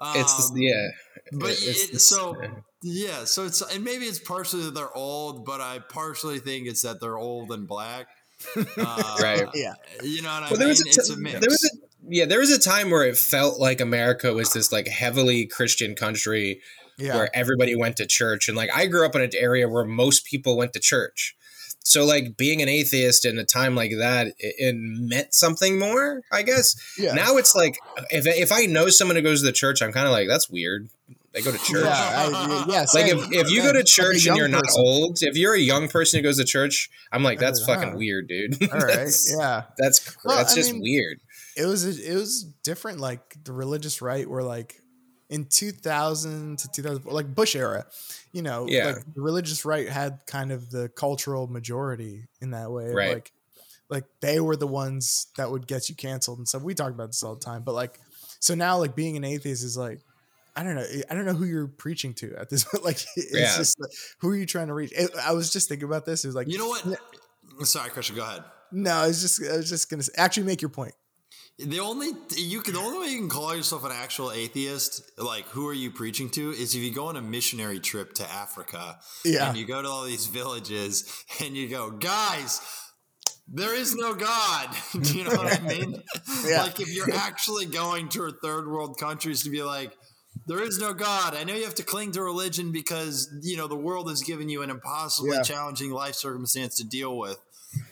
Um, 0.00 0.12
It's 0.16 0.52
yeah. 0.54 0.88
but 1.32 1.50
it's 1.50 1.90
it, 1.90 2.00
so 2.00 2.36
yeah, 2.82 3.24
so 3.24 3.44
it's 3.44 3.60
and 3.62 3.84
maybe 3.84 4.06
it's 4.06 4.18
partially 4.18 4.64
that 4.64 4.74
they're 4.74 4.94
old, 4.96 5.44
but 5.44 5.60
I 5.60 5.78
partially 5.78 6.38
think 6.40 6.66
it's 6.66 6.82
that 6.82 7.00
they're 7.00 7.18
old 7.18 7.52
and 7.52 7.66
black. 7.68 8.08
Uh, 8.56 9.16
Right. 9.22 9.46
Yeah. 9.54 9.74
You 10.02 10.22
know 10.22 10.28
what 10.32 10.42
I 10.42 10.50
Well, 10.50 10.58
there 10.58 10.58
mean? 10.60 10.68
was 10.70 10.84
a 10.84 10.88
it's 10.88 11.08
t- 11.08 11.14
a 11.14 11.16
mix. 11.16 11.38
there 11.40 11.48
was 11.50 11.64
a 11.72 11.76
yeah, 12.08 12.24
there 12.24 12.40
was 12.40 12.50
a 12.50 12.58
time 12.58 12.90
where 12.90 13.04
it 13.04 13.16
felt 13.16 13.60
like 13.60 13.80
America 13.80 14.32
was 14.32 14.52
this 14.52 14.72
like 14.72 14.88
heavily 14.88 15.46
Christian 15.46 15.94
country 15.94 16.60
Yeah. 16.98 17.16
where 17.16 17.30
everybody 17.34 17.74
went 17.74 17.96
to 17.98 18.06
church 18.06 18.48
and 18.48 18.56
like 18.56 18.70
I 18.74 18.86
grew 18.86 19.04
up 19.06 19.14
in 19.14 19.22
an 19.22 19.30
area 19.34 19.68
where 19.68 19.84
most 19.84 20.24
people 20.24 20.56
went 20.56 20.72
to 20.74 20.80
church. 20.80 21.36
So 21.84 22.04
like 22.04 22.36
being 22.36 22.62
an 22.62 22.68
atheist 22.68 23.24
in 23.24 23.38
a 23.38 23.44
time 23.44 23.74
like 23.74 23.92
that 23.98 24.28
it, 24.38 24.54
it 24.58 24.74
meant 24.76 25.34
something 25.34 25.78
more, 25.78 26.22
I 26.30 26.42
guess. 26.42 26.76
yeah. 26.98 27.14
Now 27.14 27.36
it's 27.38 27.54
like 27.54 27.76
if 28.10 28.26
if 28.26 28.52
I 28.52 28.66
know 28.66 28.88
someone 28.88 29.16
who 29.16 29.22
goes 29.22 29.40
to 29.40 29.46
the 29.46 29.52
church, 29.52 29.82
I'm 29.82 29.92
kind 29.92 30.06
of 30.06 30.12
like 30.12 30.28
that's 30.28 30.48
weird. 30.48 30.88
They 31.32 31.40
go 31.40 31.50
to 31.50 31.56
church. 31.58 31.84
Yeah, 31.84 32.28
I, 32.30 32.64
yeah, 32.68 32.84
Like 32.92 33.10
if, 33.10 33.32
if 33.32 33.50
you 33.50 33.62
go 33.62 33.72
to 33.72 33.82
church 33.82 34.26
and 34.26 34.36
you're 34.36 34.48
not 34.48 34.64
person. 34.64 34.82
old, 34.84 35.18
if 35.22 35.34
you're 35.34 35.54
a 35.54 35.58
young 35.58 35.88
person 35.88 36.18
who 36.18 36.22
goes 36.22 36.36
to 36.36 36.44
church, 36.44 36.90
I'm 37.10 37.22
like 37.22 37.38
that's 37.38 37.64
fucking 37.64 37.96
weird, 37.96 38.28
dude. 38.28 38.62
all 38.72 38.78
right, 38.78 38.96
that's, 38.96 39.34
yeah, 39.34 39.62
that's 39.78 40.16
Well, 40.24 40.36
that's 40.36 40.52
I 40.52 40.56
just 40.56 40.72
mean, 40.74 40.82
weird. 40.82 41.20
It 41.56 41.66
was 41.66 41.84
it 41.98 42.14
was 42.14 42.44
different. 42.64 43.00
Like 43.00 43.36
the 43.44 43.52
religious 43.52 44.00
right, 44.02 44.28
were 44.28 44.42
like 44.42 44.80
in 45.30 45.46
2000 45.46 46.58
to 46.58 46.68
2000, 46.70 47.04
like 47.06 47.34
Bush 47.34 47.56
era, 47.56 47.86
you 48.32 48.42
know, 48.42 48.66
Yeah. 48.68 48.86
like 48.86 49.14
the 49.14 49.22
religious 49.22 49.64
right 49.64 49.88
had 49.88 50.20
kind 50.26 50.52
of 50.52 50.70
the 50.70 50.88
cultural 50.90 51.46
majority 51.46 52.28
in 52.40 52.50
that 52.50 52.70
way. 52.70 52.90
Right. 52.92 53.14
Like, 53.14 53.32
like 53.88 54.04
they 54.20 54.40
were 54.40 54.56
the 54.56 54.66
ones 54.66 55.26
that 55.36 55.50
would 55.50 55.66
get 55.66 55.88
you 55.88 55.94
canceled 55.94 56.38
and 56.38 56.46
stuff. 56.48 56.62
We 56.62 56.74
talk 56.74 56.90
about 56.90 57.08
this 57.08 57.22
all 57.22 57.34
the 57.34 57.40
time, 57.44 57.62
but 57.62 57.74
like, 57.74 57.98
so 58.40 58.54
now 58.54 58.78
like 58.78 58.94
being 58.94 59.16
an 59.16 59.24
atheist 59.24 59.64
is 59.64 59.76
like. 59.76 60.00
I 60.54 60.62
don't 60.64 60.74
know. 60.74 60.84
I 61.08 61.14
don't 61.14 61.24
know 61.24 61.32
who 61.32 61.46
you're 61.46 61.66
preaching 61.66 62.12
to 62.16 62.34
at 62.38 62.50
this 62.50 62.64
point. 62.64 62.84
Like, 62.90 62.98
it's 63.16 63.32
Yeah. 63.32 63.56
just 63.56 63.80
like, 63.80 63.88
who 64.20 64.28
are 64.28 64.36
you 64.36 64.44
trying 64.44 64.66
to 64.66 64.74
reach? 64.74 64.92
It, 64.94 65.10
I 65.16 65.32
was 65.32 65.50
just 65.50 65.66
thinking 65.66 65.88
about 65.88 66.04
this. 66.04 66.26
It 66.26 66.28
was 66.28 66.34
like, 66.34 66.46
You 66.46 66.58
know 66.58 66.68
what? 66.68 66.84
Sorry, 67.66 67.88
Christian. 67.88 68.16
Go 68.16 68.22
ahead. 68.22 68.44
no, 68.70 68.90
I 68.92 69.06
was 69.06 69.22
just, 69.22 69.42
I 69.50 69.56
was 69.56 69.70
just 69.70 69.88
gonna 69.88 70.02
actually 70.18 70.42
make 70.42 70.60
your 70.60 70.68
point. 70.68 70.92
The 71.64 71.80
only 71.80 72.08
you 72.36 72.60
can 72.60 72.74
the 72.74 72.80
only 72.80 72.98
way 72.98 73.12
you 73.12 73.18
can 73.18 73.28
call 73.28 73.54
yourself 73.54 73.84
an 73.84 73.92
actual 73.92 74.32
atheist, 74.32 75.02
like 75.18 75.44
who 75.46 75.66
are 75.68 75.74
you 75.74 75.90
preaching 75.90 76.30
to, 76.30 76.50
is 76.50 76.74
if 76.74 76.82
you 76.82 76.92
go 76.92 77.06
on 77.06 77.16
a 77.16 77.22
missionary 77.22 77.78
trip 77.80 78.14
to 78.14 78.30
Africa 78.30 78.98
Yeah. 79.24 79.48
and 79.48 79.56
you 79.56 79.64
go 79.66 79.80
to 79.82 79.88
all 79.88 80.04
these 80.04 80.26
villages 80.26 81.04
and 81.40 81.56
you 81.56 81.68
go, 81.68 81.90
guys, 81.90 82.60
there 83.48 83.74
is 83.74 83.94
no 83.94 84.14
God. 84.14 84.68
Do 85.02 85.18
you 85.18 85.24
know 85.24 85.36
what 85.36 85.60
I 85.60 85.64
mean? 85.66 86.02
Yeah. 86.46 86.62
Like 86.64 86.80
if 86.80 86.88
you're 86.92 87.14
actually 87.14 87.66
going 87.66 88.08
to 88.10 88.32
third 88.42 88.66
world 88.68 88.98
countries 88.98 89.44
to 89.44 89.50
be 89.50 89.62
like, 89.62 89.92
there 90.48 90.60
is 90.62 90.78
no 90.80 90.92
God. 90.92 91.36
I 91.36 91.44
know 91.44 91.54
you 91.54 91.64
have 91.64 91.74
to 91.76 91.84
cling 91.84 92.12
to 92.12 92.22
religion 92.22 92.72
because 92.72 93.32
you 93.42 93.56
know 93.56 93.68
the 93.68 93.76
world 93.76 94.08
has 94.08 94.22
given 94.22 94.48
you 94.48 94.62
an 94.62 94.70
impossibly 94.70 95.36
Yeah. 95.36 95.42
challenging 95.42 95.92
life 95.92 96.14
circumstance 96.16 96.76
to 96.78 96.84
deal 96.84 97.16
with. 97.16 97.38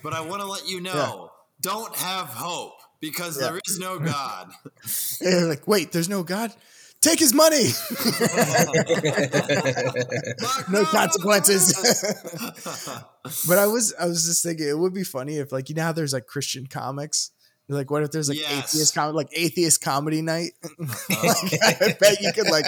But 0.03 0.15
I 0.15 0.21
want 0.23 0.41
to 0.43 0.49
let 0.49 0.67
you 0.69 0.81
know, 0.81 1.31
don't 1.61 1.95
have 1.97 2.27
hope 2.29 2.73
because 3.01 3.39
Yeah. 3.41 3.51
there 3.51 3.61
is 3.67 3.79
no 3.79 3.99
God. 3.99 4.51
They're 5.21 5.47
like, 5.47 5.67
wait, 5.69 5.93
there's 5.93 6.09
no 6.09 6.23
God. 6.23 6.53
Take 7.01 7.19
his 7.19 7.33
money. 7.33 7.65
no 10.71 10.85
consequences. 10.85 11.73
but 13.49 13.59
I 13.59 13.67
was, 13.67 13.95
I 13.99 14.07
was 14.07 14.27
just 14.27 14.43
thinking, 14.43 14.69
it 14.69 14.79
would 14.79 14.95
be 14.95 15.05
funny 15.05 15.39
if, 15.39 15.53
like, 15.53 15.69
you 15.69 15.75
know 15.75 15.83
how 15.85 15.93
there's 15.93 16.13
like 16.13 16.27
Christian 16.27 16.67
comics. 16.67 17.31
Like, 17.71 17.89
what 17.91 18.03
if 18.03 18.11
there's 18.11 18.29
like 18.29 18.39
Yes. 18.41 18.75
atheist 18.75 18.95
com- 18.97 19.15
like 19.15 19.29
atheist 19.33 19.81
comedy 19.81 20.23
night? 20.23 20.53
like, 21.09 21.55
I 21.63 21.97
bet 22.01 22.21
you 22.21 22.33
could 22.33 22.51
like, 22.51 22.67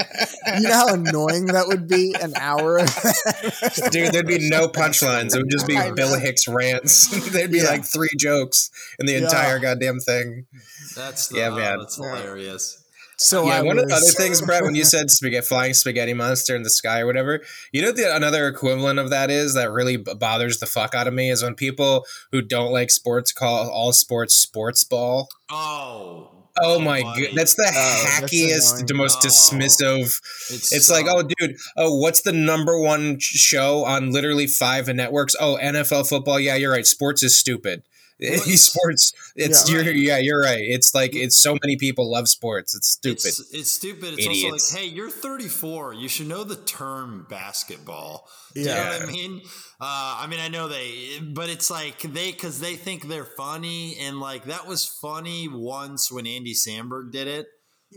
you 0.56 0.60
know 0.68 0.72
how 0.72 0.94
annoying 0.94 1.46
that 1.46 1.66
would 1.66 1.88
be 1.88 2.14
an 2.20 2.32
hour. 2.36 2.78
Dude, 3.90 4.12
there'd 4.12 4.26
be 4.28 4.48
no 4.48 4.68
punchlines. 4.68 5.34
It 5.34 5.38
would 5.38 5.50
just 5.50 5.66
be 5.66 5.76
Bill 5.96 6.18
Hicks 6.18 6.46
rants. 6.46 7.08
There'd 7.32 7.50
be 7.50 7.58
Yeah. 7.58 7.64
like 7.64 7.84
three 7.84 8.10
jokes 8.18 8.70
in 9.00 9.06
the 9.06 9.12
Yeah. 9.14 9.18
entire 9.24 9.58
goddamn 9.58 9.98
thing. 9.98 10.46
That's 10.94 11.28
the, 11.28 11.38
Yeah, 11.38 11.48
oh, 11.48 11.56
man. 11.56 11.78
That's 11.80 11.96
hilarious. 11.96 12.81
So 13.22 13.46
yeah, 13.46 13.58
I 13.58 13.62
one 13.62 13.78
of 13.78 13.88
the 13.88 13.94
other 13.94 14.04
things, 14.06 14.40
Brett, 14.40 14.62
when 14.64 14.74
you 14.74 14.84
said 14.84 15.10
spaghetti, 15.18 15.46
flying 15.46 15.74
spaghetti 15.74 16.12
monster 16.14 16.56
in 16.56 16.62
the 16.62 16.70
sky 16.70 17.00
or 17.00 17.06
whatever, 17.06 17.40
you 17.72 17.80
know 17.82 17.92
the 17.92 18.14
another 18.14 18.48
equivalent 18.48 18.98
of 18.98 19.10
that 19.10 19.30
is 19.30 19.54
that 19.54 19.70
really 19.70 19.96
bothers 19.96 20.58
the 20.58 20.66
fuck 20.66 20.94
out 20.94 21.06
of 21.06 21.14
me 21.14 21.30
is 21.30 21.42
when 21.42 21.54
people 21.54 22.04
who 22.32 22.42
don't 22.42 22.72
like 22.72 22.90
sports 22.90 23.32
call 23.32 23.68
all 23.70 23.92
sports 23.92 24.34
sports 24.34 24.84
ball. 24.84 25.28
Oh. 25.50 26.30
Oh 26.60 26.78
my 26.78 27.00
god, 27.00 27.28
that's 27.34 27.54
the 27.54 27.62
Oh, 27.74 28.04
hackiest, 28.10 28.72
annoying. 28.72 28.86
the 28.86 28.94
most 28.94 29.18
Oh. 29.24 29.26
dismissive. 29.28 30.20
It's, 30.50 30.70
It's 30.70 30.86
so- 30.86 30.92
like, 30.92 31.06
oh, 31.08 31.22
dude, 31.22 31.56
oh, 31.78 31.96
what's 31.96 32.20
the 32.20 32.32
number 32.32 32.78
one 32.78 33.16
show 33.20 33.84
on 33.86 34.10
literally 34.10 34.46
five 34.46 34.86
networks? 34.88 35.34
Oh, 35.40 35.56
NFL 35.62 36.06
football. 36.06 36.38
Yeah, 36.38 36.56
you're 36.56 36.72
right. 36.72 36.86
Sports 36.86 37.22
is 37.22 37.38
stupid. 37.38 37.84
Well, 38.22 38.38
sports. 38.56 39.12
It's 39.36 39.68
Yeah. 39.68 39.74
you're 39.76 39.84
Right. 39.84 39.96
yeah, 39.96 40.18
you're 40.18 40.40
right. 40.40 40.60
It's 40.64 40.94
like 40.94 41.14
it's 41.14 41.36
so 41.38 41.56
many 41.62 41.76
people 41.76 42.10
love 42.10 42.28
sports. 42.28 42.74
It's 42.74 42.88
stupid. 42.88 43.26
It's, 43.26 43.52
it's 43.52 43.72
stupid. 43.72 44.14
It's 44.14 44.26
Idiots. 44.26 44.52
also 44.52 44.76
like, 44.76 44.84
hey, 44.84 44.94
you're 44.94 45.10
34. 45.10 45.94
You 45.94 46.08
should 46.08 46.28
know 46.28 46.44
the 46.44 46.56
term 46.56 47.26
basketball. 47.28 48.28
Do 48.54 48.60
you 48.60 48.66
know 48.66 48.74
Yeah. 48.74 48.98
what 48.98 49.08
I 49.08 49.12
mean? 49.12 49.40
Uh, 49.80 50.18
I 50.20 50.26
mean, 50.28 50.40
I 50.40 50.48
know 50.48 50.68
they, 50.68 51.18
but 51.20 51.48
it's 51.48 51.70
like 51.70 52.00
they, 52.02 52.30
because 52.32 52.60
they 52.60 52.76
think 52.76 53.08
they're 53.08 53.24
funny. 53.24 53.96
And 53.98 54.20
like 54.20 54.44
that 54.44 54.66
was 54.66 54.86
funny 54.86 55.48
once 55.48 56.10
when 56.12 56.26
Andy 56.26 56.54
Samberg 56.54 57.10
did 57.12 57.26
it. 57.28 57.46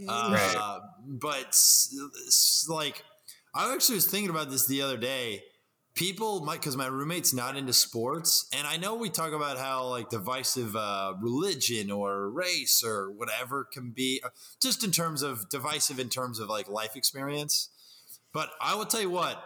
Uh, 0.07 0.29
Right. 0.33 0.79
But 1.07 1.47
s- 1.49 1.95
s- 2.27 2.65
like, 2.67 3.03
I 3.53 3.73
actually 3.73 3.95
was 3.95 4.07
thinking 4.07 4.29
about 4.29 4.49
this 4.49 4.65
the 4.65 4.81
other 4.81 4.97
day. 4.97 5.43
People 5.95 6.43
might, 6.43 6.59
because 6.59 6.75
my 6.75 6.87
roommate's 6.87 7.33
not 7.33 7.55
into 7.55 7.71
sports, 7.71 8.49
and 8.53 8.67
I 8.67 8.75
know 8.75 8.95
we 8.95 9.09
talk 9.09 9.31
about 9.31 9.57
how 9.57 9.87
like 9.87 10.09
divisive 10.09 10.75
uh, 10.75 11.13
religion 11.21 11.89
or 11.89 12.29
race 12.29 12.83
or 12.85 13.11
whatever 13.11 13.63
can 13.63 13.91
be, 13.91 14.21
uh, 14.21 14.29
just 14.61 14.83
in 14.83 14.91
terms 14.91 15.21
of 15.21 15.47
divisive 15.47 15.97
in 15.97 16.09
terms 16.09 16.39
of 16.39 16.49
like 16.49 16.67
life 16.67 16.97
experience. 16.97 17.69
But 18.33 18.49
I 18.59 18.75
will 18.75 18.85
tell 18.85 18.99
you 18.99 19.09
what, 19.09 19.41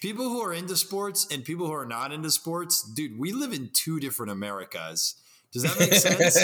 people 0.00 0.28
who 0.28 0.40
are 0.42 0.52
into 0.52 0.76
sports 0.76 1.28
and 1.30 1.44
people 1.44 1.68
who 1.68 1.72
are 1.72 1.86
not 1.86 2.10
into 2.10 2.32
sports, 2.32 2.82
dude, 2.82 3.16
we 3.16 3.30
live 3.30 3.52
in 3.52 3.70
two 3.72 4.00
different 4.00 4.32
Americas. 4.32 5.14
Does 5.52 5.62
that 5.62 5.78
make 5.78 5.92
sense? 5.92 6.36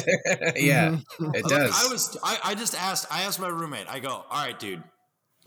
yeah, 0.57 0.99
it 1.19 1.21
Look, 1.21 1.49
does. 1.49 1.85
I 1.85 1.91
was 1.91 2.17
I, 2.23 2.39
I 2.45 2.55
just 2.55 2.77
asked 2.77 3.07
I 3.11 3.23
asked 3.23 3.41
my 3.41 3.49
roommate, 3.49 3.89
I 3.89 3.99
go, 3.99 4.11
all 4.11 4.25
right, 4.31 4.57
dude, 4.57 4.85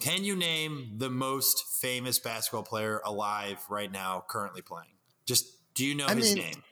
can 0.01 0.23
you 0.23 0.35
name 0.35 0.93
the 0.97 1.09
most 1.09 1.63
famous 1.79 2.19
basketball 2.19 2.63
player 2.63 3.01
alive 3.05 3.63
right 3.69 3.91
now 3.91 4.23
currently 4.27 4.61
playing? 4.61 4.89
Just 5.25 5.45
do 5.73 5.85
you 5.85 5.95
know 5.95 6.07
I 6.07 6.15
his 6.15 6.35
mean- 6.35 6.43
name? 6.43 6.63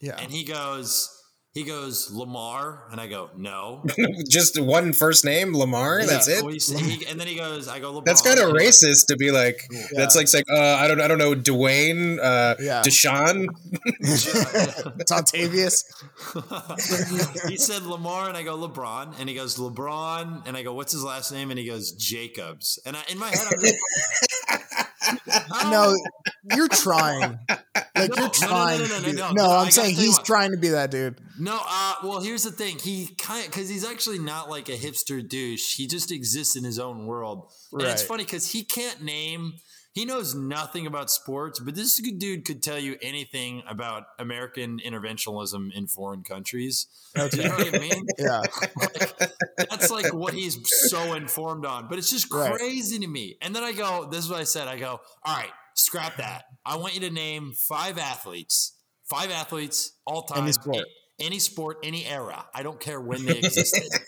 yeah. 0.00 0.16
And 0.18 0.32
he 0.32 0.44
goes, 0.44 1.19
he 1.52 1.64
goes, 1.64 2.12
Lamar, 2.12 2.84
and 2.92 3.00
I 3.00 3.08
go, 3.08 3.28
no. 3.36 3.84
Just 4.28 4.60
one 4.60 4.92
first 4.92 5.24
name, 5.24 5.52
Lamar. 5.56 6.04
That's 6.06 6.28
it. 6.28 6.42
Well, 6.44 6.52
he's- 6.52 6.68
he- 6.68 7.04
and 7.06 7.18
then 7.18 7.26
he 7.26 7.34
goes, 7.34 7.66
I 7.66 7.80
go, 7.80 7.92
LeBron. 7.94 8.04
That's 8.04 8.22
kind 8.22 8.38
of 8.38 8.50
And 8.50 8.58
he 8.60 8.66
goes, 8.66 8.82
racist 8.84 9.06
to 9.08 9.16
be 9.16 9.30
like. 9.32 9.60
That's 9.92 10.14
like 10.14 10.28
saying, 10.28 10.44
uh, 10.48 10.56
I 10.58 10.86
don't, 10.86 11.00
I 11.00 11.08
don't 11.08 11.18
know, 11.18 11.34
Dwayne, 11.34 12.18
uh, 12.22 12.54
Yeah. 12.60 12.82
Deshaun. 12.82 13.46
It's 15.00 15.12
Octavius. 15.12 15.84
he 17.48 17.56
said 17.56 17.82
Lamar, 17.82 18.28
and 18.28 18.36
I 18.36 18.42
go 18.42 18.56
LeBron, 18.56 19.18
and 19.18 19.28
he 19.28 19.34
goes 19.34 19.56
LeBron, 19.56 20.46
and 20.46 20.56
I 20.56 20.62
go, 20.62 20.72
what's 20.74 20.92
his 20.92 21.02
last 21.02 21.32
name? 21.32 21.50
And 21.50 21.58
he 21.58 21.66
goes 21.66 21.92
Jacobs, 21.92 22.78
and 22.86 22.96
I, 22.96 23.00
in 23.10 23.18
my 23.18 23.28
head, 23.28 23.46
I'm 23.50 23.60
just, 23.60 23.76
how- 24.48 24.58
No, 25.70 25.96
you're 26.54 26.68
trying. 26.68 27.38
Like 27.48 28.10
No, 28.10 28.16
you're 28.16 28.28
trying. 28.30 28.80
no, 28.80 28.86
no, 28.86 29.00
no, 29.00 29.12
no, 29.12 29.12
no, 29.12 29.32
no, 29.32 29.50
I 29.50 29.64
I'm 29.64 29.70
saying 29.70 29.94
he's 29.96 30.18
trying 30.18 30.50
to 30.52 30.56
be 30.56 30.68
that 30.68 30.90
dude. 30.90 31.18
No, 31.38 31.58
uh, 31.64 31.94
well, 32.02 32.20
here's 32.20 32.42
the 32.42 32.50
thing. 32.50 32.78
He 32.78 33.14
kind 33.18 33.46
because 33.46 33.68
he's 33.68 33.84
actually 33.84 34.18
not 34.18 34.50
like 34.50 34.68
a 34.68 34.76
hipster 34.76 35.26
douche. 35.26 35.76
He 35.76 35.86
just 35.86 36.10
exists 36.10 36.56
in 36.56 36.64
his 36.64 36.78
own 36.78 37.06
world, 37.06 37.50
and 37.72 37.82
it's 37.82 38.02
funny 38.02 38.24
because 38.24 38.50
he 38.50 38.64
can't 38.64 39.02
name. 39.02 39.54
He 39.92 40.04
knows 40.04 40.34
nothing 40.36 40.86
about 40.86 41.10
sports, 41.10 41.58
but 41.58 41.74
this 41.74 41.96
dude 41.96 42.44
could 42.44 42.62
tell 42.62 42.78
you 42.78 42.96
anything 43.02 43.62
about 43.68 44.04
American 44.20 44.78
interventionism 44.78 45.72
in 45.74 45.88
foreign 45.88 46.22
countries. 46.22 46.86
Do 47.16 47.28
you 47.36 47.42
know 47.48 47.56
what 47.56 47.74
I 47.74 47.78
mean? 47.78 48.06
Yeah. 48.18 48.42
Like, 48.76 49.32
that's 49.68 49.90
like 49.90 50.12
what 50.14 50.32
he's 50.34 50.58
so 50.90 51.14
informed 51.14 51.66
on. 51.66 51.88
But 51.88 51.98
it's 51.98 52.08
just 52.10 52.32
Right. 52.32 52.54
crazy 52.54 52.98
to 53.00 53.06
me. 53.06 53.36
And 53.42 53.54
then 53.54 53.64
I 53.64 53.72
go, 53.72 54.06
this 54.10 54.24
is 54.24 54.30
what 54.30 54.40
I 54.40 54.44
said. 54.44 54.68
I 54.68 54.78
go, 54.78 55.00
all 55.24 55.36
right, 55.36 55.50
scrap 55.74 56.18
that. 56.18 56.44
I 56.64 56.76
want 56.76 56.94
you 56.94 57.00
to 57.00 57.10
name 57.10 57.52
five 57.52 57.98
athletes, 57.98 58.74
five 59.04 59.30
athletes 59.32 59.92
all 60.06 60.22
time, 60.22 60.44
Any 60.44 60.52
sport. 60.52 60.84
any 61.18 61.38
sport, 61.40 61.78
any 61.82 62.06
era. 62.06 62.46
I 62.54 62.62
don't 62.62 62.78
care 62.78 63.00
when 63.00 63.24
they 63.26 63.38
existed. 63.38 63.88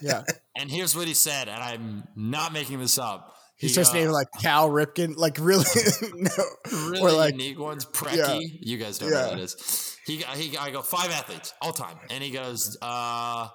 Yeah. 0.00 0.24
and 0.56 0.68
here's 0.68 0.96
what 0.96 1.06
he 1.06 1.14
said, 1.14 1.48
and 1.48 1.62
I'm 1.62 2.08
not 2.16 2.52
making 2.52 2.80
this 2.80 2.98
up. 2.98 3.36
He's 3.62 3.70
He 3.70 3.74
just 3.76 3.92
goes, 3.92 3.94
naming 4.00 4.12
like 4.12 4.26
Cal 4.40 4.68
Ripken, 4.68 5.16
like 5.16 5.38
really, 5.38 5.64
no, 6.14 6.30
really 6.72 7.00
or 7.00 7.12
like 7.12 7.34
unique 7.34 7.60
ones. 7.60 7.84
Preki, 7.86 8.16
Yeah. 8.16 8.38
you 8.60 8.76
guys 8.76 8.98
don't 8.98 9.10
know 9.10 9.16
Yeah. 9.16 9.26
what 9.28 9.36
that 9.36 9.40
is. 9.40 9.96
He, 10.04 10.16
he, 10.34 10.58
I 10.58 10.70
go 10.72 10.82
five 10.82 11.12
athletes 11.12 11.54
all 11.62 11.72
time, 11.72 11.96
and 12.10 12.24
he 12.24 12.30
goes, 12.30 12.76
uh, 12.82 13.46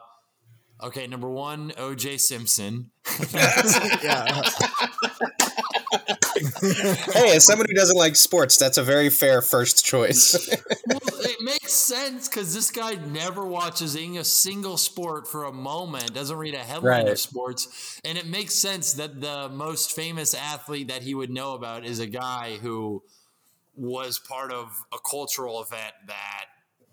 okay, 0.82 1.08
number 1.08 1.30
one, 1.30 1.74
O.J. 1.78 2.18
Simpson. 2.20 2.90
yeah, 3.34 4.42
hey, 7.14 7.36
as 7.36 7.46
someone 7.46 7.68
who 7.70 7.76
doesn't 7.76 7.98
like 7.98 8.16
sports, 8.16 8.58
that's 8.58 8.78
a 8.78 8.84
very 8.84 9.10
fair 9.10 9.42
first 9.42 9.86
choice. 9.86 10.50
well, 10.88 11.00
it 11.22 11.42
makes 11.42 11.74
sense 11.74 12.28
because 12.28 12.54
this 12.54 12.72
guy 12.72 12.94
never 12.94 13.46
watches 13.46 13.96
a 13.96 14.24
single 14.24 14.78
sport 14.78 15.28
for 15.28 15.46
a 15.46 15.52
moment, 15.52 16.14
doesn't 16.14 16.38
read 16.38 16.54
a 16.54 16.60
headline 16.60 17.04
right. 17.04 17.08
of 17.08 17.20
sports, 17.20 18.00
and 18.04 18.18
it 18.18 18.28
makes 18.28 18.54
sense 18.54 18.94
that 18.94 19.22
the 19.22 19.50
most 19.50 19.96
famous 19.96 20.34
athlete 20.34 20.88
that 20.88 21.04
he 21.04 21.14
would 21.14 21.30
know 21.30 21.54
about 21.54 21.86
is 21.86 22.00
a 22.00 22.08
guy 22.08 22.58
who 22.62 23.04
was 23.76 24.20
part 24.20 24.52
of 24.52 24.84
a 24.92 24.98
cultural 25.00 25.62
event 25.62 25.94
that 26.08 26.46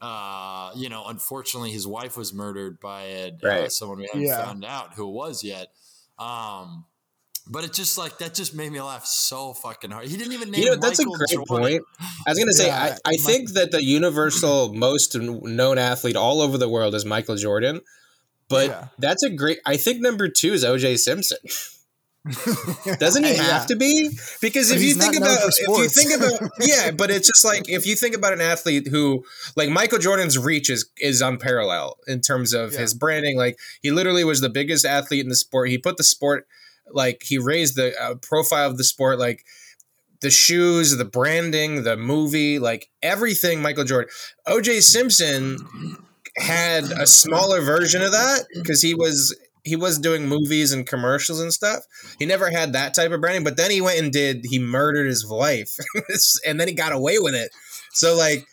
uh, 0.02 0.70
you 0.76 0.90
know, 0.90 1.06
unfortunately, 1.06 1.70
his 1.70 1.86
wife 1.86 2.14
was 2.14 2.34
murdered 2.34 2.78
by 2.78 3.04
a, 3.04 3.28
uh, 3.28 3.30
right. 3.42 3.60
uh, 3.62 3.68
someone 3.70 3.98
we 3.98 4.06
haven't 4.06 4.26
yeah. 4.26 4.44
found 4.44 4.62
out 4.62 4.92
who 4.92 5.08
it 5.08 5.12
was 5.12 5.42
yet. 5.42 5.68
Um, 6.18 6.84
but 7.46 7.64
it 7.64 7.72
just 7.72 7.98
like 7.98 8.18
that 8.18 8.34
just 8.34 8.54
made 8.54 8.72
me 8.72 8.80
laugh 8.80 9.04
so 9.04 9.52
fucking 9.52 9.90
hard. 9.90 10.06
He 10.06 10.16
didn't 10.16 10.32
even 10.32 10.50
name. 10.50 10.62
You 10.62 10.70
know, 10.70 10.76
that's 10.76 10.98
Michael 10.98 11.14
a 11.14 11.18
great 11.18 11.30
Jordan. 11.30 11.46
point. 11.46 11.82
I 12.26 12.30
was 12.30 12.38
gonna 12.38 12.52
say, 12.52 12.66
yeah, 12.66 12.96
I, 13.04 13.10
I 13.10 13.16
think 13.16 13.50
that 13.52 13.70
the 13.70 13.82
universal 13.82 14.72
most 14.72 15.14
known 15.18 15.78
athlete 15.78 16.16
all 16.16 16.40
over 16.40 16.56
the 16.56 16.68
world 16.68 16.94
is 16.94 17.04
Michael 17.04 17.36
Jordan, 17.36 17.80
but 18.48 18.68
yeah. 18.68 18.88
that's 18.98 19.22
a 19.22 19.30
great. 19.30 19.58
I 19.66 19.76
think 19.76 20.00
number 20.00 20.28
two 20.28 20.52
is 20.52 20.64
O.J. 20.64 20.96
Simpson. 20.96 21.38
Doesn't 22.98 23.24
he 23.24 23.34
have 23.34 23.66
to 23.66 23.76
be? 23.76 24.08
Because 24.40 24.70
if 24.70 24.82
you 24.82 24.94
think 24.94 25.14
about 25.14 25.40
if 25.46 25.68
you 25.68 25.88
think 25.90 26.16
about 26.16 26.50
yeah, 26.62 26.90
but 26.90 27.10
it's 27.10 27.28
just 27.28 27.44
like 27.44 27.68
if 27.68 27.86
you 27.86 27.94
think 27.96 28.14
about 28.14 28.32
an 28.32 28.40
athlete 28.40 28.88
who 28.88 29.22
like 29.56 29.68
Michael 29.68 29.98
Jordan's 29.98 30.38
reach 30.38 30.70
is 30.70 30.88
is 30.98 31.20
unparalleled 31.20 31.98
in 32.06 32.22
terms 32.22 32.54
of 32.54 32.72
yeah. 32.72 32.80
his 32.80 32.94
branding. 32.94 33.36
Like 33.36 33.58
he 33.82 33.90
literally 33.90 34.24
was 34.24 34.40
the 34.40 34.48
biggest 34.48 34.86
athlete 34.86 35.22
in 35.22 35.28
the 35.28 35.36
sport. 35.36 35.68
He 35.68 35.76
put 35.76 35.98
the 35.98 36.04
sport 36.04 36.46
like 36.90 37.22
he 37.24 37.38
raised 37.38 37.76
the 37.76 37.94
uh, 38.00 38.14
profile 38.16 38.70
of 38.70 38.78
the 38.78 38.84
sport 38.84 39.18
like 39.18 39.44
the 40.20 40.30
shoes, 40.30 40.96
the 40.96 41.04
branding, 41.04 41.82
the 41.84 41.96
movie, 41.96 42.58
like 42.58 42.88
everything 43.02 43.60
Michael 43.60 43.84
Jordan. 43.84 44.10
OJ 44.48 44.82
Simpson 44.82 45.58
had 46.36 46.84
a 46.84 47.06
smaller 47.06 47.60
version 47.60 48.02
of 48.02 48.12
that 48.12 48.46
because 48.54 48.82
he 48.82 48.94
was 48.94 49.36
he 49.64 49.76
was 49.76 49.98
doing 49.98 50.26
movies 50.26 50.72
and 50.72 50.86
commercials 50.86 51.40
and 51.40 51.52
stuff. 51.52 51.84
He 52.18 52.26
never 52.26 52.50
had 52.50 52.72
that 52.72 52.94
type 52.94 53.12
of 53.12 53.20
branding, 53.20 53.44
but 53.44 53.56
then 53.56 53.70
he 53.70 53.80
went 53.80 53.98
and 53.98 54.12
did 54.12 54.44
he 54.44 54.58
murdered 54.58 55.06
his 55.06 55.26
wife, 55.26 55.76
and 56.46 56.58
then 56.58 56.68
he 56.68 56.74
got 56.74 56.92
away 56.92 57.18
with 57.18 57.34
it. 57.34 57.50
So 57.92 58.14
like 58.16 58.46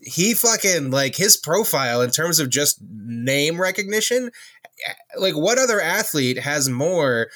he 0.00 0.34
fucking 0.34 0.90
like 0.90 1.16
his 1.16 1.36
profile 1.36 2.02
in 2.02 2.10
terms 2.10 2.38
of 2.38 2.50
just 2.50 2.78
name 2.82 3.60
recognition. 3.60 4.30
Like 5.16 5.34
what 5.34 5.58
other 5.58 5.80
athlete 5.80 6.38
has 6.38 6.68
more? 6.68 7.28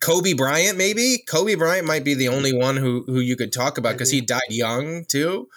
Kobe 0.00 0.32
Bryant, 0.32 0.78
maybe 0.78 1.22
Kobe 1.26 1.54
Bryant 1.54 1.86
might 1.86 2.04
be 2.04 2.14
the 2.14 2.28
only 2.28 2.52
one 2.52 2.76
who 2.76 3.04
who 3.06 3.20
you 3.20 3.36
could 3.36 3.52
talk 3.52 3.78
about 3.78 3.92
because 3.92 4.10
he 4.10 4.20
died 4.20 4.40
young 4.48 5.04
too. 5.04 5.48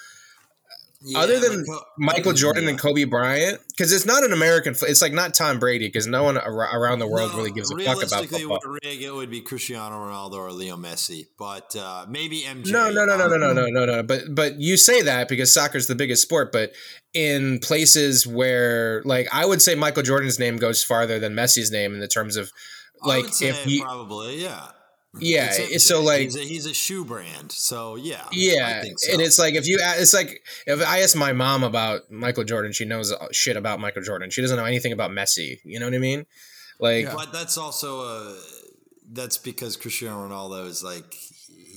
Yeah, 1.06 1.20
Other 1.20 1.38
than 1.38 1.66
like, 1.66 1.82
Michael 1.98 2.32
Jordan 2.32 2.64
yeah. 2.64 2.70
and 2.72 2.80
Kobe 2.80 3.04
Bryant, 3.04 3.60
because 3.68 3.92
it's 3.92 4.06
not 4.06 4.24
an 4.24 4.32
American. 4.32 4.74
It's 4.84 5.02
like 5.02 5.12
not 5.12 5.34
Tom 5.34 5.60
Brady, 5.60 5.88
because 5.88 6.08
no 6.08 6.24
one 6.24 6.38
around 6.38 7.00
the 7.00 7.08
world 7.08 7.32
no, 7.32 7.38
really 7.40 7.52
gives 7.52 7.70
a 7.72 7.78
fuck 7.78 8.02
about 8.02 8.26
football. 8.28 8.60
It 8.82 9.14
would 9.14 9.30
be 9.30 9.42
Cristiano 9.42 9.98
Ronaldo 9.98 10.36
or 10.36 10.54
Leo 10.54 10.78
Messi, 10.78 11.28
but 11.38 11.76
uh, 11.76 12.06
maybe 12.08 12.44
MJ. 12.44 12.72
No, 12.72 12.90
no, 12.90 13.04
no, 13.04 13.18
no, 13.18 13.28
no, 13.28 13.38
no, 13.38 13.52
no, 13.52 13.66
no, 13.68 13.86
no. 13.86 14.04
But 14.04 14.34
but 14.34 14.62
you 14.62 14.78
say 14.78 15.02
that 15.02 15.28
because 15.28 15.54
soccer's 15.54 15.88
the 15.88 15.96
biggest 15.96 16.22
sport, 16.22 16.54
but 16.54 16.72
in 17.14 17.60
places 17.60 18.26
where, 18.26 19.02
like, 19.04 19.28
I 19.34 19.46
would 19.46 19.62
say 19.62 19.76
Michael 19.76 20.04
Jordan's 20.04 20.40
name 20.40 20.56
goes 20.56 20.86
farther 20.86 21.20
than 21.20 21.34
Messi's 21.34 21.70
name 21.70 21.94
in 21.94 22.00
the 22.00 22.08
terms 22.08 22.38
of, 22.38 22.50
like, 23.06 23.26
if 23.42 23.68
you 23.68 23.84
probably 23.84 24.42
yeah 24.42 24.68
yeah, 25.20 25.50
it's 25.52 25.88
so 25.88 26.02
like 26.02 26.22
he's 26.22 26.36
a, 26.36 26.40
he's 26.40 26.66
a, 26.66 26.74
shoe 26.74 27.06
brand, 27.06 27.52
so 27.52 27.96
yeah, 27.96 28.26
yeah, 28.32 28.84
so. 28.98 29.14
and 29.14 29.22
it's 29.22 29.38
like 29.38 29.54
if 29.54 29.68
you, 29.68 29.78
it's 29.80 30.14
like 30.14 30.42
if 30.66 30.82
I 30.82 31.02
ask 31.02 31.16
my 31.16 31.34
mom 31.34 31.64
about 31.64 32.10
Michael 32.10 32.44
Jordan, 32.44 32.72
she 32.72 32.86
knows 32.86 33.14
shit 33.32 33.56
about 33.56 33.80
Michael 33.80 34.02
Jordan. 34.02 34.32
She 34.32 34.42
doesn't 34.42 34.58
know 34.58 34.66
anything 34.66 34.92
about 34.92 35.12
Messi. 35.12 35.60
You 35.64 35.80
know 35.80 35.86
what 35.86 35.94
I 35.94 36.00
mean? 36.00 36.26
Like, 36.80 37.14
but 37.14 37.32
that's 37.32 37.60
also 37.60 38.02
a 38.02 38.40
that's 39.12 39.38
because 39.38 39.78
Cristiano 39.78 40.28
Ronaldo 40.28 40.66
is 40.66 40.84
like 40.84 41.16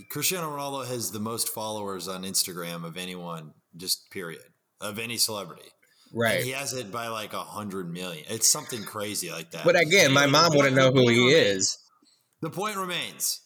Cristiano 0.09 0.57
Ronaldo 0.57 0.87
has 0.87 1.11
the 1.11 1.21
most 1.21 1.51
followers 1.51 2.09
on 2.09 2.23
Instagram 2.23 2.85
of 2.85 2.97
anyone, 2.97 3.53
just 3.77 4.11
period, 4.11 4.45
of 4.81 4.99
any 4.99 5.19
celebrity. 5.19 5.69
Right. 6.13 6.37
And 6.37 6.45
he 6.45 6.51
has 6.53 6.73
it 6.73 6.91
by 6.91 7.09
like 7.09 7.33
a 7.33 7.41
hundred 7.41 7.93
million. 7.93 8.25
It's 8.29 8.51
something 8.51 8.85
crazy 8.85 9.31
like 9.31 9.51
that. 9.53 9.65
But 9.65 9.81
again, 9.81 10.13
my 10.13 10.27
mom 10.27 10.55
wouldn't 10.55 10.77
know 10.77 10.91
who 10.93 11.09
he 11.09 11.29
is. 11.31 11.79
The 12.41 12.51
point 12.51 12.77
remains. 12.77 13.41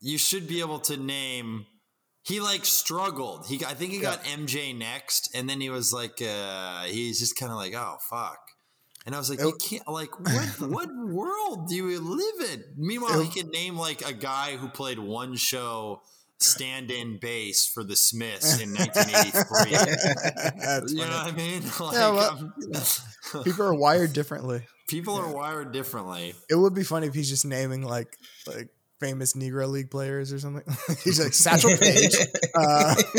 You 0.00 0.18
should 0.18 0.46
be 0.46 0.60
able 0.60 0.80
to 0.80 0.96
name. 0.96 1.66
He 2.22 2.40
like 2.40 2.64
struggled. 2.64 3.46
He 3.46 3.56
I 3.64 3.74
think 3.74 3.92
he 3.92 4.00
got. 4.00 4.24
MJ 4.24 4.76
next, 4.76 5.30
and 5.34 5.48
then 5.48 5.60
he 5.60 5.70
was 5.70 5.92
like, 5.92 6.20
uh, 6.20 6.82
he's 6.84 7.18
just 7.18 7.38
kind 7.38 7.50
of 7.50 7.58
like, 7.58 7.74
oh 7.74 7.96
fuck. 8.10 8.38
And 9.06 9.14
I 9.14 9.18
was 9.18 9.30
like, 9.30 9.40
it, 9.40 9.46
you 9.46 9.56
can't 9.60 9.88
like 9.88 10.18
what 10.20 10.60
what 10.70 10.88
world 10.94 11.68
do 11.68 11.74
you 11.74 12.00
live 12.00 12.50
in? 12.50 12.64
Meanwhile, 12.76 13.20
it, 13.20 13.28
he 13.28 13.40
can 13.40 13.50
name 13.50 13.76
like 13.76 14.06
a 14.06 14.12
guy 14.12 14.56
who 14.56 14.68
played 14.68 14.98
one 14.98 15.36
show 15.36 16.02
stand-in 16.40 17.18
bass 17.18 17.66
for 17.66 17.82
the 17.82 17.96
Smiths 17.96 18.60
in 18.60 18.74
1983. 18.74 19.70
you 20.94 21.04
know 21.04 21.08
what 21.08 21.26
I 21.26 21.32
mean? 21.32 21.62
Like, 21.80 21.94
yeah, 21.94 22.10
well, 22.10 22.52
people 23.44 23.66
are 23.66 23.74
wired 23.74 24.12
differently. 24.12 24.62
People 24.88 25.16
are 25.16 25.32
wired 25.32 25.72
differently. 25.72 26.34
It 26.48 26.54
would 26.54 26.74
be 26.74 26.82
funny 26.82 27.06
if 27.06 27.14
he's 27.14 27.28
just 27.28 27.44
naming 27.44 27.82
like 27.82 28.16
like 28.46 28.68
famous 29.00 29.34
Negro 29.34 29.68
League 29.68 29.90
players 29.90 30.32
or 30.32 30.38
something. 30.38 30.64
he's 31.04 31.22
like 31.22 31.32
Satchel 31.32 31.76
Paige. 31.80 32.16
Uh, 32.54 32.94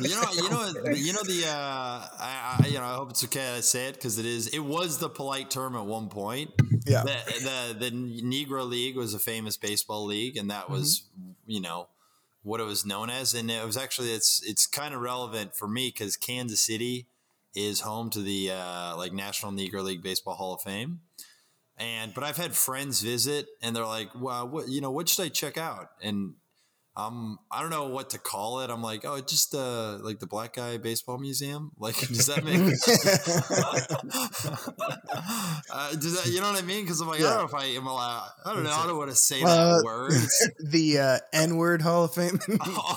you 0.00 0.08
know, 0.10 0.24
you 0.34 0.50
know, 0.50 0.72
you 0.94 1.12
know 1.12 1.22
the. 1.22 1.44
Uh, 1.46 2.08
I, 2.18 2.58
I, 2.60 2.66
you 2.68 2.78
know, 2.78 2.84
I 2.84 2.94
hope 2.94 3.10
it's 3.10 3.24
okay 3.24 3.56
I 3.56 3.60
say 3.60 3.88
it 3.88 3.94
because 3.94 4.18
it 4.18 4.26
is. 4.26 4.48
It 4.48 4.60
was 4.60 4.98
the 4.98 5.08
polite 5.08 5.50
term 5.50 5.76
at 5.76 5.84
one 5.84 6.08
point. 6.08 6.50
Yeah. 6.86 7.02
The, 7.04 7.74
the 7.78 7.90
the 7.90 7.90
Negro 7.90 8.68
League 8.68 8.96
was 8.96 9.14
a 9.14 9.18
famous 9.18 9.56
baseball 9.56 10.04
league, 10.04 10.36
and 10.36 10.50
that 10.50 10.70
was 10.70 11.04
mm-hmm. 11.18 11.32
you 11.46 11.60
know 11.60 11.88
what 12.42 12.60
it 12.60 12.64
was 12.64 12.86
known 12.86 13.10
as, 13.10 13.34
and 13.34 13.50
it 13.50 13.64
was 13.64 13.76
actually 13.76 14.12
it's 14.12 14.42
it's 14.44 14.66
kind 14.66 14.94
of 14.94 15.00
relevant 15.00 15.54
for 15.54 15.68
me 15.68 15.88
because 15.88 16.16
Kansas 16.16 16.60
City 16.60 17.08
is 17.54 17.80
home 17.80 18.10
to 18.10 18.20
the 18.20 18.50
uh, 18.52 18.96
like 18.96 19.12
National 19.12 19.52
Negro 19.52 19.82
League 19.82 20.02
Baseball 20.02 20.34
Hall 20.34 20.54
of 20.54 20.62
Fame. 20.62 21.00
And 21.78 22.12
but 22.12 22.24
I've 22.24 22.36
had 22.36 22.54
friends 22.56 23.00
visit 23.00 23.46
and 23.62 23.74
they're 23.74 23.86
like, 23.86 24.08
"Well, 24.14 24.48
what 24.48 24.68
you 24.68 24.80
know, 24.80 24.90
what 24.90 25.08
should 25.08 25.24
I 25.24 25.28
check 25.28 25.56
out?" 25.56 25.90
And 26.02 26.34
um, 26.98 27.38
I 27.48 27.60
don't 27.60 27.70
know 27.70 27.86
what 27.86 28.10
to 28.10 28.18
call 28.18 28.58
it. 28.60 28.70
I'm 28.70 28.82
like, 28.82 29.04
oh, 29.04 29.20
just 29.20 29.54
uh, 29.54 29.98
like 29.98 30.18
the 30.18 30.26
Black 30.26 30.54
Guy 30.54 30.78
Baseball 30.78 31.16
Museum. 31.16 31.70
Like, 31.78 31.94
does 32.08 32.26
that 32.26 32.44
make? 32.44 32.58
uh, 35.72 35.92
does 35.92 36.16
that 36.16 36.26
you 36.32 36.40
know 36.40 36.50
what 36.50 36.60
I 36.60 36.66
mean? 36.66 36.82
Because 36.82 37.00
I'm 37.00 37.06
like, 37.06 37.20
yeah. 37.20 37.26
I 37.26 37.28
don't 37.30 37.38
know 37.38 37.44
if 37.44 37.54
I 37.54 37.66
am 37.66 37.86
allowed. 37.86 38.30
I 38.44 38.52
don't 38.52 38.64
know. 38.64 38.72
I 38.72 38.88
don't 38.88 38.98
want 38.98 39.10
to 39.10 39.16
say 39.16 39.40
uh, 39.42 39.46
that 39.46 39.82
word. 39.84 40.10
the 40.58 40.98
uh, 40.98 41.18
N 41.32 41.56
word 41.56 41.82
Hall 41.82 42.02
of 42.04 42.14
Fame. 42.14 42.40
Oh, 42.48 42.96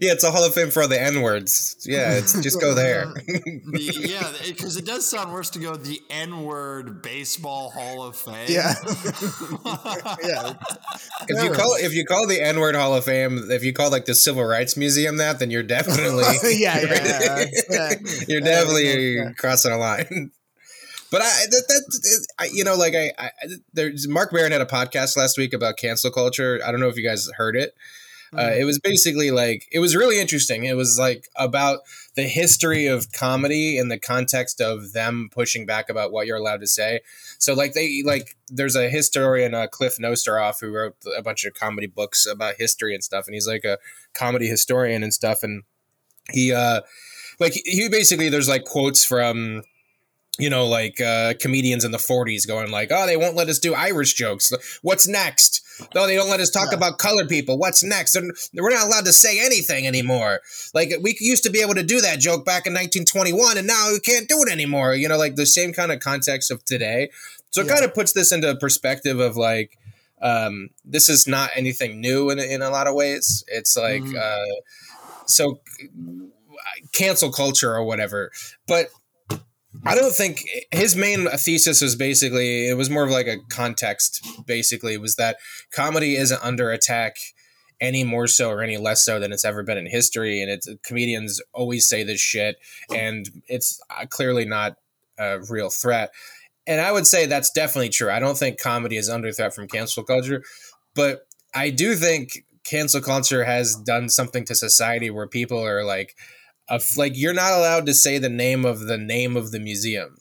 yeah, 0.00 0.12
it's 0.12 0.24
a 0.24 0.32
Hall 0.32 0.44
of 0.44 0.54
Fame 0.54 0.70
for 0.70 0.88
the 0.88 1.00
N 1.00 1.22
words. 1.22 1.86
Yeah, 1.88 2.14
it's 2.14 2.32
just 2.42 2.60
go 2.60 2.74
there. 2.74 3.06
the, 3.14 3.92
yeah, 3.96 4.32
because 4.44 4.76
it, 4.76 4.82
it 4.82 4.86
does 4.86 5.08
sound 5.08 5.32
worse 5.32 5.50
to 5.50 5.60
go 5.60 5.76
the 5.76 6.00
N 6.10 6.42
word 6.42 7.00
Baseball 7.00 7.70
Hall 7.70 8.02
of 8.02 8.16
Fame. 8.16 8.46
Yeah, 8.48 8.74
yeah 10.24 10.54
if 11.28 11.44
you 11.44 11.50
call 11.50 11.74
if 11.76 11.94
you 11.94 12.04
call 12.04 12.26
the 12.26 12.40
N 12.40 12.58
word 12.60 12.74
Hall 12.74 12.94
of 12.94 13.04
Fame, 13.04 13.50
if 13.50 13.64
you 13.64 13.72
call 13.72 13.90
like 13.90 14.04
the 14.04 14.14
Civil 14.14 14.44
Rights 14.44 14.76
Museum 14.76 15.16
that, 15.18 15.38
then 15.38 15.50
you're 15.50 15.62
definitely 15.62 16.24
yeah, 16.58 16.80
yeah, 16.80 17.44
yeah. 17.70 17.94
you're 18.28 18.40
definitely 18.42 19.16
yeah, 19.16 19.32
crossing 19.36 19.72
a 19.72 19.78
line. 19.78 20.30
But 21.10 21.22
I 21.22 21.44
that, 21.50 21.64
that 21.68 22.26
I, 22.38 22.48
you 22.52 22.64
know 22.64 22.74
like 22.74 22.94
I, 22.94 23.12
I 23.18 23.30
there's 23.72 24.08
Marc 24.08 24.32
Maron 24.32 24.52
had 24.52 24.60
a 24.60 24.66
podcast 24.66 25.16
last 25.16 25.36
week 25.36 25.52
about 25.52 25.76
cancel 25.76 26.10
culture. 26.10 26.60
I 26.64 26.70
don't 26.70 26.80
know 26.80 26.88
if 26.88 26.96
you 26.96 27.04
guys 27.06 27.28
heard 27.36 27.56
it. 27.56 27.74
Uh, 28.36 28.52
it 28.56 28.64
was 28.64 28.78
basically 28.78 29.30
like 29.30 29.68
it 29.70 29.78
was 29.78 29.94
really 29.94 30.18
interesting. 30.18 30.64
It 30.64 30.76
was 30.76 30.98
like 30.98 31.28
about 31.36 31.80
the 32.14 32.22
history 32.22 32.86
of 32.86 33.12
comedy 33.12 33.76
in 33.76 33.88
the 33.88 33.98
context 33.98 34.60
of 34.60 34.92
them 34.92 35.28
pushing 35.30 35.66
back 35.66 35.90
about 35.90 36.12
what 36.12 36.26
you're 36.26 36.38
allowed 36.38 36.60
to 36.60 36.66
say. 36.66 37.00
So 37.38 37.52
like 37.52 37.74
they 37.74 38.02
like 38.04 38.36
there's 38.48 38.76
a 38.76 38.88
historian 38.88 39.54
uh, 39.54 39.66
Kliph 39.66 39.98
Nesteroff 40.00 40.60
who 40.60 40.72
wrote 40.72 40.96
a 41.16 41.22
bunch 41.22 41.44
of 41.44 41.52
comedy 41.52 41.86
books 41.86 42.26
about 42.26 42.54
history 42.56 42.94
and 42.94 43.04
stuff, 43.04 43.26
and 43.26 43.34
he's 43.34 43.48
like 43.48 43.64
a 43.64 43.78
comedy 44.14 44.46
historian 44.46 45.02
and 45.02 45.12
stuff, 45.12 45.42
and 45.42 45.64
he 46.30 46.52
uh 46.52 46.80
like 47.38 47.52
he 47.64 47.88
basically 47.90 48.30
there's 48.30 48.48
like 48.48 48.64
quotes 48.64 49.04
from 49.04 49.62
you 50.38 50.48
know, 50.48 50.66
like 50.66 50.98
uh, 51.00 51.34
comedians 51.38 51.84
in 51.84 51.90
the 51.90 51.98
40s 51.98 52.46
going 52.46 52.70
like, 52.70 52.90
"Oh, 52.90 53.06
they 53.06 53.18
won't 53.18 53.36
let 53.36 53.50
us 53.50 53.58
do 53.58 53.74
Irish 53.74 54.14
jokes. 54.14 54.50
What's 54.80 55.06
next? 55.06 55.62
No, 55.94 56.06
they 56.06 56.16
don't 56.16 56.30
let 56.30 56.40
us 56.40 56.50
talk 56.50 56.68
yeah. 56.70 56.78
about 56.78 56.98
colored 56.98 57.28
people. 57.28 57.58
What's 57.58 57.84
next? 57.84 58.16
We're 58.54 58.70
not 58.70 58.86
allowed 58.86 59.04
to 59.04 59.12
say 59.12 59.44
anything 59.44 59.86
anymore. 59.86 60.40
Like 60.72 60.92
we 61.02 61.16
used 61.20 61.44
to 61.44 61.50
be 61.50 61.60
able 61.60 61.74
to 61.74 61.82
do 61.82 62.00
that 62.00 62.18
joke 62.18 62.46
back 62.46 62.66
in 62.66 62.72
1921, 62.72 63.58
and 63.58 63.66
now 63.66 63.90
we 63.92 64.00
can't 64.00 64.26
do 64.26 64.42
it 64.42 64.50
anymore. 64.50 64.94
You 64.94 65.08
know, 65.08 65.18
like 65.18 65.34
the 65.34 65.46
same 65.46 65.74
kind 65.74 65.92
of 65.92 66.00
context 66.00 66.50
of 66.50 66.64
today. 66.64 67.10
So 67.50 67.60
it 67.60 67.66
yeah. 67.66 67.74
kind 67.74 67.84
of 67.84 67.92
puts 67.92 68.12
this 68.12 68.32
into 68.32 68.54
perspective 68.56 69.20
of 69.20 69.36
like, 69.36 69.76
um, 70.22 70.70
this 70.82 71.10
is 71.10 71.26
not 71.26 71.50
anything 71.54 72.00
new 72.00 72.30
in 72.30 72.38
in 72.38 72.62
a 72.62 72.70
lot 72.70 72.86
of 72.86 72.94
ways. 72.94 73.44
It's 73.48 73.76
like, 73.76 74.02
mm. 74.02 74.16
uh, 74.16 74.62
so 75.26 75.60
cancel 76.92 77.30
culture 77.30 77.74
or 77.74 77.84
whatever, 77.84 78.30
but 78.66 78.88
I 79.84 79.94
don't 79.94 80.12
think 80.12 80.42
his 80.70 80.94
main 80.94 81.28
thesis 81.28 81.80
was 81.80 81.96
basically 81.96 82.68
it 82.68 82.76
was 82.76 82.90
more 82.90 83.04
of 83.04 83.10
like 83.10 83.26
a 83.26 83.38
context. 83.48 84.26
Basically, 84.46 84.98
was 84.98 85.16
that 85.16 85.38
comedy 85.70 86.16
isn't 86.16 86.44
under 86.44 86.70
attack 86.70 87.16
any 87.80 88.04
more 88.04 88.26
so 88.26 88.50
or 88.50 88.62
any 88.62 88.76
less 88.76 89.04
so 89.04 89.18
than 89.18 89.32
it's 89.32 89.44
ever 89.44 89.62
been 89.62 89.78
in 89.78 89.86
history, 89.86 90.40
and 90.40 90.50
it's 90.50 90.68
comedians 90.82 91.40
always 91.52 91.88
say 91.88 92.02
this 92.04 92.20
shit, 92.20 92.56
and 92.94 93.28
it's 93.48 93.80
uh, 93.90 94.06
clearly 94.06 94.44
not 94.44 94.76
a 95.18 95.40
real 95.48 95.70
threat. 95.70 96.12
And 96.66 96.80
I 96.80 96.92
would 96.92 97.06
say 97.06 97.26
that's 97.26 97.50
definitely 97.50 97.88
true. 97.88 98.10
I 98.10 98.20
don't 98.20 98.38
think 98.38 98.60
comedy 98.60 98.96
is 98.96 99.08
under 99.08 99.32
threat 99.32 99.54
from 99.54 99.68
cancel 99.68 100.04
culture, 100.04 100.44
but 100.94 101.26
I 101.54 101.70
do 101.70 101.96
think 101.96 102.44
cancel 102.64 103.00
culture 103.00 103.44
has 103.44 103.74
done 103.74 104.08
something 104.08 104.44
to 104.44 104.54
society 104.54 105.10
where 105.10 105.26
people 105.26 105.64
are 105.64 105.84
like 105.84 106.14
like 106.96 107.16
you're 107.16 107.34
not 107.34 107.52
allowed 107.52 107.86
to 107.86 107.94
say 107.94 108.18
the 108.18 108.28
name 108.28 108.64
of 108.64 108.80
the 108.80 108.98
name 108.98 109.36
of 109.36 109.50
the 109.50 109.60
museum. 109.60 110.16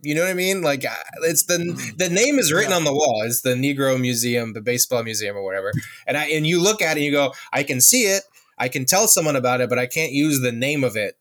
You 0.00 0.14
know 0.14 0.22
what 0.22 0.30
I 0.30 0.34
mean? 0.34 0.62
Like 0.62 0.84
it's 1.22 1.44
the 1.44 1.94
the 1.96 2.10
name 2.10 2.38
is 2.38 2.52
written 2.52 2.70
yeah. 2.70 2.76
on 2.76 2.84
the 2.84 2.92
wall. 2.92 3.22
It's 3.24 3.40
the 3.40 3.54
Negro 3.54 3.98
Museum, 3.98 4.52
the 4.52 4.60
baseball 4.60 5.02
museum, 5.02 5.36
or 5.36 5.42
whatever. 5.42 5.72
And 6.06 6.16
I 6.16 6.26
and 6.26 6.46
you 6.46 6.62
look 6.62 6.82
at 6.82 6.96
it 6.96 7.00
and 7.00 7.04
you 7.06 7.12
go, 7.12 7.32
I 7.52 7.62
can 7.62 7.80
see 7.80 8.02
it. 8.02 8.22
I 8.58 8.68
can 8.68 8.84
tell 8.84 9.08
someone 9.08 9.36
about 9.36 9.60
it, 9.60 9.68
but 9.68 9.78
I 9.78 9.86
can't 9.86 10.12
use 10.12 10.40
the 10.40 10.52
name 10.52 10.84
of 10.84 10.96
it. 10.96 11.16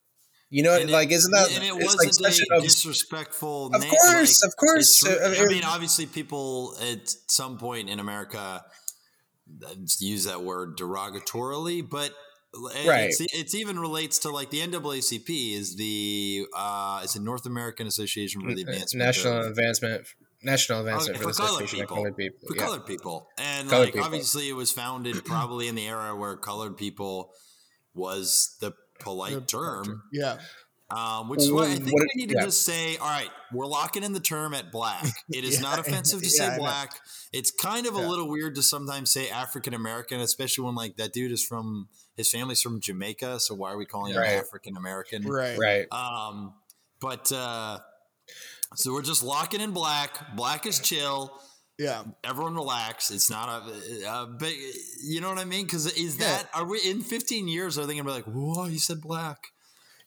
You 0.50 0.62
know, 0.62 0.80
and 0.80 0.92
like 0.92 1.12
isn't 1.12 1.32
that? 1.32 1.52
And 1.56 1.64
it 1.64 1.74
wasn't 1.74 2.22
like 2.22 2.36
a 2.52 2.58
of, 2.58 2.64
disrespectful. 2.64 3.68
Of 3.74 3.82
name. 3.82 3.90
course, 3.90 4.44
like, 4.44 4.50
of 4.50 4.56
course. 4.58 5.08
I 5.08 5.46
mean, 5.48 5.64
obviously, 5.64 6.06
people 6.06 6.76
at 6.92 7.10
some 7.28 7.58
point 7.58 7.90
in 7.90 8.00
America 8.00 8.64
uh, 9.66 9.74
use 9.98 10.26
that 10.26 10.44
word 10.44 10.78
derogatorily, 10.78 11.90
but 11.90 12.14
right. 12.86 13.10
It's, 13.10 13.20
it's, 13.20 13.56
even 13.56 13.80
relates 13.80 14.20
to 14.20 14.30
like 14.30 14.50
the 14.50 14.60
NAACP 14.60 15.54
is 15.54 15.76
the 15.76 16.46
uh, 16.56 17.02
it's 17.04 17.16
a 17.16 17.22
North 17.22 17.46
American 17.46 17.88
Association 17.88 18.42
for 18.42 18.54
the 18.54 18.62
Advancement 18.62 19.06
National 19.06 19.40
of, 19.40 19.46
Advancement 19.48 20.06
National 20.44 20.80
Advancement 20.82 21.20
for, 21.20 21.34
for 21.34 21.42
colored 21.42 21.68
people, 21.68 21.96
colored 21.96 22.18
people, 22.18 22.40
for 22.48 22.56
yeah. 22.56 22.64
colored 22.64 22.86
people, 22.86 23.30
and 23.38 23.70
colored 23.70 23.86
like 23.86 23.94
people. 23.94 24.06
obviously 24.06 24.50
it 24.50 24.54
was 24.54 24.72
founded 24.72 25.26
probably 25.26 25.68
in 25.68 25.76
the 25.76 25.88
era 25.88 26.16
where 26.16 26.36
colored 26.36 26.78
people 26.78 27.32
was 27.94 28.56
the 28.60 28.74
polite 29.00 29.48
term, 29.48 30.04
yeah. 30.12 30.38
Um, 30.96 31.30
which 31.30 31.42
is 31.42 31.52
why 31.52 31.66
I 31.66 31.76
think 31.76 31.94
what, 31.94 32.04
we 32.14 32.22
need 32.22 32.30
to 32.30 32.36
yeah. 32.36 32.46
just 32.46 32.66
say, 32.66 32.98
all 32.98 33.08
right, 33.08 33.30
we're 33.52 33.66
locking 33.66 34.04
in 34.04 34.14
the 34.14 34.20
term 34.20 34.54
at 34.54 34.72
black. 34.72 35.06
It 35.30 35.44
is 35.44 35.56
yeah. 35.56 35.62
not 35.62 35.80
offensive 35.80 36.22
to 36.22 36.30
say 36.30 36.56
black. 36.58 36.92
It's 37.32 37.50
kind 37.50 37.88
of 37.88 37.96
a 37.96 38.00
little 38.00 38.30
weird 38.30 38.56
to 38.56 38.64
sometimes 38.64 39.10
say 39.10 39.30
African 39.30 39.74
American, 39.74 40.20
especially 40.20 40.66
when 40.66 40.76
like 40.76 40.98
that 40.98 41.14
dude 41.14 41.32
is 41.32 41.44
from 41.44 41.88
his 42.16 42.30
family's 42.30 42.62
from 42.62 42.80
Jamaica, 42.80 43.40
so 43.40 43.56
why 43.56 43.72
are 43.72 43.78
we 43.78 43.86
calling 43.86 44.16
right. 44.16 44.30
him 44.30 44.40
African 44.40 44.78
American? 44.78 45.24
Right. 45.24 45.58
Right. 45.58 45.88
Um, 45.92 46.54
but 47.00 47.32
uh, 47.32 47.80
so 48.76 48.94
we're 48.94 49.02
just 49.02 49.24
locking 49.24 49.62
in 49.62 49.72
black. 49.72 50.36
Black 50.36 50.66
is 50.66 50.80
chill. 50.80 51.32
Yeah. 51.80 52.04
Everyone 52.24 52.56
relax. 52.56 53.10
It's 53.10 53.30
not 53.30 53.68
a, 53.68 54.08
a 54.08 54.28
big, 54.28 54.56
you 55.04 55.22
know 55.22 55.30
what 55.30 55.40
I 55.40 55.46
mean? 55.46 55.66
Because 55.66 55.88
is 55.98 56.20
yeah. 56.20 56.28
that, 56.28 56.50
are 56.54 56.66
we 56.66 56.80
in 56.86 57.02
15 57.02 57.48
years, 57.48 57.78
are 57.78 57.86
they 57.86 57.94
going 57.94 58.06
to 58.06 58.10
be 58.10 58.12
like, 58.12 58.26
whoa, 58.26 58.66
you 58.66 58.80
said 58.80 59.02
black? 59.02 59.40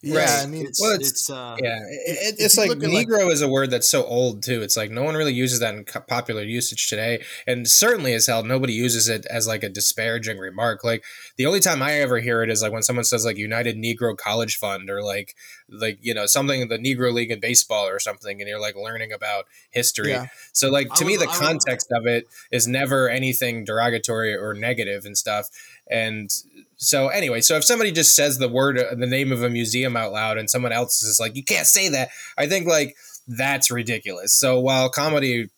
Yeah, 0.03 0.19
right. 0.19 0.45
I 0.45 0.47
mean, 0.47 0.67
it's, 0.67 0.81
well, 0.81 0.95
it's, 0.95 1.11
it's 1.11 1.31
uh, 1.31 1.57
yeah, 1.59 1.79
it, 1.89 2.37
it's 2.39 2.59
like 2.59 2.71
Negro 2.71 3.25
like, 3.25 3.33
is 3.33 3.41
a 3.41 3.49
word 3.49 3.71
that's 3.71 3.89
so 3.89 4.05
old 4.05 4.43
too. 4.43 4.63
It's 4.63 4.77
like 4.77 4.91
no 4.91 5.03
one 5.03 5.15
really 5.15 5.33
uses 5.33 5.61
that 5.61 5.75
in 5.75 5.85
popular 5.85 6.43
usage 6.43 6.89
today, 6.89 7.23
and 7.47 7.67
certainly 7.67 8.13
as 8.13 8.27
hell 8.27 8.45
nobody 8.45 8.75
uses 8.75 9.09
it 9.09 9.25
as 9.27 9.47
like 9.47 9.63
a 9.63 9.71
disparaging 9.71 10.39
remark. 10.39 10.85
Like 10.85 11.03
the 11.37 11.47
only 11.47 11.61
time 11.61 11.83
I 11.83 11.95
ever 11.95 12.21
hear 12.21 12.43
it 12.43 12.51
is 12.51 12.61
like 12.61 12.73
when 12.73 12.83
someone 12.83 13.05
says 13.05 13.25
like 13.25 13.39
United 13.39 13.77
Negro 13.77 14.17
College 14.17 14.57
Fund 14.57 14.91
or 14.91 15.03
like 15.03 15.35
like 15.69 15.99
you 16.03 16.13
know 16.13 16.27
something 16.27 16.69
the 16.69 16.79
Negro 16.79 17.13
League 17.13 17.31
in 17.31 17.41
baseball 17.41 17.87
or 17.87 17.99
something, 17.99 18.41
and 18.41 18.49
you're 18.49 18.61
like 18.61 18.77
learning 18.77 19.13
about 19.13 19.47
history. 19.71 20.11
Yeah. 20.11 20.27
So 20.53 20.69
like 20.69 20.93
to 20.95 21.05
me, 21.07 21.17
the 21.17 21.27
context 21.27 21.91
of 21.91 22.07
it 22.07 22.29
is 22.53 22.69
never 22.69 23.09
anything 23.09 23.65
derogatory 23.65 24.37
or 24.37 24.53
negative 24.53 25.07
and 25.07 25.17
stuff. 25.17 25.49
And 25.89 26.31
so 26.77 27.09
anyway, 27.09 27.41
so 27.41 27.57
if 27.57 27.65
somebody 27.65 27.91
just 27.91 28.15
says 28.15 28.39
the 28.39 28.49
word, 28.49 28.79
uh, 28.79 28.95
the 28.95 29.07
name 29.07 29.33
of 29.33 29.43
a 29.43 29.49
museum 29.49 29.97
out 29.97 30.13
loud, 30.13 30.39
and 30.39 30.51
someone 30.51 30.73
else 30.73 31.03
is 31.03 31.19
like, 31.19 31.35
"You 31.35 31.45
can't 31.45 31.67
say 31.67 31.89
that," 31.89 32.11
I 32.37 32.47
think 32.47 32.67
like 32.67 32.97
that's 33.27 33.71
ridiculous. 33.71 34.39
So 34.39 34.61
while 34.61 34.89
comedy 34.91 35.49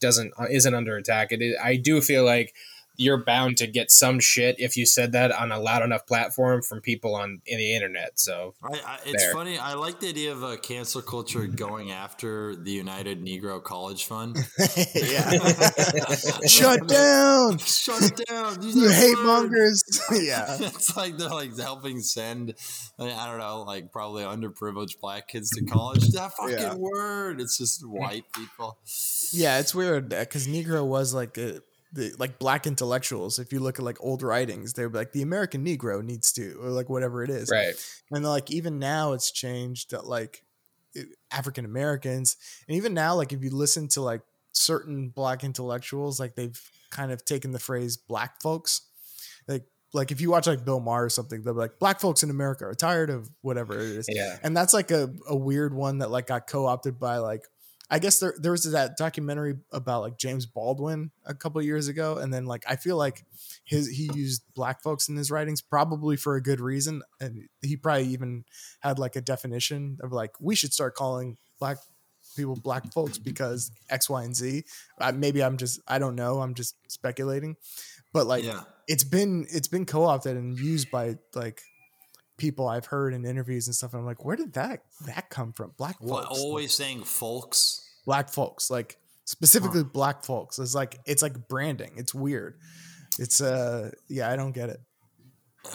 doesn't 0.00 0.32
uh, 0.38 0.46
isn't 0.50 0.74
under 0.74 0.96
attack, 0.96 1.28
it 1.32 1.56
I 1.62 1.76
do 1.76 2.00
feel 2.00 2.24
like 2.24 2.54
you're 2.98 3.16
bound 3.16 3.56
to 3.56 3.66
get 3.68 3.92
some 3.92 4.18
shit 4.18 4.56
if 4.58 4.76
you 4.76 4.84
said 4.84 5.12
that 5.12 5.30
on 5.30 5.52
a 5.52 5.58
loud 5.58 5.82
enough 5.82 6.04
platform 6.04 6.60
from 6.60 6.80
people 6.80 7.14
on 7.14 7.40
in 7.46 7.58
the 7.58 7.72
internet. 7.74 8.18
So 8.18 8.54
I, 8.60 8.80
I, 8.84 8.98
it's 9.06 9.22
there. 9.22 9.32
funny. 9.32 9.56
I 9.56 9.74
like 9.74 10.00
the 10.00 10.08
idea 10.08 10.32
of 10.32 10.42
a 10.42 10.56
cancel 10.58 11.00
culture 11.00 11.46
going 11.46 11.92
after 11.92 12.56
the 12.56 12.72
United 12.72 13.24
Negro 13.24 13.62
College 13.62 14.04
Fund. 14.04 14.36
shut 16.48 16.88
down, 16.88 17.58
shut 17.58 18.20
down. 18.28 18.62
You 18.62 18.90
hate 18.90 19.18
mongers. 19.18 19.84
yeah, 20.12 20.56
it's 20.58 20.96
like 20.96 21.16
they're 21.16 21.28
like 21.28 21.56
helping 21.56 22.00
send. 22.00 22.54
I 22.98 23.28
don't 23.28 23.38
know, 23.38 23.62
like 23.62 23.92
probably 23.92 24.24
underprivileged 24.24 24.98
black 25.00 25.28
kids 25.28 25.50
to 25.50 25.64
college. 25.64 26.08
That 26.08 26.32
fucking 26.32 26.58
yeah. 26.58 26.74
word. 26.74 27.40
It's 27.40 27.56
just 27.58 27.86
white 27.86 28.24
people. 28.34 28.78
Yeah, 29.30 29.60
it's 29.60 29.72
weird 29.72 30.12
uh, 30.12 30.20
because 30.20 30.48
Negro 30.48 30.84
was 30.84 31.14
like 31.14 31.38
a 31.38 31.62
the 31.92 32.12
like 32.18 32.38
black 32.38 32.66
intellectuals 32.66 33.38
if 33.38 33.52
you 33.52 33.60
look 33.60 33.78
at 33.78 33.84
like 33.84 33.96
old 34.00 34.22
writings 34.22 34.74
they're 34.74 34.90
like 34.90 35.12
the 35.12 35.22
american 35.22 35.64
negro 35.64 36.04
needs 36.04 36.32
to 36.32 36.58
or 36.60 36.68
like 36.68 36.88
whatever 36.88 37.22
it 37.22 37.30
is. 37.30 37.50
Right. 37.50 37.74
And 38.10 38.24
like 38.24 38.50
even 38.50 38.78
now 38.78 39.12
it's 39.12 39.30
changed 39.30 39.92
that 39.92 40.06
like 40.06 40.44
african 41.30 41.64
americans 41.64 42.36
and 42.66 42.76
even 42.76 42.92
now 42.92 43.14
like 43.14 43.32
if 43.32 43.42
you 43.42 43.50
listen 43.50 43.88
to 43.88 44.00
like 44.00 44.22
certain 44.52 45.10
black 45.10 45.44
intellectuals 45.44 46.18
like 46.18 46.34
they've 46.34 46.60
kind 46.90 47.12
of 47.12 47.24
taken 47.24 47.52
the 47.52 47.58
phrase 47.58 47.96
black 47.96 48.40
folks. 48.42 48.82
Like 49.46 49.64
like 49.94 50.10
if 50.10 50.20
you 50.20 50.30
watch 50.30 50.46
like 50.46 50.64
bill 50.64 50.80
maher 50.80 51.06
or 51.06 51.08
something 51.08 51.42
they'll 51.42 51.54
be 51.54 51.60
like 51.60 51.78
black 51.78 52.00
folks 52.00 52.22
in 52.22 52.28
america 52.28 52.66
are 52.66 52.74
tired 52.74 53.08
of 53.08 53.30
whatever 53.40 53.74
it 53.74 53.80
is. 53.80 54.06
Yeah. 54.08 54.36
And 54.42 54.56
that's 54.56 54.74
like 54.74 54.90
a, 54.90 55.10
a 55.26 55.36
weird 55.36 55.72
one 55.72 55.98
that 55.98 56.10
like 56.10 56.26
got 56.26 56.46
co-opted 56.46 56.98
by 56.98 57.18
like 57.18 57.44
I 57.90 57.98
guess 57.98 58.18
there 58.18 58.34
there 58.38 58.52
was 58.52 58.64
that 58.64 58.96
documentary 58.98 59.56
about 59.72 60.02
like 60.02 60.18
James 60.18 60.44
Baldwin 60.44 61.10
a 61.24 61.34
couple 61.34 61.62
years 61.62 61.88
ago, 61.88 62.18
and 62.18 62.32
then 62.32 62.44
like 62.44 62.64
I 62.68 62.76
feel 62.76 62.96
like 62.96 63.24
his 63.64 63.88
he 63.88 64.10
used 64.14 64.42
black 64.54 64.82
folks 64.82 65.08
in 65.08 65.16
his 65.16 65.30
writings 65.30 65.62
probably 65.62 66.16
for 66.16 66.36
a 66.36 66.42
good 66.42 66.60
reason, 66.60 67.02
and 67.20 67.48
he 67.62 67.76
probably 67.76 68.08
even 68.08 68.44
had 68.80 68.98
like 68.98 69.16
a 69.16 69.22
definition 69.22 69.98
of 70.02 70.12
like 70.12 70.32
we 70.38 70.54
should 70.54 70.74
start 70.74 70.94
calling 70.94 71.38
black 71.58 71.78
people 72.36 72.56
black 72.56 72.92
folks 72.92 73.18
because 73.18 73.70
X, 73.88 74.10
Y, 74.10 74.22
and 74.22 74.36
Z. 74.36 74.64
Uh, 75.00 75.12
maybe 75.12 75.42
I'm 75.42 75.56
just 75.56 75.80
I 75.88 75.98
don't 75.98 76.14
know. 76.14 76.40
I'm 76.40 76.54
just 76.54 76.76
speculating, 76.88 77.56
but 78.12 78.26
like 78.26 78.44
yeah. 78.44 78.62
it's 78.86 79.04
been 79.04 79.46
it's 79.50 79.68
been 79.68 79.86
co 79.86 80.04
opted 80.04 80.36
and 80.36 80.58
used 80.58 80.90
by 80.90 81.16
like 81.34 81.62
people 82.38 82.66
I've 82.66 82.86
heard 82.86 83.12
in 83.12 83.26
interviews 83.26 83.66
and 83.66 83.74
stuff. 83.74 83.92
And 83.92 84.00
I'm 84.00 84.06
like, 84.06 84.24
where 84.24 84.36
did 84.36 84.54
that 84.54 84.82
that 85.04 85.28
come 85.28 85.52
from? 85.52 85.72
Black 85.76 85.98
folks. 85.98 86.26
Always 86.30 86.72
saying 86.72 87.02
folks. 87.02 87.84
Black 88.06 88.30
folks, 88.30 88.70
like 88.70 88.96
specifically 89.24 89.82
huh. 89.82 89.88
black 89.92 90.24
folks. 90.24 90.58
It's 90.58 90.74
like 90.74 90.98
it's 91.04 91.22
like 91.22 91.48
branding. 91.48 91.92
It's 91.96 92.14
weird. 92.14 92.54
It's 93.18 93.42
uh 93.42 93.90
yeah, 94.08 94.30
I 94.30 94.36
don't 94.36 94.52
get 94.52 94.70
it. 94.70 94.80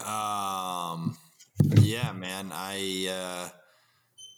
Um 0.08 1.18
yeah, 1.76 2.12
man. 2.14 2.52
I 2.52 3.08
uh 3.12 3.50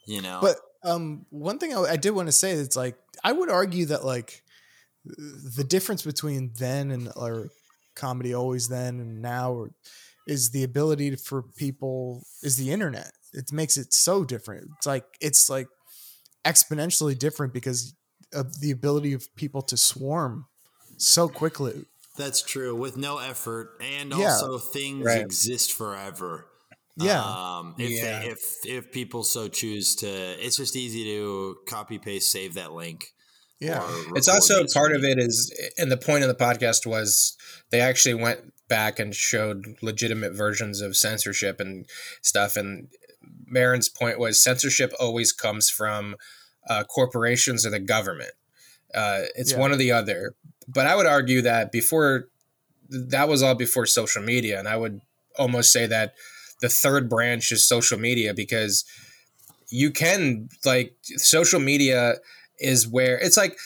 you 0.06 0.22
know 0.22 0.40
But 0.42 0.58
um 0.84 1.26
one 1.30 1.60
thing 1.60 1.74
I, 1.74 1.82
I 1.82 1.96
did 1.96 2.12
want 2.12 2.28
to 2.28 2.34
say 2.34 2.52
it's 2.52 2.76
like 2.76 2.98
I 3.24 3.32
would 3.32 3.50
argue 3.50 3.86
that 3.86 4.04
like 4.04 4.44
the 5.06 5.64
difference 5.64 6.02
between 6.02 6.52
then 6.58 6.92
and 6.92 7.12
or 7.16 7.50
comedy 7.96 8.34
always 8.34 8.68
then 8.68 9.00
and 9.00 9.22
now 9.22 9.54
or 9.54 9.72
is 10.28 10.52
the 10.52 10.64
ability 10.64 11.16
for 11.16 11.44
people 11.44 12.24
is 12.42 12.58
the 12.58 12.72
internet. 12.72 13.12
It 13.34 13.52
makes 13.52 13.78
it 13.78 13.94
so 13.94 14.24
different. 14.24 14.70
It's 14.78 14.86
like 14.86 15.06
it's 15.22 15.50
like 15.50 15.68
exponentially 16.46 17.18
different 17.18 17.54
because 17.54 17.94
of 18.34 18.60
the 18.60 18.72
ability 18.72 19.14
of 19.14 19.34
people 19.36 19.62
to 19.64 19.78
swarm 19.78 20.46
so 20.98 21.28
quickly. 21.28 21.86
That's 22.18 22.42
true 22.42 22.76
with 22.76 22.96
no 22.96 23.18
effort 23.18 23.82
and 23.82 24.12
yeah. 24.12 24.32
also 24.32 24.58
things 24.58 25.06
right. 25.06 25.20
exist 25.22 25.74
forever. 25.74 26.48
Yeah. 26.98 27.22
Um, 27.22 27.76
if, 27.78 27.92
Yeah. 27.92 28.20
They, 28.20 28.28
if 28.28 28.56
if 28.66 28.92
people 28.92 29.24
so 29.24 29.48
choose 29.50 29.96
to, 29.98 30.08
it's 30.08 30.58
just 30.58 30.76
easy 30.76 31.04
to 31.04 31.58
copy 31.68 32.00
paste, 32.00 32.32
save 32.32 32.54
that 32.54 32.72
link. 32.72 33.12
Yeah. 33.60 33.86
It's 34.16 34.28
also 34.28 34.66
part 34.74 34.94
of 34.94 35.04
it 35.04 35.18
is, 35.18 35.52
and 35.78 35.92
the 35.92 35.98
point 35.98 36.24
of 36.24 36.30
the 36.30 36.36
podcast 36.36 36.86
was 36.86 37.38
they 37.72 37.80
actually 37.80 38.16
went 38.16 38.54
back 38.68 39.00
and 39.00 39.16
showed 39.16 39.76
legitimate 39.82 40.34
versions 40.34 40.82
of 40.82 40.96
censorship 40.96 41.60
and 41.60 41.86
stuff. 42.22 42.56
And 42.56 42.88
Maron's 43.46 43.90
point 43.90 44.20
was 44.20 44.42
censorship 44.42 44.94
always 45.00 45.32
comes 45.32 45.70
from 45.70 46.16
uh, 46.68 46.84
corporations 46.84 47.66
or 47.66 47.70
the 47.70 47.80
government. 47.80 48.32
Uh, 48.94 49.24
it's 49.36 49.52
Yeah. 49.52 49.60
one 49.60 49.72
or 49.72 49.76
the 49.76 49.92
other. 49.92 50.34
But 50.68 50.88
I 50.88 50.96
would 50.96 51.06
argue 51.06 51.42
that 51.44 51.72
before 51.72 52.28
that 52.90 53.28
was 53.28 53.42
all 53.44 53.56
before 53.56 53.86
social 53.86 54.22
media, 54.22 54.60
and 54.60 54.68
I 54.68 54.78
would 54.78 55.02
almost 55.38 55.72
say 55.72 55.86
that 55.88 56.14
the 56.62 56.70
third 56.70 57.10
branch 57.10 57.52
is 57.52 57.68
social 57.68 58.00
media 58.00 58.34
because 58.34 58.86
you 59.70 59.92
can 59.92 60.50
like 60.64 60.96
social 61.18 61.60
media 61.60 62.16
is 62.60 62.88
where 62.88 63.18
it's 63.20 63.38
like 63.38 63.58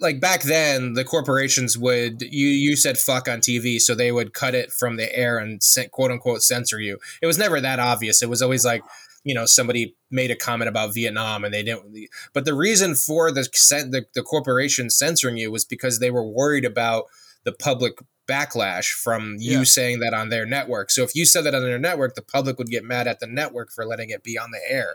like 0.00 0.20
back 0.20 0.42
then 0.42 0.94
the 0.94 1.04
corporations 1.04 1.76
would 1.76 2.22
you 2.22 2.48
you 2.48 2.76
said 2.76 2.96
fuck 2.98 3.28
on 3.28 3.40
TV 3.40 3.78
so 3.80 3.94
they 3.94 4.10
would 4.12 4.32
cut 4.32 4.54
it 4.54 4.72
from 4.72 4.96
the 4.96 5.14
air 5.16 5.38
and 5.38 5.60
quote 5.92 6.10
unquote 6.10 6.42
censor 6.42 6.80
you. 6.80 6.98
It 7.22 7.26
was 7.26 7.38
never 7.38 7.60
that 7.60 7.78
obvious. 7.78 8.22
It 8.22 8.28
was 8.30 8.42
always 8.42 8.64
like 8.64 8.82
you 9.24 9.34
know 9.34 9.44
somebody 9.46 9.94
made 10.10 10.30
a 10.30 10.36
comment 10.36 10.68
about 10.68 10.94
Vietnam 10.94 11.44
and 11.44 11.52
they 11.52 11.62
didn't 11.62 11.94
but 12.32 12.44
the 12.46 12.54
reason 12.54 12.94
for 12.94 13.30
the 13.30 13.42
the, 13.90 14.06
the 14.14 14.22
corporation 14.22 14.88
censoring 14.88 15.36
you 15.36 15.50
was 15.52 15.64
because 15.64 15.98
they 15.98 16.10
were 16.10 16.26
worried 16.26 16.64
about 16.64 17.04
the 17.44 17.52
public 17.52 17.98
backlash 18.26 18.86
from 18.92 19.36
you 19.38 19.58
Yeah. 19.58 19.64
saying 19.64 20.00
that 20.00 20.14
on 20.14 20.28
their 20.28 20.46
network. 20.46 20.90
So 20.90 21.02
if 21.02 21.14
you 21.14 21.26
said 21.26 21.44
that 21.44 21.54
on 21.54 21.62
their 21.62 21.78
network 21.78 22.14
the 22.14 22.22
public 22.22 22.58
would 22.58 22.68
get 22.68 22.84
mad 22.84 23.06
at 23.06 23.20
the 23.20 23.26
network 23.26 23.72
for 23.72 23.84
letting 23.84 24.10
it 24.10 24.22
be 24.22 24.38
on 24.38 24.50
the 24.52 24.60
air. 24.66 24.94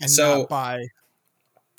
And 0.00 0.10
so- 0.10 0.38
not 0.40 0.48
by 0.48 0.86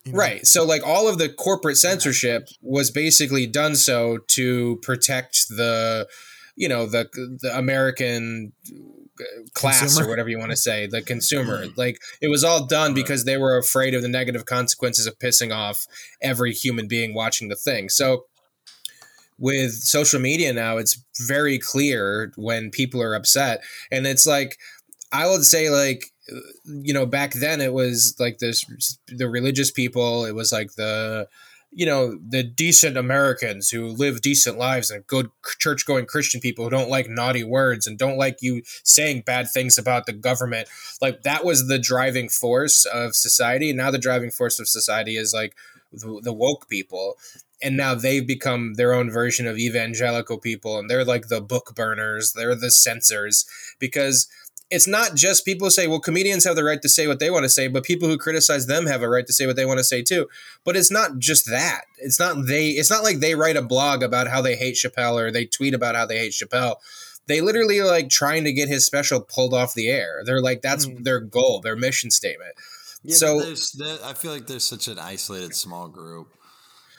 you 0.07 0.13
know, 0.13 0.17
Right. 0.17 0.45
So 0.45 0.63
like 0.63 0.85
all 0.85 1.07
of 1.07 1.17
the 1.17 1.29
corporate 1.29 1.77
censorship 1.77 2.47
was 2.61 2.91
basically 2.91 3.47
done 3.47 3.75
so 3.75 4.19
to 4.29 4.77
protect 4.81 5.49
the 5.49 6.07
you 6.55 6.67
know 6.67 6.85
the 6.85 7.07
the 7.41 7.55
American 7.57 8.51
uh, 9.19 9.23
class 9.53 9.81
Consumer. 9.81 10.07
or 10.07 10.09
whatever 10.09 10.29
you 10.29 10.39
want 10.39 10.51
to 10.51 10.57
say, 10.57 10.87
the 10.87 11.01
consumer. 11.01 11.65
Like 11.75 11.99
it 12.21 12.29
was 12.29 12.43
all 12.43 12.65
done 12.65 12.93
because 12.93 13.25
they 13.25 13.37
were 13.37 13.57
afraid 13.57 13.93
of 13.93 14.01
the 14.01 14.07
negative 14.07 14.45
consequences 14.45 15.05
of 15.05 15.19
pissing 15.19 15.53
off 15.53 15.85
every 16.21 16.53
human 16.53 16.87
being 16.87 17.13
watching 17.13 17.49
the 17.49 17.55
thing. 17.55 17.89
So 17.89 18.25
with 19.39 19.71
social 19.73 20.19
media 20.19 20.51
now 20.51 20.77
it's 20.77 20.99
very 21.27 21.59
clear 21.59 22.31
when 22.37 22.71
people 22.71 23.01
are 23.03 23.13
upset 23.13 23.61
and 23.91 24.07
it's 24.07 24.25
like 24.25 24.57
I 25.11 25.27
would 25.29 25.45
say 25.45 25.69
like 25.69 26.11
you 26.65 26.93
know 26.93 27.05
back 27.05 27.33
then 27.33 27.61
it 27.61 27.73
was 27.73 28.15
like 28.19 28.39
this 28.39 28.65
the 29.07 29.29
religious 29.29 29.71
people 29.71 30.25
it 30.25 30.35
was 30.35 30.51
like 30.51 30.73
the 30.75 31.27
you 31.71 31.85
know 31.85 32.17
the 32.29 32.43
decent 32.43 32.97
americans 32.97 33.69
who 33.69 33.87
live 33.87 34.21
decent 34.21 34.57
lives 34.57 34.89
and 34.89 35.07
good 35.07 35.29
church 35.59 35.85
going 35.85 36.05
christian 36.05 36.39
people 36.41 36.65
who 36.65 36.71
don't 36.71 36.89
like 36.89 37.09
naughty 37.09 37.43
words 37.43 37.87
and 37.87 37.97
don't 37.97 38.17
like 38.17 38.37
you 38.41 38.61
saying 38.83 39.21
bad 39.25 39.47
things 39.49 39.77
about 39.77 40.05
the 40.05 40.13
government. 40.13 40.67
Like 41.01 41.21
that 41.21 41.45
was 41.45 41.67
the 41.67 41.79
driving 41.79 42.29
force 42.29 42.85
of 42.85 43.15
society. 43.15 43.69
And 43.69 43.77
now 43.77 43.91
the 43.91 43.97
driving 43.97 44.31
force 44.31 44.59
of 44.59 44.67
society 44.67 45.17
is 45.17 45.33
like 45.33 45.55
the, 45.91 46.19
the 46.23 46.33
woke 46.33 46.67
people. 46.67 47.15
And 47.61 47.75
now 47.77 47.95
they've 47.95 48.25
become 48.25 48.75
their 48.75 48.93
own 48.93 49.09
version 49.09 49.47
of 49.47 49.57
evangelical 49.57 50.37
people 50.37 50.77
and 50.77 50.89
they're 50.89 51.05
like 51.05 51.27
the 51.27 51.41
book 51.41 51.73
burners. 51.75 52.33
They're 52.33 52.55
the 52.55 52.71
censors 52.71 53.45
because 53.79 54.27
it's 54.69 54.87
not 54.87 55.15
just 55.15 55.45
people 55.45 55.69
say, 55.69 55.87
well, 55.87 55.99
comedians 55.99 56.43
have 56.45 56.55
the 56.57 56.63
right 56.63 56.81
to 56.81 56.89
say 56.89 57.07
what 57.07 57.19
they 57.19 57.29
want 57.29 57.43
to 57.45 57.49
say, 57.49 57.67
but 57.67 57.83
people 57.83 58.07
who 58.09 58.17
criticize 58.17 58.67
them 58.67 58.85
have 58.85 59.01
a 59.01 59.07
right 59.09 59.25
to 59.25 59.31
say 59.33 59.45
what 59.47 59.55
they 59.55 59.65
want 59.65 59.77
to 59.77 59.83
say 59.83 60.01
too. 60.01 60.27
But 60.65 60.75
it's 60.75 60.91
not 60.91 61.19
just 61.19 61.49
that. 61.49 61.81
It's 61.97 62.19
not 62.19 62.47
they. 62.47 62.69
It's 62.69 62.89
not 62.89 63.03
like 63.03 63.19
they 63.19 63.35
write 63.35 63.55
a 63.55 63.61
blog 63.61 64.03
about 64.03 64.27
how 64.27 64.41
they 64.41 64.55
hate 64.55 64.75
Chappelle 64.75 65.15
or 65.21 65.31
they 65.31 65.45
tweet 65.45 65.73
about 65.73 65.95
how 65.95 66.05
they 66.05 66.17
hate 66.19 66.33
Chappelle. 66.33 66.75
They 67.27 67.41
literally 67.41 67.79
are 67.79 67.85
like 67.87 68.09
trying 68.09 68.43
to 68.45 68.53
get 68.53 68.69
his 68.69 68.85
special 68.85 69.21
pulled 69.21 69.53
off 69.53 69.73
the 69.73 69.89
air. 69.89 70.21
They're 70.25 70.41
like 70.41 70.61
that's 70.61 70.85
Mm. 70.85 71.03
their 71.03 71.19
goal, 71.19 71.61
their 71.61 71.75
mission 71.75 72.11
statement. 72.11 72.53
Yeah, 73.03 73.15
So- 73.15 73.39
there, 73.77 73.97
I 74.03 74.13
feel 74.13 74.31
like 74.31 74.47
there's 74.47 74.63
such 74.65 74.87
an 74.87 74.97
isolated 74.99 75.55
small 75.55 75.87
group. 75.87 76.27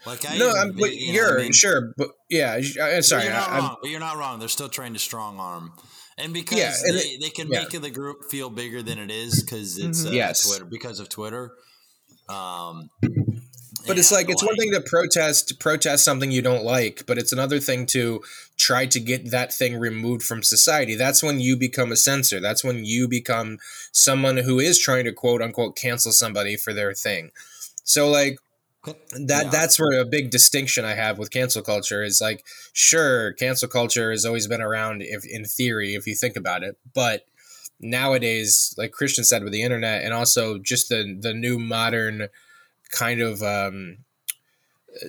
Like 0.06 0.24
I 0.30 0.38
no, 0.38 0.50
I'm, 0.52 0.72
but 0.72 0.94
you 0.94 1.12
you're 1.12 1.38
I 1.38 1.42
mean? 1.44 1.52
sure, 1.52 1.92
but 1.98 2.10
yeah, 2.30 2.52
I- 2.52 2.96
I'm 2.96 3.02
sorry. 3.02 3.24
But 3.24 3.28
you're 3.28 3.34
I, 3.34 3.58
wrong. 3.58 3.76
But 3.82 3.90
you're 3.90 4.00
not 4.00 4.16
wrong. 4.16 4.38
They're 4.38 4.48
still 4.48 4.68
trying 4.68 4.92
to 4.94 4.98
strong 4.98 5.38
arm, 5.40 5.72
and 6.18 6.32
because 6.32 6.58
Yeah, 6.58 6.74
and 6.84 6.98
they, 6.98 7.16
they 7.16 7.30
can 7.30 7.48
yeah. 7.50 7.60
make 7.60 7.70
the 7.70 7.90
group 7.90 8.30
feel 8.30 8.50
bigger 8.50 8.82
than 8.82 8.98
it 8.98 9.10
is 9.10 9.42
because 9.42 9.78
it's 9.78 10.04
uh. 10.04 10.10
Yes. 10.10 10.46
Twitter 10.46 10.64
because 10.64 11.00
of 11.00 11.08
Twitter. 11.08 11.52
Um, 12.28 12.90
But 13.86 13.98
it's 13.98 14.12
like 14.12 14.28
it's 14.28 14.44
one 14.44 14.56
thing 14.56 14.72
to 14.72 14.82
protest 14.82 15.58
protest 15.58 16.04
something 16.04 16.30
you 16.30 16.42
don't 16.42 16.64
like, 16.64 17.04
but 17.06 17.16
it's 17.16 17.32
another 17.32 17.58
thing 17.58 17.86
to 17.86 18.22
try 18.58 18.84
to 18.86 19.00
get 19.00 19.30
that 19.30 19.52
thing 19.52 19.78
removed 19.78 20.22
from 20.22 20.42
society. 20.42 20.94
That's 20.94 21.22
when 21.22 21.40
you 21.40 21.56
become 21.56 21.90
a 21.90 21.96
censor. 21.96 22.38
That's 22.38 22.62
when 22.62 22.84
you 22.84 23.08
become 23.08 23.58
someone 23.92 24.38
who 24.38 24.58
is 24.58 24.78
trying 24.78 25.04
to 25.04 25.12
quote 25.12 25.40
unquote 25.40 25.74
cancel 25.74 26.12
somebody 26.12 26.56
for 26.56 26.74
their 26.74 26.92
thing. 26.92 27.30
So 27.84 28.10
like 28.10 28.38
that 29.26 29.44
Yeah. 29.44 29.50
that's 29.50 29.78
where 29.78 30.00
a 30.00 30.04
big 30.04 30.30
distinction 30.30 30.84
I 30.84 30.94
have 30.94 31.18
with 31.18 31.30
cancel 31.30 31.62
culture 31.62 32.02
is 32.02 32.20
like 32.20 32.44
sure 32.72 33.32
cancel 33.34 33.68
culture 33.68 34.10
has 34.10 34.24
always 34.24 34.46
been 34.46 34.60
around 34.62 35.02
if 35.02 35.24
in 35.26 35.44
theory 35.44 35.94
if 35.94 36.06
you 36.06 36.14
think 36.14 36.36
about 36.36 36.62
it 36.62 36.76
but 36.94 37.26
nowadays 37.80 38.74
like 38.76 38.92
Christian 38.92 39.24
said 39.24 39.42
with 39.44 39.52
the 39.52 39.62
internet 39.62 40.02
and 40.02 40.12
also 40.12 40.58
just 40.58 40.88
the 40.88 41.16
the 41.20 41.32
new 41.34 41.58
modern 41.58 42.28
kind 42.90 43.20
of 43.20 43.42
um 43.42 43.98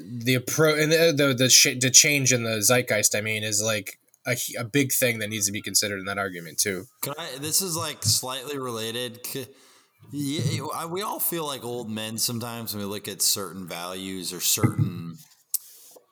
the 0.03 0.36
approach 0.36 0.80
and 0.80 0.91
the 0.91 1.13
the 1.15 1.34
the, 1.34 1.49
sh- 1.49 1.80
the 1.80 1.89
change 1.89 2.32
in 2.32 2.43
the 2.43 2.61
zeitgeist 2.61 3.15
I 3.15 3.21
mean 3.21 3.43
is 3.43 3.61
like 3.61 3.97
a, 4.27 4.36
a 4.59 4.63
big 4.63 4.91
thing 4.91 5.19
that 5.19 5.30
needs 5.30 5.45
to 5.47 5.51
be 5.51 5.61
considered 5.61 5.97
in 5.99 6.05
that 6.05 6.17
argument 6.17 6.59
too. 6.59 6.86
Can 7.01 7.13
I, 7.17 7.38
this 7.39 7.61
is 7.61 7.75
like 7.75 8.03
slightly 8.03 8.57
related. 8.59 9.23
Yeah, 10.12 10.66
I- 10.74 10.86
we 10.86 11.01
all 11.01 11.20
feel 11.20 11.45
like 11.45 11.64
old 11.64 11.89
men 11.89 12.18
sometimes 12.18 12.74
when 12.74 12.84
we 12.84 12.89
look 12.89 13.07
at 13.07 13.22
certain 13.22 13.68
values 13.68 14.34
or 14.34 14.39
certain 14.41 15.18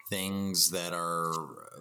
things 0.10 0.70
that 0.72 0.93
are. 0.93 1.32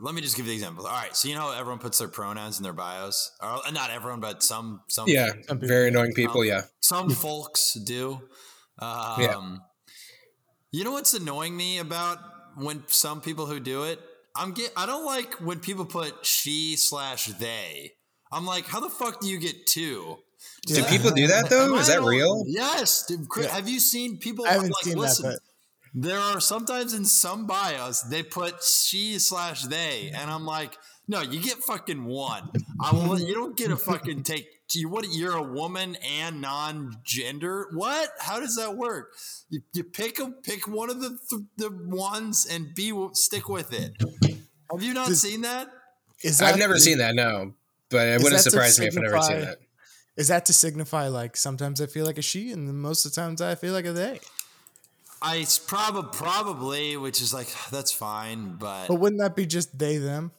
Let 0.01 0.15
me 0.15 0.21
just 0.21 0.37
give 0.37 0.47
you 0.47 0.51
the 0.51 0.57
example. 0.57 0.87
All 0.87 0.93
right, 0.93 1.15
so 1.17 1.29
you 1.29 1.35
know 1.35 1.43
how 1.43 1.53
everyone 1.53 1.79
puts 1.79 1.99
their 1.99 2.09
pronouns 2.09 2.59
in 2.59 2.63
their 2.65 2.73
bios, 2.73 3.31
or 3.41 3.61
not 3.73 3.91
everyone, 3.91 4.21
but 4.21 4.43
some 4.43 4.81
some 4.89 5.09
Yeah, 5.09 5.33
Some 5.49 5.61
very 5.61 5.89
annoying 5.89 6.13
people. 6.13 6.41
Um, 6.41 6.47
Yeah, 6.47 6.63
some 6.81 7.11
folks 7.11 7.75
do. 7.75 8.21
Um, 8.79 9.21
Yeah. 9.23 9.57
You 10.73 10.85
know 10.85 10.93
what's 10.93 11.15
annoying 11.15 11.57
me 11.57 11.79
about 11.79 12.19
when 12.57 12.83
some 12.89 13.23
people 13.23 13.47
who 13.47 13.59
do 13.59 13.85
it? 13.85 13.99
I'm 14.35 14.53
get. 14.53 14.71
I 14.77 14.85
don't 14.85 15.07
like 15.07 15.35
when 15.35 15.61
people 15.61 15.87
put 15.87 16.27
she 16.27 16.77
slash 16.77 17.25
they. 17.27 17.93
I'm 18.31 18.45
like, 18.45 18.67
how 18.67 18.81
the 18.81 18.91
fuck 18.91 19.21
do 19.21 19.29
you 19.29 19.39
get 19.39 19.67
two? 19.67 20.19
Do 20.67 20.75
Yeah. 20.75 20.89
people 20.91 21.11
do 21.11 21.27
that 21.29 21.49
though? 21.51 21.75
Am 21.75 21.81
Is 21.81 21.89
I 21.91 21.97
that 21.97 22.03
real? 22.03 22.45
Yes. 22.47 23.05
Dude, 23.07 23.29
Chris, 23.29 23.47
Yeah. 23.47 23.55
Have 23.55 23.69
you 23.69 23.81
seen 23.81 24.19
people? 24.19 24.45
I 24.47 24.53
haven't 24.53 24.71
like, 24.71 24.85
seen 24.85 24.97
listen, 24.99 25.31
that, 25.31 25.41
There 25.95 26.19
are 26.19 26.41
sometimes 26.41 26.93
in 26.93 27.05
some 27.05 27.47
bios 27.47 28.03
they 28.03 28.23
put 28.23 28.63
she 28.63 29.19
slash 29.19 29.63
they, 29.65 30.11
and 30.15 30.31
I'm 30.31 30.45
like, 30.45 30.77
no, 31.09 31.21
you 31.23 31.41
get 31.41 31.59
fucking 31.59 32.05
one. 32.05 32.51
I 32.81 32.93
will. 32.93 33.19
You 33.19 33.33
don't 33.35 33.57
get 33.57 33.71
a 33.71 33.77
fucking 33.77 34.23
take. 34.25 34.47
You 34.73 34.89
what? 34.89 35.07
You're 35.13 35.37
a 35.37 35.43
woman 35.43 35.97
and 36.03 36.41
non-gender. 36.41 37.69
What? 37.73 38.11
How 38.19 38.41
does 38.41 38.57
that 38.57 38.77
work? 38.77 39.13
You, 39.49 39.61
you 39.73 39.85
pick 39.85 40.19
a 40.19 40.31
pick 40.31 40.67
one 40.67 40.91
of 40.91 41.01
the 41.01 41.17
th- 41.31 41.43
the 41.57 41.71
ones 41.71 42.47
and 42.51 42.75
be 42.75 42.93
stick 43.13 43.49
with 43.49 43.73
it. 43.73 43.93
Have 44.71 44.83
you 44.83 44.93
not 44.93 45.07
Does- 45.09 45.23
seen 45.23 45.43
that? 45.43 45.69
that 46.25 46.43
I've 46.43 46.59
never 46.59 46.79
seen 46.79 46.99
that. 46.99 47.15
No, 47.15 47.55
but 47.91 48.09
it 48.09 48.23
wouldn't 48.23 48.43
surprise 48.43 48.81
me 48.81 48.87
if 48.87 48.99
I 48.99 49.01
never 49.03 49.23
seen 49.23 49.41
that. 49.43 49.59
Is 50.17 50.29
that 50.29 50.47
to 50.47 50.53
signify 50.53 51.09
like 51.09 51.37
sometimes 51.37 51.81
I 51.81 51.87
feel 51.87 52.07
like 52.07 52.19
a 52.19 52.23
she 52.23 52.51
and 52.51 52.81
most 52.81 53.05
of 53.05 53.13
the 53.13 53.21
times 53.21 53.41
I 53.41 53.55
feel 53.55 53.73
like 53.73 53.85
a 53.87 53.93
they? 53.93 54.21
I 55.21 55.37
it's 55.37 55.59
prob- 55.59 56.13
probably, 56.13 56.97
which 56.97 57.21
is 57.21 57.33
like 57.35 57.49
that's 57.71 57.93
fine, 57.93 58.57
but 58.57 58.89
But 58.89 58.97
wouldn't 58.97 59.21
that 59.21 59.37
be 59.37 59.47
just 59.47 59.79
they 59.79 59.99
them? 59.99 60.33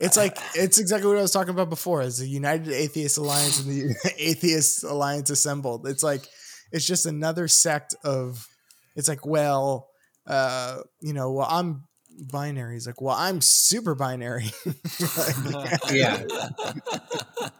It's 0.00 0.16
like 0.16 0.38
it's 0.54 0.78
exactly 0.78 1.08
what 1.08 1.18
I 1.18 1.22
was 1.22 1.32
talking 1.32 1.50
about 1.50 1.70
before. 1.70 2.00
As 2.02 2.18
the 2.18 2.28
United 2.28 2.72
Atheist 2.72 3.18
Alliance 3.18 3.60
and 3.60 3.70
the 3.70 4.12
Atheist 4.18 4.84
Alliance 4.84 5.30
assembled, 5.30 5.86
it's 5.86 6.02
like 6.02 6.22
it's 6.72 6.86
just 6.86 7.06
another 7.06 7.48
sect 7.48 7.94
of. 8.04 8.46
It's 8.96 9.08
like 9.08 9.24
well, 9.24 9.88
uh, 10.26 10.78
you 11.00 11.12
know, 11.12 11.32
well 11.32 11.46
I'm 11.48 11.84
binary. 12.32 12.74
He's 12.74 12.86
like, 12.86 13.00
well 13.00 13.16
I'm 13.16 13.40
super 13.40 13.94
binary. 13.94 14.50
Like, 15.52 15.80
Yeah, 15.92 16.22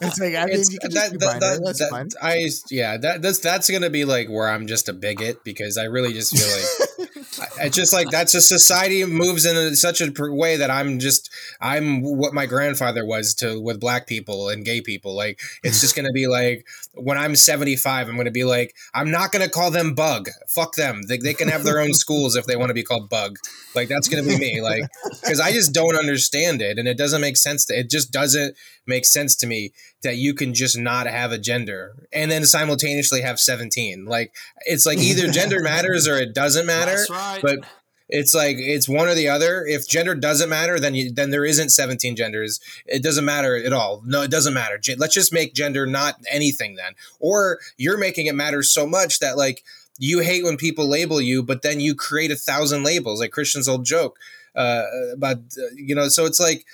it's 0.00 0.18
like 0.20 0.34
I 0.34 0.44
mean 0.46 0.54
It's- 0.54 0.72
you 0.72 0.78
can 0.78 0.90
that- 0.92 1.10
just 1.12 1.20
that- 1.20 1.40
that- 1.40 1.60
That's 1.64 1.78
that- 1.78 1.90
fine. 1.90 2.08
I 2.22 2.50
yeah, 2.70 2.96
that 2.98 3.22
that's 3.22 3.38
that's 3.38 3.70
gonna 3.70 3.90
be 3.90 4.04
like 4.04 4.28
where 4.28 4.48
I'm 4.48 4.66
just 4.66 4.88
a 4.88 4.92
bigot 4.92 5.42
because 5.44 5.76
I 5.78 5.84
really 5.84 6.12
just 6.12 6.36
feel 6.36 6.46
like 6.46 7.08
it's 7.60 7.76
just 7.76 7.92
like 7.92 8.10
that's 8.10 8.34
a 8.34 8.40
society 8.40 9.04
moves 9.04 9.46
in 9.46 9.74
such 9.76 10.00
a 10.00 10.12
way 10.18 10.56
that 10.56 10.70
I'm 10.70 10.98
just 10.98 11.30
I'm 11.60 12.02
what 12.02 12.34
my 12.34 12.46
grandfather 12.46 13.04
was 13.04 13.34
to 13.36 13.60
with 13.60 13.80
black 13.80 14.06
people 14.06 14.48
and 14.48 14.64
gay 14.64 14.80
people. 14.80 15.14
Like 15.14 15.40
it's 15.62 15.80
just 15.80 15.96
gonna 15.96 16.12
be 16.12 16.26
like 16.26 16.66
when 16.96 17.18
I'm 17.18 17.36
75, 17.36 18.08
I'm 18.08 18.16
gonna 18.16 18.30
be 18.30 18.44
like 18.44 18.74
I'm 18.94 19.10
not 19.10 19.32
gonna 19.32 19.48
call 19.48 19.70
them 19.70 19.94
bug. 19.94 20.28
Fuck 20.48 20.74
them. 20.74 21.02
They, 21.08 21.18
they 21.18 21.34
can 21.34 21.48
have 21.48 21.64
their 21.64 21.80
own 21.80 21.94
schools 22.04 22.36
if 22.36 22.46
they 22.46 22.56
want 22.56 22.70
to 22.70 22.74
be 22.74 22.82
called 22.82 23.08
bug. 23.08 23.38
Like 23.74 23.88
that's 23.88 24.08
gonna 24.08 24.22
be 24.22 24.38
me. 24.38 24.60
Like 24.66 24.82
because 25.22 25.38
I 25.38 25.52
just 25.52 25.72
don't 25.72 25.96
understand 25.96 26.60
it 26.60 26.78
and 26.78 26.88
it 26.88 26.98
doesn't 26.98 27.20
make 27.20 27.36
sense. 27.36 27.66
To, 27.66 27.78
it 27.78 27.88
just 27.88 28.10
doesn't 28.10 28.56
make 28.86 29.04
sense 29.04 29.36
to 29.36 29.46
me 29.46 29.72
that 30.02 30.16
you 30.16 30.34
can 30.34 30.54
just 30.54 30.76
not 30.76 31.06
have 31.06 31.30
a 31.30 31.38
gender 31.38 32.08
and 32.12 32.30
then 32.30 32.44
simultaneously 32.44 33.20
have 33.20 33.38
17. 33.38 34.06
Like 34.06 34.34
it's 34.64 34.86
like 34.86 34.98
either 34.98 35.28
gender 35.30 35.60
matters 35.62 36.08
or 36.08 36.16
it 36.16 36.34
doesn't 36.34 36.66
matter. 36.66 37.04
right. 37.10 37.40
But 37.42 37.60
it's 38.08 38.34
like 38.34 38.56
it's 38.58 38.88
one 38.88 39.08
or 39.08 39.14
the 39.14 39.28
other. 39.28 39.64
If 39.66 39.88
gender 39.88 40.14
doesn't 40.14 40.48
matter, 40.48 40.78
then 40.78 40.94
you, 40.94 41.12
then 41.12 41.30
there 41.30 41.44
isn't 41.44 41.70
17 41.70 42.16
genders. 42.16 42.60
It 42.86 43.02
doesn't 43.02 43.24
matter 43.24 43.56
at 43.56 43.72
all. 43.72 44.02
No, 44.04 44.22
it 44.22 44.30
doesn't 44.30 44.54
matter. 44.54 44.78
Let's 44.96 45.14
just 45.14 45.32
make 45.32 45.54
gender 45.54 45.86
not 45.86 46.16
anything 46.30 46.76
then. 46.76 46.92
Or 47.18 47.58
you're 47.76 47.98
making 47.98 48.26
it 48.26 48.34
matter 48.34 48.62
so 48.62 48.86
much 48.86 49.18
that 49.18 49.36
like 49.36 49.64
you 49.98 50.20
hate 50.20 50.44
when 50.44 50.56
people 50.56 50.86
label 50.86 51.20
you, 51.20 51.42
but 51.42 51.62
then 51.62 51.80
you 51.80 51.94
create 51.94 52.30
a 52.30 52.36
thousand 52.36 52.84
labels, 52.84 53.20
like 53.20 53.32
Christian's 53.32 53.68
old 53.68 53.84
joke 53.84 54.18
uh, 54.54 54.84
about 55.12 55.38
uh, 55.38 55.74
you 55.74 55.94
know. 55.94 56.08
So 56.08 56.26
it's 56.26 56.40
like 56.40 56.64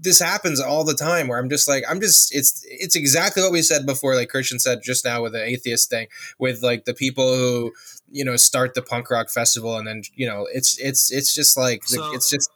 this 0.00 0.18
happens 0.18 0.60
all 0.60 0.84
the 0.84 0.94
time 0.94 1.28
where 1.28 1.38
I'm 1.38 1.48
just 1.48 1.68
like 1.68 1.84
I'm 1.88 2.00
just 2.00 2.34
it's 2.34 2.64
it's 2.68 2.96
exactly 2.96 3.42
what 3.42 3.52
we 3.52 3.62
said 3.62 3.86
before 3.86 4.14
like 4.14 4.28
Christian 4.28 4.58
said 4.58 4.80
just 4.82 5.04
now 5.04 5.22
with 5.22 5.32
the 5.32 5.44
atheist 5.44 5.90
thing 5.90 6.08
with 6.38 6.62
like 6.62 6.84
the 6.84 6.94
people 6.94 7.34
who 7.34 7.72
you 8.10 8.24
know 8.24 8.36
start 8.36 8.74
the 8.74 8.82
punk 8.82 9.10
rock 9.10 9.30
festival 9.30 9.76
and 9.76 9.86
then 9.86 10.02
you 10.14 10.26
know 10.26 10.46
it's 10.52 10.78
it's 10.78 11.10
it's 11.12 11.34
just 11.34 11.56
like 11.56 11.84
So- 11.84 12.12
it's 12.14 12.28
just 12.30 12.50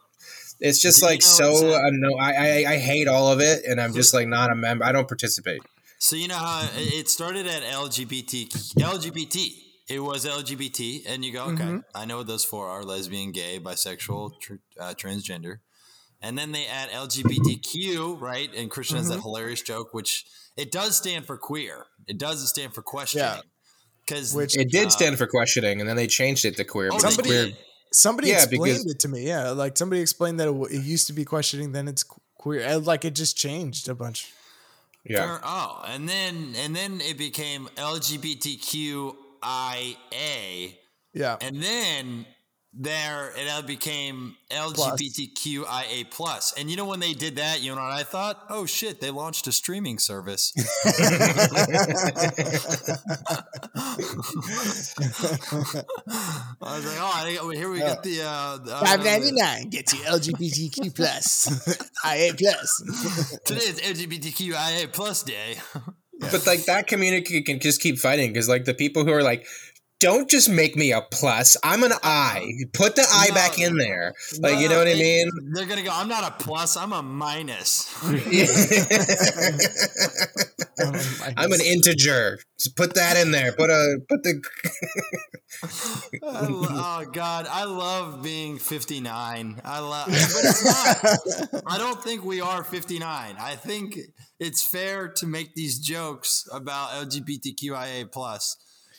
it's 0.60 0.80
just 0.80 1.00
Do 1.00 1.06
you 1.06 1.10
like 1.12 1.20
know 1.22 1.26
so 1.26 1.50
it's 1.50 1.62
a- 1.62 1.90
no 1.92 2.16
I, 2.16 2.30
I 2.32 2.64
I 2.74 2.76
hate 2.78 3.08
all 3.08 3.32
of 3.32 3.40
it 3.40 3.64
and 3.64 3.80
I'm 3.80 3.92
just 3.92 4.14
like 4.14 4.28
not 4.28 4.50
a 4.50 4.54
member 4.54 4.84
I 4.84 4.92
don't 4.92 5.08
participate 5.08 5.60
So 5.98 6.16
you 6.16 6.28
know 6.28 6.36
how 6.36 6.68
it 6.76 6.94
it 6.94 7.08
started 7.08 7.46
at 7.46 7.62
LGBT 7.62 8.48
LGBT. 8.78 9.36
It 9.88 9.98
was 10.00 10.24
LGBT, 10.24 11.02
and 11.08 11.24
you 11.24 11.32
go, 11.32 11.44
okay, 11.52 11.64
Mm-hmm. 11.64 11.78
I 11.94 12.04
know 12.06 12.18
what 12.18 12.26
those 12.28 12.44
four 12.44 12.68
are: 12.68 12.82
lesbian, 12.84 13.30
gay, 13.32 13.58
bisexual, 13.60 14.40
tr- 14.40 14.54
uh, 14.80 14.94
transgender. 14.94 15.56
And 16.22 16.38
then 16.38 16.52
they 16.52 16.66
add 16.66 16.88
LGBTQ, 16.90 18.18
right? 18.20 18.48
And 18.56 18.70
Christian 18.70 18.96
has 18.98 19.08
that 19.08 19.14
Mm-hmm. 19.14 19.22
hilarious 19.22 19.60
joke, 19.62 19.92
which 19.92 20.24
it 20.56 20.70
does 20.70 20.96
stand 20.96 21.26
for 21.26 21.36
queer. 21.36 21.86
It 22.06 22.16
doesn't 22.18 22.46
stand 22.46 22.74
for 22.74 22.82
questioning. 22.82 23.26
Yeah. 23.26 23.40
Because 24.06 24.34
Which- 24.34 24.56
it 24.56 24.70
did 24.70 24.86
uh, 24.88 24.90
stand 24.90 25.16
for 25.18 25.26
questioning 25.26 25.80
and 25.80 25.88
then 25.88 25.96
they 25.96 26.06
changed 26.06 26.44
it 26.44 26.56
to 26.56 26.64
queer 26.64 26.90
oh, 26.92 26.98
Somebody- 26.98 27.28
queer. 27.28 27.52
Somebody 27.94 28.28
Yeah, 28.28 28.36
explained 28.36 28.62
because- 28.64 28.86
it 28.86 28.98
to 29.00 29.08
me. 29.08 29.26
Yeah, 29.26 29.50
like 29.50 29.76
somebody 29.76 30.00
explained 30.00 30.40
that 30.40 30.48
it, 30.48 30.54
it 30.72 30.82
used 30.82 31.06
to 31.08 31.12
be 31.12 31.24
questioning, 31.26 31.72
then 31.72 31.88
it's 31.88 32.04
queer. 32.38 32.60
and, 32.62 32.86
Like 32.86 33.04
it 33.04 33.14
just 33.14 33.36
changed 33.36 33.88
a 33.88 33.94
bunch. 33.94 34.32
yeah 35.04 35.18
Fair- 35.26 35.40
Oh, 35.44 35.82
and 35.86 36.08
then 36.08 36.54
and 36.56 36.74
then 36.74 37.00
it 37.02 37.18
became 37.18 37.68
LGBTQIA, 39.42 40.74
Yeah, 41.12 41.36
and 41.40 41.62
then 41.62 42.26
there 42.74 43.32
it 43.36 43.66
became 43.66 44.36
LGBTQIA 44.50 46.10
plus. 46.10 46.54
And 46.56 46.70
you 46.70 46.76
know 46.76 46.86
when 46.86 47.00
they 47.00 47.12
did 47.12 47.36
that, 47.36 47.62
you 47.62 47.74
know 47.74 47.82
what 47.82 47.92
I 47.92 48.02
thought? 48.02 48.44
Oh 48.48 48.66
shit, 48.66 49.00
they 49.00 49.10
launched 49.10 49.46
a 49.46 49.52
streaming 49.52 49.98
service. 49.98 50.52
I 50.56 50.62
was 56.60 56.86
like, 56.86 56.98
oh, 57.00 57.12
I 57.14 57.22
think- 57.24 57.54
here 57.54 57.70
we 57.70 57.78
got 57.80 58.02
the 58.02 58.22
uh, 58.22 58.58
uh, 58.70 58.96
nine 59.32 59.68
gets 59.68 59.92
you 59.92 60.00
LGBTQ 60.00 60.94
plus, 60.94 61.48
IA 62.06 62.34
plus. 62.34 63.38
Today 63.44 63.60
is 63.60 63.80
LGBTQIA 63.80 64.92
plus 64.92 65.22
day. 65.22 65.56
But 66.30 66.46
like 66.46 66.64
that 66.66 66.86
community 66.86 67.42
can 67.42 67.58
just 67.58 67.80
keep 67.80 67.98
fighting 67.98 68.32
because 68.32 68.48
like 68.48 68.64
the 68.64 68.74
people 68.74 69.04
who 69.04 69.12
are 69.12 69.22
like, 69.22 69.46
don't 70.02 70.28
just 70.28 70.48
make 70.50 70.74
me 70.76 70.92
a 70.92 71.00
plus. 71.00 71.56
I'm 71.62 71.84
an 71.84 71.92
I. 72.02 72.52
Put 72.72 72.96
the 72.96 73.06
I 73.08 73.28
No. 73.28 73.34
back 73.34 73.58
in 73.58 73.76
there. 73.76 74.12
Like 74.40 74.58
you 74.58 74.68
know 74.68 74.78
what 74.78 74.88
I 74.88 74.94
mean? 74.94 75.30
They're 75.54 75.66
gonna 75.66 75.82
go. 75.82 75.90
I'm 75.92 76.08
not 76.08 76.24
a 76.24 76.32
plus. 76.42 76.76
I'm 76.76 76.92
a 76.92 77.02
minus. 77.02 77.88
I'm 81.36 81.52
an 81.52 81.60
integer. 81.60 82.38
Just 82.58 82.76
put 82.76 82.94
that 82.94 83.16
in 83.16 83.30
there. 83.30 83.52
Put 83.52 83.70
a 83.70 83.98
put 84.08 84.22
the. 84.22 84.42
Oh 86.22 87.04
God, 87.12 87.46
I 87.48 87.64
love 87.64 88.22
being 88.22 88.58
59. 88.58 89.60
I 89.64 89.78
love, 89.78 90.06
but 90.06 90.14
it's 90.16 90.64
not. 90.64 91.62
I 91.66 91.78
don't 91.78 92.02
think 92.02 92.24
we 92.24 92.40
are 92.40 92.64
59. 92.64 93.36
I 93.38 93.54
think 93.54 93.96
it's 94.40 94.66
fair 94.66 95.08
to 95.18 95.26
make 95.26 95.54
these 95.54 95.78
jokes 95.78 96.48
about 96.52 96.90
LGBTQIA 97.06 98.10
plus, 98.10 98.56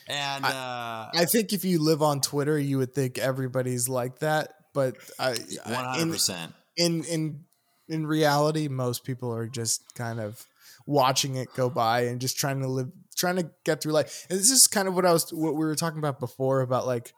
and 0.07 0.45
uh, 0.45 1.09
I 1.13 1.25
think 1.25 1.53
if 1.53 1.63
you 1.65 1.79
live 1.79 2.01
on 2.01 2.21
Twitter, 2.21 2.57
you 2.59 2.77
would 2.79 2.93
think 2.93 3.17
everybody's 3.17 3.87
like 3.87 4.19
that. 4.19 4.53
But 4.73 4.97
I, 5.19 5.29
one 5.29 5.37
I- 5.65 5.73
hundred 5.73 6.01
in, 6.01 6.11
percent. 6.11 6.53
in 6.77 7.03
in 7.05 7.45
in 7.87 8.07
reality, 8.07 8.67
most 8.67 9.03
people 9.03 9.33
are 9.33 9.47
just 9.47 9.93
kind 9.95 10.19
of 10.19 10.45
watching 10.85 11.35
it 11.35 11.47
go 11.55 11.69
by 11.69 12.01
and 12.01 12.19
just 12.19 12.37
trying 12.37 12.59
to 12.61 12.67
live, 12.67 12.91
trying 13.15 13.35
to 13.37 13.49
get 13.63 13.81
through 13.81 13.93
life. 13.93 14.25
And 14.29 14.39
this 14.39 14.51
is 14.51 14.67
kind 14.67 14.87
of 14.87 14.95
what 14.95 15.05
I 15.05 15.13
was, 15.13 15.31
what 15.31 15.53
we 15.53 15.65
were 15.65 15.75
talking 15.75 15.99
about 15.99 16.19
before 16.19 16.61
about 16.61 16.85
like, 16.85 17.13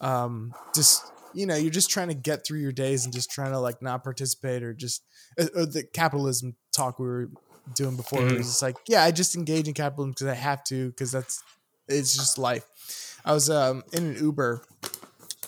um, 0.00 0.54
just 0.74 1.04
you 1.32 1.46
know, 1.46 1.54
you're 1.54 1.70
just 1.70 1.90
trying 1.90 2.08
to 2.08 2.14
get 2.14 2.44
through 2.44 2.60
your 2.60 2.72
days 2.72 3.04
and 3.04 3.14
just 3.14 3.30
trying 3.30 3.52
to 3.52 3.60
like 3.60 3.80
not 3.82 4.02
participate 4.02 4.62
or 4.62 4.74
just 4.74 5.02
uh, 5.38 5.46
uh, 5.56 5.64
the 5.66 5.84
capitalism 5.92 6.56
talk 6.72 6.98
we 6.98 7.06
were 7.06 7.30
doing 7.74 7.96
before. 7.96 8.26
It 8.26 8.38
was 8.38 8.46
just 8.46 8.62
like, 8.62 8.76
yeah, 8.88 9.04
I 9.04 9.10
just 9.10 9.36
engage 9.36 9.68
in 9.68 9.74
capitalism 9.74 10.10
because 10.12 10.26
I 10.26 10.34
have 10.34 10.64
to 10.64 10.88
because 10.90 11.12
that's 11.12 11.42
it's 11.90 12.16
just 12.16 12.38
life. 12.38 13.18
I 13.24 13.32
was 13.32 13.50
um, 13.50 13.82
in 13.92 14.06
an 14.06 14.16
Uber 14.16 14.62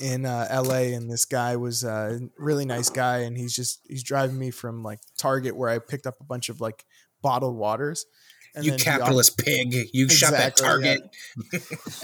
in 0.01 0.27
uh, 0.27 0.49
LA, 0.65 0.95
and 0.95 1.11
this 1.11 1.25
guy 1.25 1.57
was 1.57 1.85
uh, 1.85 2.19
a 2.21 2.43
really 2.43 2.65
nice 2.67 2.91
guy, 2.91 3.19
and 3.19 3.37
he's 3.37 3.55
just 3.55 3.81
he's 3.89 4.03
driving 4.03 4.39
me 4.39 4.51
from 4.51 4.83
like 4.83 5.01
Target 5.17 5.57
where 5.57 5.71
I 5.71 5.79
picked 5.79 6.07
up 6.07 6.21
a 6.21 6.25
bunch 6.25 6.49
of 6.49 6.61
like 6.61 6.85
bottled 7.23 7.57
waters. 7.57 8.07
And 8.55 8.67
You 8.67 8.77
capitalist 8.77 9.39
pig. 9.39 9.75
You 9.95 10.11
shop 10.11 10.35
at 10.35 10.53
Exactly, 10.53 10.67
yeah. 10.85 10.97
Target. 10.97 11.17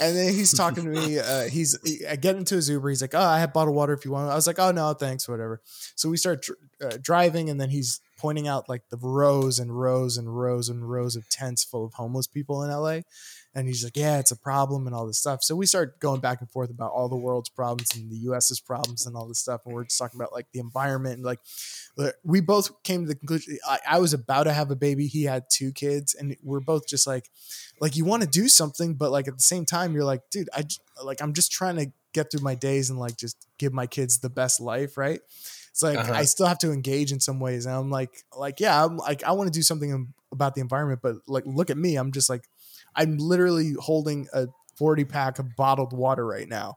and 0.00 0.16
then 0.16 0.32
he's 0.32 0.56
talking 0.56 0.84
to 0.84 0.90
me. 0.90 1.18
Uh, 1.18 1.42
he's 1.42 1.78
he, 1.84 2.06
I 2.06 2.16
get 2.16 2.36
into 2.36 2.54
his 2.54 2.70
Uber. 2.70 2.88
He's 2.88 3.02
like, 3.02 3.14
"Oh, 3.14 3.20
I 3.20 3.38
have 3.40 3.52
bottled 3.52 3.76
water 3.76 3.92
if 3.92 4.06
you 4.06 4.12
want." 4.12 4.30
I 4.30 4.34
was 4.34 4.46
like, 4.46 4.58
"Oh 4.58 4.70
no, 4.70 4.94
thanks, 4.94 5.28
whatever." 5.28 5.60
So 5.94 6.08
we 6.08 6.16
start 6.16 6.46
uh, 6.82 6.96
driving, 7.02 7.50
and 7.50 7.60
then 7.60 7.68
he's 7.68 8.00
pointing 8.18 8.48
out 8.48 8.66
like 8.66 8.88
the 8.88 8.96
rows 8.96 9.58
and 9.58 9.78
rows 9.78 10.16
and 10.16 10.38
rows 10.38 10.70
and 10.70 10.90
rows 10.90 11.16
of 11.16 11.28
tents 11.28 11.64
full 11.64 11.84
of 11.84 11.94
homeless 11.94 12.26
people 12.26 12.62
in 12.62 12.70
LA. 12.70 13.00
And 13.58 13.68
he's 13.68 13.84
like, 13.84 13.96
"Yeah, 13.96 14.18
it's 14.18 14.30
a 14.30 14.36
problem 14.36 14.86
and 14.86 14.94
all 14.94 15.06
this 15.06 15.18
stuff." 15.18 15.42
So 15.42 15.56
we 15.56 15.66
start 15.66 15.98
going 16.00 16.20
back 16.20 16.40
and 16.40 16.50
forth 16.50 16.70
about 16.70 16.92
all 16.92 17.08
the 17.08 17.16
world's 17.16 17.48
problems 17.48 17.94
and 17.94 18.10
the 18.10 18.16
U.S.'s 18.28 18.60
problems 18.60 19.06
and 19.06 19.16
all 19.16 19.26
this 19.26 19.38
stuff. 19.40 19.62
And 19.64 19.74
we're 19.74 19.84
just 19.84 19.98
talking 19.98 20.20
about 20.20 20.32
like 20.32 20.46
the 20.52 20.60
environment 20.60 21.16
and 21.16 21.24
like 21.24 21.40
uh, 21.98 22.10
we 22.24 22.40
both 22.40 22.82
came 22.82 23.02
to 23.02 23.08
the 23.08 23.14
conclusion. 23.14 23.58
I, 23.68 23.78
I 23.88 23.98
was 23.98 24.12
about 24.14 24.44
to 24.44 24.52
have 24.52 24.70
a 24.70 24.76
baby. 24.76 25.06
He 25.06 25.24
had 25.24 25.44
two 25.50 25.72
kids, 25.72 26.14
and 26.14 26.36
we're 26.42 26.60
both 26.60 26.86
just 26.86 27.06
like, 27.06 27.28
like 27.80 27.96
you 27.96 28.04
want 28.04 28.22
to 28.22 28.28
do 28.28 28.48
something, 28.48 28.94
but 28.94 29.10
like 29.10 29.28
at 29.28 29.34
the 29.36 29.42
same 29.42 29.64
time, 29.64 29.94
you're 29.94 30.04
like, 30.04 30.22
dude, 30.30 30.48
I 30.54 30.62
like 31.04 31.20
I'm 31.20 31.32
just 31.32 31.50
trying 31.52 31.76
to 31.76 31.92
get 32.12 32.30
through 32.30 32.40
my 32.42 32.54
days 32.54 32.90
and 32.90 32.98
like 32.98 33.16
just 33.16 33.36
give 33.58 33.72
my 33.72 33.86
kids 33.86 34.18
the 34.20 34.30
best 34.30 34.60
life, 34.60 34.96
right? 34.96 35.20
It's 35.70 35.82
like 35.82 35.98
Uh-huh. 35.98 36.12
I 36.12 36.24
still 36.24 36.46
have 36.46 36.58
to 36.60 36.72
engage 36.72 37.12
in 37.12 37.20
some 37.20 37.40
ways, 37.40 37.66
and 37.66 37.74
I'm 37.74 37.90
like, 37.90 38.24
like 38.36 38.60
yeah, 38.60 38.84
I'm 38.84 38.96
like 38.96 39.22
I 39.24 39.32
want 39.32 39.52
to 39.52 39.58
do 39.58 39.62
something 39.62 40.12
about 40.32 40.54
the 40.54 40.60
environment, 40.60 41.00
but 41.02 41.16
like 41.26 41.44
look 41.46 41.70
at 41.70 41.76
me, 41.78 41.96
I'm 41.96 42.12
just 42.12 42.28
like, 42.30 42.48
I'm 42.98 43.16
literally 43.18 43.74
holding 43.78 44.26
a 44.34 44.48
40 44.78 45.04
pack 45.04 45.38
of 45.38 45.56
bottled 45.56 45.92
water 45.92 46.26
right 46.26 46.48
now. 46.48 46.74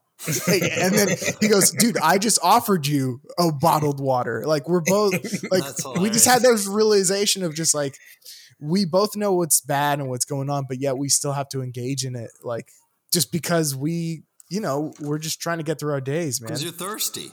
and 0.47 0.93
then 0.93 1.09
he 1.41 1.47
goes, 1.47 1.71
dude, 1.71 1.97
I 1.97 2.19
just 2.19 2.37
offered 2.43 2.85
you 2.85 3.21
a 3.39 3.51
bottled 3.51 3.99
water. 3.99 4.43
Like 4.45 4.69
we're 4.69 4.81
both 4.81 5.13
like 5.51 5.63
we 5.99 6.11
just 6.11 6.27
had 6.27 6.43
this 6.43 6.67
realization 6.67 7.43
of 7.43 7.55
just 7.55 7.73
like 7.73 7.95
we 8.59 8.85
both 8.85 9.15
know 9.15 9.33
what's 9.33 9.61
bad 9.61 9.99
and 9.99 10.09
what's 10.09 10.25
going 10.25 10.49
on, 10.51 10.65
but 10.69 10.79
yet 10.79 10.97
we 10.97 11.09
still 11.09 11.33
have 11.33 11.49
to 11.49 11.63
engage 11.63 12.05
in 12.05 12.15
it. 12.15 12.29
Like 12.43 12.67
just 13.11 13.31
because 13.31 13.75
we, 13.75 14.23
you 14.49 14.61
know, 14.61 14.93
we're 14.99 15.17
just 15.17 15.41
trying 15.41 15.57
to 15.57 15.63
get 15.63 15.79
through 15.79 15.93
our 15.93 16.01
days, 16.01 16.39
man. 16.39 16.49
Because 16.49 16.63
you're 16.63 16.71
thirsty. 16.71 17.31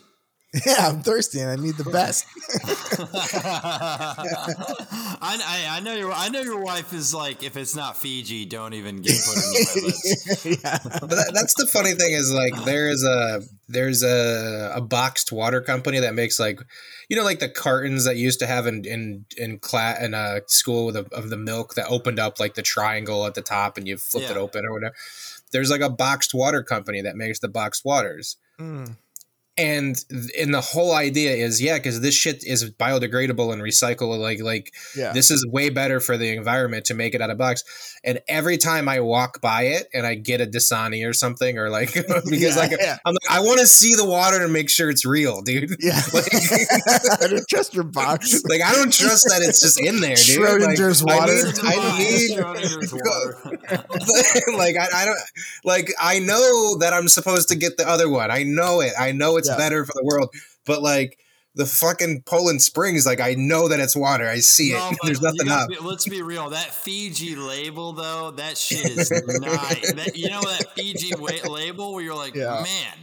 Yeah, 0.66 0.88
I'm 0.88 1.02
thirsty 1.02 1.40
and 1.40 1.50
I 1.50 1.56
need 1.56 1.76
the 1.76 1.84
best. 1.84 2.24
I, 5.20 5.38
I, 5.44 5.76
I 5.76 5.80
know 5.80 5.94
your 5.94 6.10
I 6.10 6.30
know 6.30 6.40
your 6.40 6.60
wife 6.60 6.94
is 6.94 7.12
like 7.12 7.42
if 7.42 7.56
it's 7.56 7.76
not 7.76 7.98
Fiji, 7.98 8.46
don't 8.46 8.72
even 8.72 9.02
get 9.02 9.16
put 9.26 9.36
in 9.36 9.42
my 9.52 9.86
lips. 9.86 10.46
yeah. 10.46 10.78
But 11.00 11.10
that, 11.10 11.32
that's 11.34 11.54
the 11.54 11.66
funny 11.66 11.92
thing 11.92 12.14
is 12.14 12.32
like 12.32 12.64
there 12.64 12.88
is 12.88 13.04
a 13.04 13.42
there's 13.68 14.02
a 14.02 14.72
a 14.74 14.80
boxed 14.80 15.32
water 15.32 15.60
company 15.60 16.00
that 16.00 16.14
makes 16.14 16.40
like 16.40 16.60
you 17.10 17.16
know 17.16 17.24
like 17.24 17.40
the 17.40 17.50
cartons 17.50 18.04
that 18.04 18.16
you 18.16 18.24
used 18.24 18.38
to 18.40 18.46
have 18.46 18.66
in 18.66 18.86
in 18.86 19.26
in 19.36 19.58
class 19.58 20.00
in 20.02 20.14
a 20.14 20.40
school 20.46 20.86
with 20.86 20.96
a, 20.96 21.06
of 21.12 21.28
the 21.28 21.36
milk 21.36 21.74
that 21.74 21.88
opened 21.88 22.18
up 22.18 22.40
like 22.40 22.54
the 22.54 22.62
triangle 22.62 23.26
at 23.26 23.34
the 23.34 23.42
top 23.42 23.76
and 23.76 23.86
you 23.86 23.98
flipped 23.98 24.30
it 24.30 24.38
open 24.38 24.64
or 24.64 24.72
whatever. 24.72 24.94
There's 25.52 25.70
like 25.70 25.82
a 25.82 25.90
boxed 25.90 26.32
water 26.32 26.62
company 26.62 27.02
that 27.02 27.16
makes 27.16 27.38
the 27.38 27.48
boxed 27.48 27.84
waters. 27.84 28.38
Mm. 28.58 28.96
And 29.58 30.04
and 30.38 30.54
the 30.54 30.60
whole 30.60 30.92
idea 30.94 31.32
is 31.32 31.60
yeah 31.60 31.76
because 31.76 32.00
this 32.00 32.14
shit 32.14 32.44
is 32.44 32.70
biodegradable 32.70 33.52
and 33.52 33.60
recyclable 33.60 34.18
like 34.18 34.40
like 34.40 34.72
Yeah. 34.96 35.12
this 35.12 35.30
is 35.30 35.44
way 35.46 35.68
better 35.70 36.00
for 36.00 36.16
the 36.16 36.34
environment 36.36 36.86
to 36.86 36.94
make 36.94 37.14
it 37.14 37.20
out 37.20 37.30
of 37.30 37.38
box 37.38 37.64
and 38.04 38.20
every 38.28 38.56
time 38.56 38.88
i 38.88 39.00
walk 39.00 39.40
by 39.40 39.62
it 39.62 39.88
and 39.92 40.06
i 40.06 40.14
get 40.14 40.40
a 40.40 40.46
dasani 40.46 41.06
or 41.08 41.12
something 41.12 41.58
or 41.58 41.68
like 41.70 41.92
because 41.94 42.30
Yeah, 42.30 42.54
like 42.56 42.70
yeah. 42.80 42.96
i'm 43.04 43.14
like 43.14 43.30
i 43.30 43.40
want 43.40 43.58
to 43.60 43.66
see 43.66 43.94
the 43.94 44.04
water 44.04 44.38
to 44.38 44.48
make 44.48 44.70
sure 44.70 44.88
it's 44.90 45.04
real 45.04 45.42
dude 45.42 45.76
yeah. 45.80 46.00
like, 46.14 46.32
I 47.20 47.26
don't 47.28 47.48
trust 47.48 47.74
your 47.74 47.84
box. 47.84 48.42
like 48.48 48.62
i 48.62 48.72
don't 48.74 48.92
trust 48.92 49.24
that 49.28 49.42
it's 49.42 49.60
just 49.60 49.80
in 49.80 50.00
there 50.00 50.14
dude 50.14 50.38
Schrodinger's 50.38 51.02
like, 51.02 51.18
water. 51.20 51.32
i 51.64 51.98
need, 51.98 52.38
I 52.38 52.52
need 52.54 52.88
Schrodinger's 52.88 52.92
like 54.56 54.76
I, 54.76 54.86
I 54.94 55.04
don't 55.04 55.18
like 55.64 55.92
I 56.00 56.18
know 56.20 56.78
that 56.78 56.92
I'm 56.92 57.08
supposed 57.08 57.48
to 57.48 57.56
get 57.56 57.76
the 57.76 57.88
other 57.88 58.08
one. 58.08 58.30
I 58.30 58.42
know 58.42 58.80
it. 58.80 58.92
I 58.98 59.12
know 59.12 59.36
it's 59.36 59.47
Yeah. 59.48 59.56
better 59.56 59.84
for 59.84 59.92
the 59.94 60.04
world. 60.04 60.30
But 60.66 60.82
like 60.82 61.18
the 61.54 61.66
fucking 61.66 62.22
Poland 62.26 62.62
Springs, 62.62 63.04
like 63.06 63.20
I 63.20 63.34
know 63.34 63.68
that 63.68 63.80
it's 63.80 63.96
water. 63.96 64.28
I 64.28 64.38
see 64.38 64.72
No, 64.72 64.90
it. 64.92 64.98
There's 65.02 65.20
nothing 65.22 65.48
up. 65.48 65.68
be- 65.68 65.76
let's 65.80 66.06
be 66.08 66.22
real. 66.22 66.50
That 66.50 66.72
Fiji 66.72 67.34
label, 67.36 67.92
though, 67.92 68.30
that 68.32 68.56
shit 68.64 68.84
is 68.86 69.10
nice. 69.10 69.92
That, 69.92 70.16
you 70.16 70.30
know 70.30 70.40
that 70.42 70.74
Fiji 70.76 71.14
label 71.16 71.94
where 71.94 72.04
you're 72.04 72.14
like, 72.14 72.34
Yeah. 72.34 72.62
man, 72.62 72.94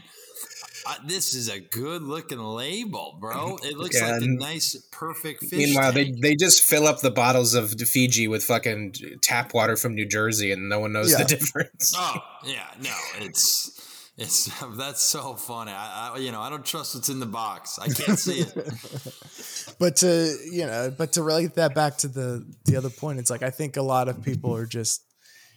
I, 0.88 0.98
this 1.06 1.34
is 1.34 1.50
a 1.50 1.60
good 1.60 2.04
looking 2.04 2.38
label, 2.38 3.18
bro. 3.20 3.58
It 3.64 3.76
looks 3.76 4.00
Yeah, 4.00 4.12
like 4.14 4.22
a 4.22 4.28
nice, 4.28 4.76
perfect 4.92 5.42
fish. 5.46 5.52
Meanwhile, 5.58 5.94
they, 5.94 6.12
they 6.12 6.36
just 6.36 6.62
fill 6.62 6.86
up 6.86 7.02
the 7.02 7.10
bottles 7.10 7.56
of 7.56 7.72
Fiji 7.72 8.28
with 8.28 8.44
fucking 8.44 8.94
tap 9.24 9.54
water 9.56 9.76
from 9.76 9.96
New 9.96 10.06
Jersey, 10.08 10.52
and 10.52 10.70
no 10.70 10.80
one 10.80 10.94
knows 10.94 11.12
Yeah. 11.12 11.24
the 11.24 11.26
difference. 11.26 11.94
Oh 11.98 12.18
yeah, 12.46 12.68
no, 12.82 12.94
it's 13.20 13.72
it's 14.18 14.50
that's 14.78 15.02
so 15.02 15.36
funny. 15.36 15.72
I, 15.72 16.12
I 16.14 16.18
you 16.18 16.32
know 16.32 16.42
I 16.42 16.50
don't 16.50 16.66
trust 16.66 16.96
what's 16.96 17.10
in 17.10 17.20
the 17.20 17.26
box. 17.26 17.80
I 17.80 17.88
can't 17.90 18.20
see 18.20 18.42
it. 18.42 19.76
but 19.80 19.98
to 19.98 20.36
you 20.52 20.66
know, 20.66 20.94
but 20.96 21.14
to 21.14 21.24
relate 21.24 21.56
that 21.56 21.76
back 21.76 21.98
to 21.98 22.08
the 22.08 22.46
the 22.66 22.78
other 22.78 22.90
point, 22.90 23.20
it's 23.20 23.30
like 23.30 23.44
I 23.44 23.50
think 23.50 23.78
a 23.78 23.82
lot 23.82 24.08
of 24.08 24.24
people 24.24 24.56
are 24.56 24.66
just, 24.66 25.04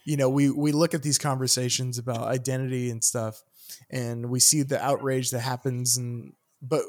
you 0.05 0.17
know, 0.17 0.29
we 0.29 0.51
we 0.51 0.73
look 0.73 0.95
at 0.95 1.03
these 1.03 1.19
conversations 1.19 1.99
about 1.99 2.23
identity 2.23 2.91
and 2.91 3.03
stuff, 3.03 3.43
and 3.91 4.29
we 4.29 4.41
see 4.41 4.63
the 4.63 4.83
outrage 4.83 5.31
that 5.31 5.41
happens, 5.41 5.97
and 5.97 6.33
but 6.61 6.83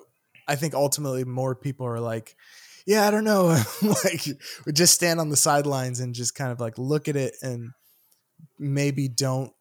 I 0.47 0.55
think 0.55 0.73
ultimately 0.73 1.23
more 1.23 1.53
people 1.53 1.85
are 1.85 1.99
like, 1.99 2.35
yeah, 2.87 3.07
I 3.07 3.11
don't 3.11 3.23
know, 3.23 3.61
like 3.83 4.25
we 4.65 4.73
just 4.73 4.95
stand 4.95 5.19
on 5.19 5.29
the 5.29 5.37
sidelines 5.37 5.99
and 5.99 6.15
just 6.15 6.33
kind 6.33 6.51
of 6.51 6.59
like 6.59 6.79
look 6.79 7.07
at 7.07 7.15
it 7.15 7.35
and 7.43 7.73
maybe 8.57 9.07
don't 9.07 9.51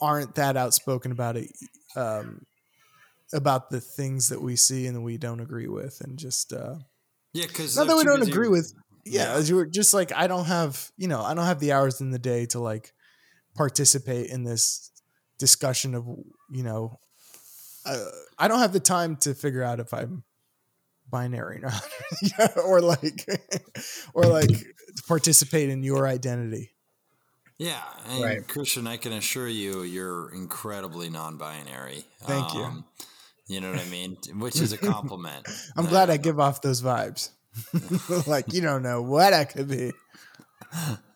aren't 0.00 0.34
that 0.34 0.56
outspoken 0.56 1.12
about 1.12 1.36
it 1.36 1.50
um 1.96 2.40
about 3.32 3.70
the 3.70 3.80
things 3.80 4.28
that 4.28 4.42
we 4.42 4.56
see 4.56 4.86
and 4.86 4.96
that 4.96 5.00
we 5.00 5.16
don't 5.16 5.40
agree 5.40 5.68
with 5.68 6.00
and 6.00 6.18
just 6.18 6.52
uh 6.52 6.76
Yeah, 7.32 7.46
because 7.46 7.76
not 7.76 7.86
that 7.86 7.96
we 7.96 8.04
don't 8.04 8.22
agree 8.22 8.48
with 8.48 8.72
yeah, 9.06 9.32
as 9.32 9.48
you 9.48 9.56
were 9.56 9.66
just 9.66 9.94
like 9.94 10.12
i 10.12 10.26
don't 10.26 10.46
have 10.46 10.90
you 10.96 11.08
know 11.08 11.22
i 11.22 11.34
don't 11.34 11.46
have 11.46 11.60
the 11.60 11.72
hours 11.72 12.00
in 12.00 12.10
the 12.10 12.18
day 12.18 12.46
to 12.46 12.60
like 12.60 12.92
participate 13.54 14.30
in 14.30 14.44
this 14.44 14.90
discussion 15.38 15.94
of 15.94 16.06
you 16.50 16.62
know 16.62 16.98
uh, 17.86 18.04
i 18.38 18.46
don't 18.46 18.58
have 18.58 18.72
the 18.72 18.80
time 18.80 19.16
to 19.16 19.34
figure 19.34 19.62
out 19.62 19.80
if 19.80 19.94
i'm 19.94 20.22
binary 21.08 21.56
or 21.56 21.60
not 21.60 21.88
yeah, 22.22 22.48
or 22.64 22.80
like 22.80 23.26
or 24.14 24.26
like 24.26 24.50
to 24.50 25.02
participate 25.08 25.70
in 25.70 25.82
your 25.82 26.06
identity 26.06 26.70
Yeah, 27.60 27.82
and 28.08 28.24
Right. 28.24 28.48
Christian, 28.48 28.86
I 28.86 28.96
can 28.96 29.12
assure 29.12 29.46
you, 29.46 29.82
you're 29.82 30.32
incredibly 30.34 31.10
non-binary. 31.10 32.04
Thank 32.22 32.54
you. 32.54 32.60
you. 32.60 32.84
You 33.48 33.60
know 33.60 33.70
what 33.70 33.80
I 33.80 33.84
mean? 33.90 34.16
Which 34.38 34.60
is 34.60 34.72
a 34.72 34.78
compliment. 34.78 35.46
i'm 35.76 35.84
glad 35.86 36.08
i 36.08 36.16
give 36.16 36.38
off 36.40 36.62
those 36.62 36.80
vibes 36.80 37.30
like 38.28 38.52
you 38.52 38.60
don't 38.62 38.82
know 38.82 39.02
what 39.02 39.32
i 39.34 39.44
could 39.44 39.68
be 39.68 39.92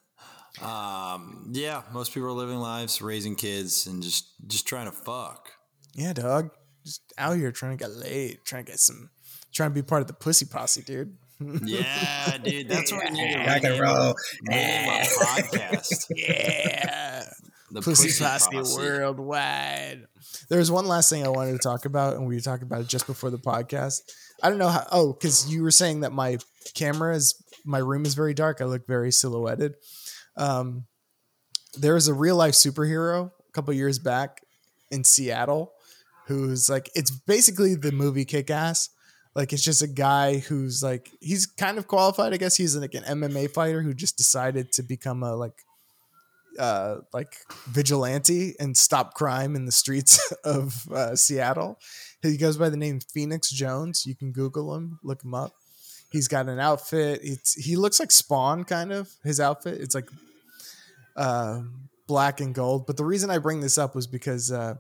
Um, 0.63 1.51
yeah, 1.53 1.83
most 1.93 2.15
people 2.15 2.29
are 2.29 2.33
living 2.33 2.59
lives, 2.59 3.03
raising 3.03 3.35
kids, 3.35 3.89
and 3.89 4.01
just 4.03 4.27
just 4.47 4.67
trying 4.69 4.87
to 4.87 4.93
fuck. 4.93 5.49
yeah 5.95 6.13
dog 6.13 6.51
just 6.85 7.03
out 7.19 7.37
here 7.37 7.51
trying 7.51 7.77
to 7.77 7.83
get 7.85 7.93
laid 7.95 8.39
trying 8.45 8.65
to 8.65 8.71
get 8.71 8.79
some 8.79 9.11
trying 9.53 9.71
to 9.71 9.75
be 9.75 9.83
part 9.83 10.01
of 10.03 10.07
the 10.07 10.13
pussy 10.15 10.45
posse 10.47 10.83
dude 10.83 11.17
Yeah, 11.41 12.39
dude, 12.39 12.69
that's 12.69 12.93
what 12.93 13.05
we 13.05 13.11
need 13.11 13.33
to 13.33 13.39
Rock 13.41 13.65
and 13.65 13.81
roll. 13.81 14.15
podcast. 14.51 16.07
yeah 16.15 17.25
The 17.73 17.81
pussy, 17.83 18.07
Pussy 18.09 18.25
posse, 18.25 18.57
Posse. 18.57 18.77
worldwide. 18.81 20.07
There's 20.49 20.71
one 20.71 20.87
last 20.87 21.11
thing 21.11 21.25
I 21.25 21.29
wanted 21.31 21.53
to 21.53 21.59
talk 21.59 21.85
about, 21.87 22.15
and 22.17 22.27
we 22.27 22.35
were 22.37 22.41
talking 22.41 22.67
about 22.67 22.83
it 22.83 22.89
just 22.89 23.07
before 23.07 23.31
the 23.31 23.39
podcast. 23.39 24.01
I 24.43 24.49
don't 24.49 24.59
know 24.59 24.69
how. 24.69 24.87
Oh, 24.93 25.13
because 25.13 25.53
you 25.53 25.63
were 25.63 25.71
saying 25.71 26.01
that 26.01 26.13
my 26.13 26.39
camera 26.75 27.15
is 27.17 27.35
my 27.65 27.79
room 27.79 28.05
is 28.05 28.15
very 28.15 28.35
dark. 28.35 28.61
I 28.61 28.65
look 28.65 28.87
very 28.87 29.11
silhouetted. 29.11 29.75
Um, 30.37 30.85
there 31.77 31.95
was 31.95 32.07
a 32.09 32.15
real 32.15 32.37
life 32.37 32.55
superhero 32.55 33.27
a 33.49 33.53
couple 33.53 33.73
years 33.75 33.99
back 33.99 34.41
in 34.91 35.03
Seattle 35.05 35.73
who's 36.27 36.71
like 36.71 36.91
it's 36.95 37.11
basically 37.11 37.75
the 37.75 37.93
movie 37.93 38.25
Kick 38.25 38.51
Ass. 38.51 38.89
Like 39.35 39.53
it's 39.53 39.65
just 39.65 39.83
a 39.83 39.89
guy 39.89 40.39
who's 40.39 40.83
like 40.83 41.11
he's 41.21 41.47
kind 41.47 41.79
of 41.79 41.89
qualified. 41.89 42.33
I 42.33 42.37
guess 42.37 42.57
he's 42.57 42.77
like 42.77 42.95
an 42.95 43.03
MMA 43.03 43.51
fighter 43.51 43.83
who 43.83 43.93
just 43.93 44.17
decided 44.17 44.73
to 44.73 44.83
become 44.83 45.23
a 45.23 45.35
like 45.35 45.65
uh, 46.59 46.99
like 47.13 47.37
vigilante 47.67 48.55
and 48.61 48.77
stop 48.77 49.15
crime 49.15 49.57
in 49.57 49.67
the 49.67 49.73
streets 49.73 50.33
of 50.45 50.87
uh, 50.93 51.17
Seattle. 51.17 51.79
He 52.23 52.37
goes 52.37 52.57
by 52.57 52.69
the 52.69 52.77
name 52.77 53.01
Phoenix 53.01 53.51
Jones. 53.51 54.07
You 54.07 54.15
can 54.15 54.33
Google 54.33 54.75
him, 54.75 54.99
look 55.03 55.25
him 55.25 55.35
up. 55.35 55.53
He's 56.11 56.29
got 56.29 56.49
an 56.49 56.61
outfit. 56.61 57.21
It's 57.23 57.55
he 57.55 57.77
looks 57.77 57.99
like 57.99 58.13
Spawn, 58.13 58.65
kind 58.65 58.93
of 58.93 59.11
his 59.25 59.41
outfit. 59.41 59.81
It's 59.81 59.97
like 59.97 60.09
uh, 61.17 61.63
black 62.07 62.41
and 62.41 62.55
gold. 62.55 62.87
But 62.87 62.97
the 62.97 63.05
reason 63.05 63.31
I 63.31 63.39
bring 63.39 63.61
this 63.61 63.79
up 63.79 63.97
was 63.97 64.07
because 64.07 64.53
uh, 64.53 64.77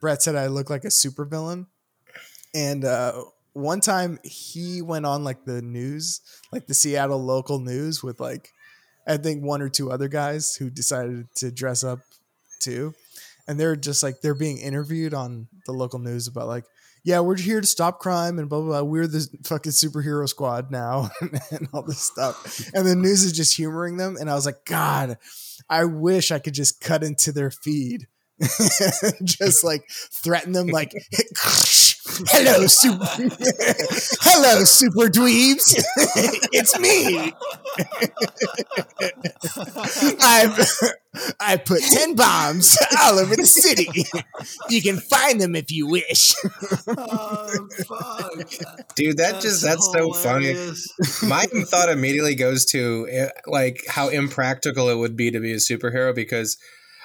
Brett 0.00 0.22
said 0.22 0.36
I 0.36 0.48
look 0.48 0.68
like 0.68 0.84
a 0.84 0.88
supervillain, 0.88 1.66
and 2.54 2.84
uh, 2.84 3.24
one 3.54 3.80
time 3.80 4.18
he 4.22 4.82
went 4.82 5.06
on 5.06 5.24
like 5.24 5.44
the 5.44 5.62
news, 5.62 6.20
like 6.52 6.66
the 6.66 6.74
Seattle 6.74 7.24
local 7.24 7.60
news, 7.60 8.02
with 8.02 8.20
like 8.20 8.50
I 9.06 9.16
think 9.16 9.42
one 9.42 9.62
or 9.62 9.68
two 9.68 9.90
other 9.90 10.08
guys 10.08 10.56
who 10.56 10.70
decided 10.70 11.28
to 11.36 11.50
dress 11.50 11.82
up 11.82 12.00
too. 12.60 12.94
And 13.46 13.58
they're 13.58 13.76
just 13.76 14.02
like 14.02 14.20
they're 14.20 14.34
being 14.34 14.58
interviewed 14.58 15.14
on 15.14 15.48
the 15.66 15.72
local 15.72 15.98
news 15.98 16.26
about 16.26 16.48
like, 16.48 16.64
yeah, 17.04 17.20
we're 17.20 17.36
here 17.36 17.60
to 17.60 17.66
stop 17.66 18.00
crime 18.00 18.38
and 18.38 18.48
blah 18.48 18.60
blah 18.60 18.80
blah. 18.80 18.82
We're 18.82 19.06
the 19.06 19.28
fucking 19.44 19.72
superhero 19.72 20.28
squad 20.28 20.70
now 20.70 21.10
and 21.50 21.68
all 21.72 21.82
this 21.82 22.00
stuff. 22.00 22.70
And 22.74 22.86
the 22.86 22.96
news 22.96 23.22
is 23.22 23.32
just 23.32 23.56
humoring 23.56 23.98
them. 23.98 24.16
And 24.18 24.28
I 24.28 24.34
was 24.34 24.46
like, 24.46 24.64
God, 24.64 25.18
I 25.68 25.84
wish 25.84 26.32
I 26.32 26.38
could 26.40 26.54
just 26.54 26.80
cut 26.80 27.04
into 27.04 27.30
their 27.30 27.50
feed. 27.50 28.08
just 29.22 29.62
like 29.62 29.84
threaten 29.88 30.52
them 30.52 30.66
like 30.66 30.92
hello 32.28 32.66
super 32.66 33.04
hello 34.22 34.64
super 34.64 35.08
dweebs 35.08 35.82
it's 36.52 36.78
me 36.78 37.32
I've 40.20 40.68
I 41.40 41.56
put 41.56 41.80
10 41.80 42.16
bombs 42.16 42.76
all 43.00 43.18
over 43.18 43.36
the 43.36 43.46
city. 43.46 43.88
You 44.68 44.82
can 44.82 44.98
find 44.98 45.40
them 45.40 45.54
if 45.54 45.70
you 45.70 45.86
wish. 45.86 46.34
Oh, 46.88 47.68
fuck. 47.86 48.94
Dude, 48.96 49.18
that 49.18 49.40
just 49.40 49.62
that's 49.62 49.90
so 49.92 50.12
funny. 50.12 50.54
my 51.22 51.44
thought 51.66 51.88
immediately 51.88 52.34
goes 52.34 52.64
to 52.66 53.06
eh, 53.10 53.28
like 53.46 53.84
how 53.88 54.08
impractical 54.08 54.88
it 54.88 54.96
would 54.96 55.16
be 55.16 55.30
to 55.30 55.40
be 55.40 55.52
a 55.52 55.56
superhero 55.56 56.14
because 56.14 56.58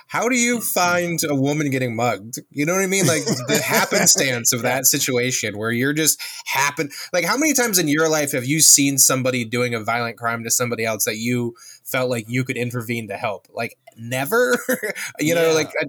how 0.09 0.27
do 0.27 0.35
you 0.35 0.55
mm-hmm. 0.55 0.63
find 0.63 1.19
a 1.29 1.35
woman 1.35 1.69
getting 1.69 1.95
mugged? 1.95 2.39
You 2.49 2.65
know 2.65 2.73
what 2.73 2.81
I 2.81 2.87
mean? 2.87 3.05
Like 3.05 3.23
the 3.25 3.61
happenstance 3.65 4.51
of 4.51 4.63
that 4.63 4.87
situation 4.87 5.55
where 5.55 5.71
you're 5.71 5.93
just 5.93 6.19
happen 6.47 6.89
like 7.13 7.25
how 7.25 7.37
many 7.37 7.53
times 7.53 7.77
in 7.77 7.87
your 7.87 8.09
life 8.09 8.31
have 8.31 8.43
you 8.43 8.59
seen 8.59 8.97
somebody 8.97 9.45
doing 9.45 9.75
a 9.75 9.79
violent 9.79 10.17
crime 10.17 10.43
to 10.43 10.49
somebody 10.49 10.83
else 10.83 11.05
that 11.05 11.17
you 11.17 11.53
felt 11.83 12.09
like 12.09 12.25
you 12.27 12.43
could 12.43 12.57
intervene 12.57 13.07
to 13.09 13.17
help? 13.17 13.47
Like 13.53 13.77
never. 13.97 14.57
you 15.19 15.35
know, 15.35 15.49
Yeah. 15.49 15.53
like 15.53 15.71
a, 15.79 15.85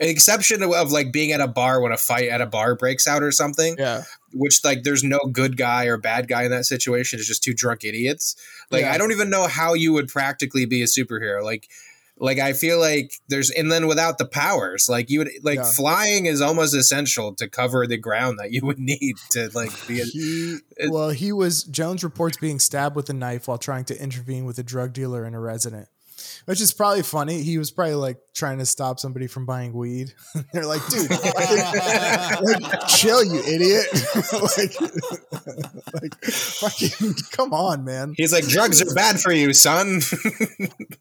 an 0.00 0.08
exception 0.10 0.62
of, 0.62 0.72
of 0.72 0.92
like 0.92 1.10
being 1.10 1.32
at 1.32 1.40
a 1.40 1.48
bar 1.48 1.80
when 1.80 1.92
a 1.92 1.96
fight 1.96 2.28
at 2.28 2.42
a 2.42 2.46
bar 2.46 2.76
breaks 2.76 3.06
out 3.06 3.22
or 3.22 3.32
something 3.32 3.76
Yeah. 3.78 4.02
which 4.34 4.62
like 4.64 4.82
there's 4.82 5.02
no 5.02 5.18
good 5.32 5.56
guy 5.56 5.86
or 5.86 5.96
bad 5.96 6.28
guy 6.28 6.42
in 6.42 6.50
that 6.50 6.66
situation 6.66 7.18
it's 7.18 7.26
just 7.26 7.42
two 7.42 7.54
drunk 7.54 7.84
idiots 7.84 8.36
like 8.70 8.82
Yeah. 8.82 8.92
i 8.92 8.98
don't 8.98 9.12
even 9.12 9.30
know 9.30 9.46
how 9.46 9.72
you 9.72 9.92
would 9.94 10.08
practically 10.08 10.66
be 10.66 10.82
a 10.82 10.86
superhero 10.86 11.42
like 11.42 11.68
like 12.22 12.38
i 12.38 12.52
feel 12.54 12.78
like 12.78 13.12
there's 13.28 13.50
and 13.50 13.70
then 13.70 13.86
without 13.86 14.16
the 14.16 14.24
powers 14.24 14.88
like 14.88 15.10
you 15.10 15.18
would 15.18 15.30
like 15.42 15.58
Yeah. 15.58 15.64
flying 15.64 16.26
is 16.26 16.40
almost 16.40 16.74
essential 16.74 17.34
to 17.34 17.48
cover 17.48 17.86
the 17.86 17.98
ground 17.98 18.38
that 18.38 18.52
you 18.52 18.60
would 18.62 18.78
need 18.78 19.16
to 19.30 19.50
like 19.52 19.72
be 19.86 20.00
a, 20.00 20.04
He 20.04 20.58
well, 20.88 21.10
he 21.10 21.32
was 21.32 21.64
Jones 21.64 22.02
reports 22.02 22.36
being 22.38 22.58
stabbed 22.58 22.96
with 22.96 23.10
a 23.10 23.12
knife 23.12 23.46
while 23.48 23.58
trying 23.58 23.84
to 23.86 24.02
intervene 24.02 24.44
with 24.44 24.58
a 24.58 24.62
drug 24.62 24.92
dealer 24.92 25.24
and 25.24 25.36
a 25.36 25.38
resident. 25.38 25.88
Which 26.46 26.60
is 26.60 26.72
probably 26.72 27.02
funny. 27.02 27.42
He 27.42 27.58
was 27.58 27.70
probably 27.70 27.94
like 27.94 28.18
trying 28.34 28.58
to 28.58 28.66
stop 28.66 28.98
somebody 28.98 29.26
from 29.26 29.46
buying 29.46 29.72
weed. 29.72 30.12
They're 30.52 30.66
like, 30.66 30.86
dude, 30.88 31.10
like, 31.10 32.88
chill, 32.88 33.24
you 33.24 33.40
idiot. 33.40 33.86
like, 34.32 34.80
like, 36.02 36.24
fucking, 36.24 37.14
come 37.30 37.52
on, 37.52 37.84
man. 37.84 38.14
He's 38.16 38.32
like, 38.32 38.46
drugs 38.46 38.82
are 38.82 38.94
bad 38.94 39.20
for 39.20 39.32
you, 39.32 39.52
son. 39.52 40.00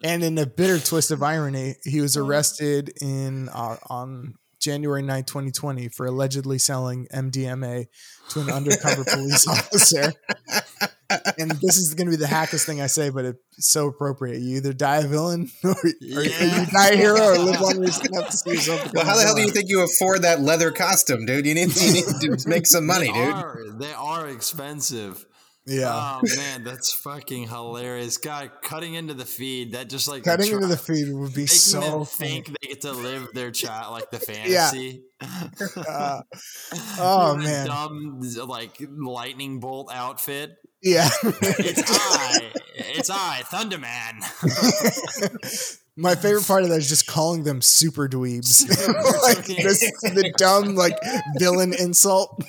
and 0.04 0.24
in 0.24 0.38
a 0.38 0.46
bitter 0.46 0.80
twist 0.80 1.12
of 1.12 1.24
irony, 1.24 1.76
he 1.84 2.02
was 2.02 2.18
arrested 2.18 2.92
in 3.02 3.50
uh, 3.50 3.78
on 3.90 4.36
January 4.60 5.02
9, 5.02 5.24
2020, 5.24 5.90
for 5.90 6.06
allegedly 6.06 6.60
selling 6.60 7.08
MDMA 7.14 7.88
to 8.30 8.40
an 8.42 8.50
undercover 8.52 9.04
police 9.04 9.48
officer. 9.48 10.14
And 11.38 11.52
this 11.52 11.78
is 11.78 11.94
going 11.94 12.08
to 12.08 12.12
be 12.12 12.18
the 12.18 12.28
hackest 12.28 12.66
thing 12.66 12.82
I 12.82 12.88
say, 12.88 13.10
but 13.10 13.26
it's 13.26 13.40
so 13.60 13.88
appropriate. 13.88 14.40
You 14.42 14.58
either 14.58 14.74
die 14.74 14.98
a 14.98 15.08
villain 15.08 15.50
or, 15.64 15.72
or 15.72 16.24
you 16.24 16.66
die 16.72 16.90
a 16.90 16.98
hero 16.98 17.20
or 17.20 17.38
live 17.38 17.62
long 17.62 17.76
enough 17.76 18.30
to 18.30 18.38
see 18.38 18.52
yourself. 18.52 18.94
Well, 18.94 19.06
how 19.06 19.16
the 19.16 19.24
hell 19.24 19.36
do 19.36 19.42
you 19.42 19.52
think 19.52 19.70
you 19.70 19.84
afford 19.84 20.24
that 20.24 20.42
leather 20.42 20.72
costume, 20.72 21.26
dude? 21.26 21.46
You 21.46 21.56
need, 21.56 21.76
you 21.76 21.94
need 21.94 22.40
to 22.40 22.50
make 22.50 22.68
some 22.68 22.86
money, 22.86 23.08
they 23.08 23.14
dude. 23.14 23.34
Are, 23.34 23.66
they 23.72 23.94
are 23.94 24.28
expensive. 24.30 25.26
Yeah. 25.66 25.92
Oh 25.94 26.22
man, 26.36 26.64
that's 26.64 26.92
fucking 26.92 27.48
hilarious. 27.48 28.18
God, 28.18 28.52
cutting 28.64 28.96
into 28.96 29.14
the 29.14 29.26
feed 29.26 29.74
that 29.74 29.90
just 29.90 30.08
like 30.08 30.24
cutting 30.24 30.52
into 30.52 30.66
the 30.66 30.78
feed 30.78 31.14
would 31.14 31.36
be 31.36 31.46
so 31.46 31.80
them 31.82 32.06
think 32.06 32.48
they 32.48 32.70
get 32.70 32.82
to 32.82 32.92
live 32.92 33.30
their 33.34 33.52
child 33.52 33.94
like 33.94 34.10
the 34.10 34.20
fantasy. 34.20 35.04
Uh, 35.22 36.22
oh 37.00 37.38
man. 37.38 37.68
dumb 37.68 38.22
like 38.48 38.82
lightning 38.90 39.60
bolt 39.60 39.92
outfit. 39.94 40.58
Yeah. 40.82 41.10
It's 41.24 41.84
I. 41.88 42.52
It's 42.74 43.10
I, 43.12 43.44
Thunderman. 43.46 44.18
My 45.96 46.16
favorite 46.16 46.48
part 46.48 46.64
of 46.64 46.70
that 46.70 46.80
is 46.80 46.90
just 46.90 47.06
calling 47.06 47.44
them 47.44 47.62
super 47.62 48.08
dweebs. 48.08 48.68
Like 49.22 49.46
this, 49.46 49.80
the 50.02 50.34
dumb 50.38 50.76
like 50.76 50.98
villain 51.38 51.74
insult. 51.74 52.44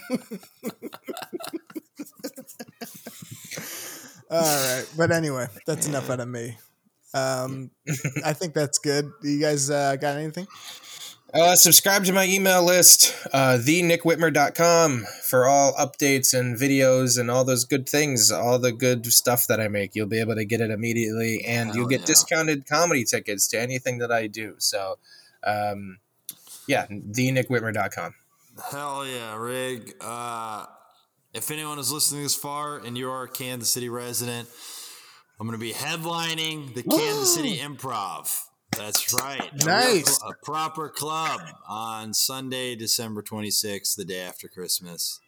All 4.32 4.40
right, 4.40 4.86
but 4.96 5.10
anyway, 5.10 5.46
that's 5.66 5.86
enough 5.86 6.08
out 6.08 6.20
of 6.20 6.28
me. 6.28 6.56
Um, 7.12 7.70
I 8.24 8.32
think 8.32 8.54
that's 8.54 8.78
good. 8.78 9.12
You 9.22 9.38
guys 9.40 9.70
uh, 9.70 9.96
got 9.96 10.16
anything? 10.16 10.46
Uh, 11.34 11.54
subscribe 11.56 12.04
to 12.04 12.12
my 12.12 12.26
email 12.26 12.62
list, 12.62 13.14
uh, 13.32 13.58
thenickWhitmer.com, 13.58 15.06
for 15.22 15.46
all 15.46 15.72
updates 15.74 16.38
and 16.38 16.58
videos 16.58 17.18
and 17.18 17.30
all 17.30 17.42
those 17.42 17.64
good 17.64 17.88
things, 17.88 18.30
all 18.30 18.58
the 18.58 18.72
good 18.72 19.06
stuff 19.06 19.46
that 19.46 19.58
I 19.58 19.68
make. 19.68 19.94
You'll 19.94 20.06
be 20.08 20.20
able 20.20 20.34
to 20.34 20.44
get 20.44 20.60
it 20.60 20.70
immediately, 20.70 21.42
and 21.46 21.68
Hell 21.68 21.76
you'll 21.76 21.88
get 21.88 22.00
yeah. 22.00 22.06
discounted 22.06 22.66
comedy 22.66 23.04
tickets 23.04 23.48
to 23.48 23.60
anything 23.60 23.98
that 23.98 24.12
I 24.12 24.26
do. 24.26 24.56
So, 24.58 24.98
um, 25.42 25.98
yeah, 26.66 26.86
thenickWhitmer.com. 26.86 28.14
Hell 28.70 29.06
yeah, 29.06 29.36
Rig. 29.36 29.94
Uh, 30.02 30.66
if 31.32 31.50
anyone 31.50 31.78
is 31.78 31.90
listening 31.90 32.22
this 32.22 32.34
far 32.34 32.78
and 32.78 32.96
you 32.96 33.10
are 33.10 33.24
a 33.24 33.28
Kansas 33.28 33.70
City 33.70 33.88
resident, 33.88 34.48
I'm 35.40 35.46
going 35.46 35.58
to 35.58 35.64
be 35.64 35.72
headlining 35.72 36.74
the 36.74 36.82
Kansas 36.82 37.34
City 37.34 37.58
Improv. 37.58 38.38
That's 38.76 39.14
right. 39.14 39.50
Nice. 39.64 40.18
A, 40.22 40.32
proper 40.42 40.88
club 40.88 41.40
on 41.68 42.14
Sunday, 42.14 42.74
December 42.74 43.22
26th, 43.22 43.96
the 43.96 44.04
day 44.04 44.20
after 44.20 44.48
Christmas. 44.48 45.20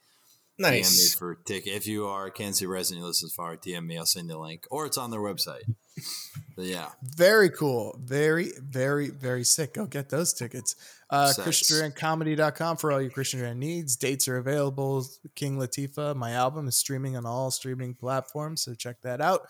DM 0.59 0.71
me 0.71 0.71
Nice. 0.79 1.15
for 1.15 1.35
ticket. 1.35 1.73
If 1.75 1.87
you 1.87 2.07
are 2.07 2.27
a 2.27 2.31
Kansas 2.31 2.59
City 2.59 2.67
resident, 2.69 3.03
you 3.03 3.07
listen 3.09 3.27
this 3.27 3.35
far, 3.35 3.57
DM 3.57 3.87
me. 3.87 3.99
I'll 3.99 4.07
send 4.07 4.29
you 4.29 4.37
a 4.37 4.39
link. 4.39 4.67
Or 4.71 4.87
it's 4.87 4.97
on 4.97 5.11
their 5.11 5.21
website. 5.21 5.63
But 6.57 6.67
yeah. 6.67 6.91
Very 7.03 7.51
cool. 7.51 7.99
Very, 8.01 8.53
very, 8.61 9.11
very 9.11 9.43
sick. 9.45 9.75
Go 9.75 9.87
get 9.87 10.11
those 10.11 10.33
tickets. 10.33 10.77
Uh, 11.11 11.33
Sex. 11.33 11.49
ChristianDuranComedy.com 11.49 12.77
for 12.77 12.93
all 12.93 13.01
your 13.01 13.11
Christian 13.11 13.41
Duran 13.41 13.59
needs. 13.59 13.97
Dates 13.97 14.27
are 14.29 14.37
available. 14.37 15.05
King 15.35 15.59
Latifah, 15.59 16.15
my 16.17 16.33
album, 16.33 16.69
is 16.69 16.77
streaming 16.77 17.17
on 17.17 17.27
all 17.27 17.51
streaming 17.51 17.95
platforms. 17.95 18.63
So 18.63 18.75
check 18.75 19.01
that 19.03 19.21
out. 19.21 19.43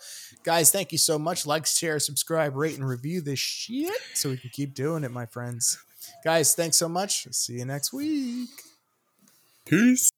Guys, 0.43 0.71
thank 0.71 0.91
you 0.91 0.97
so 0.97 1.17
much. 1.19 1.45
Like, 1.45 1.65
share, 1.67 1.99
subscribe, 1.99 2.55
rate, 2.55 2.75
and 2.77 2.87
review 2.87 3.21
this 3.21 3.39
shit 3.39 3.93
so 4.15 4.29
we 4.29 4.37
can 4.37 4.49
keep 4.51 4.73
doing 4.73 5.03
it, 5.03 5.11
my 5.11 5.25
friends. 5.27 5.77
Guys, 6.23 6.53
thanks 6.55 6.77
so 6.77 6.89
much. 6.89 7.27
See 7.31 7.53
you 7.53 7.65
next 7.65 7.93
week. 7.93 8.49
Peace. 9.65 10.09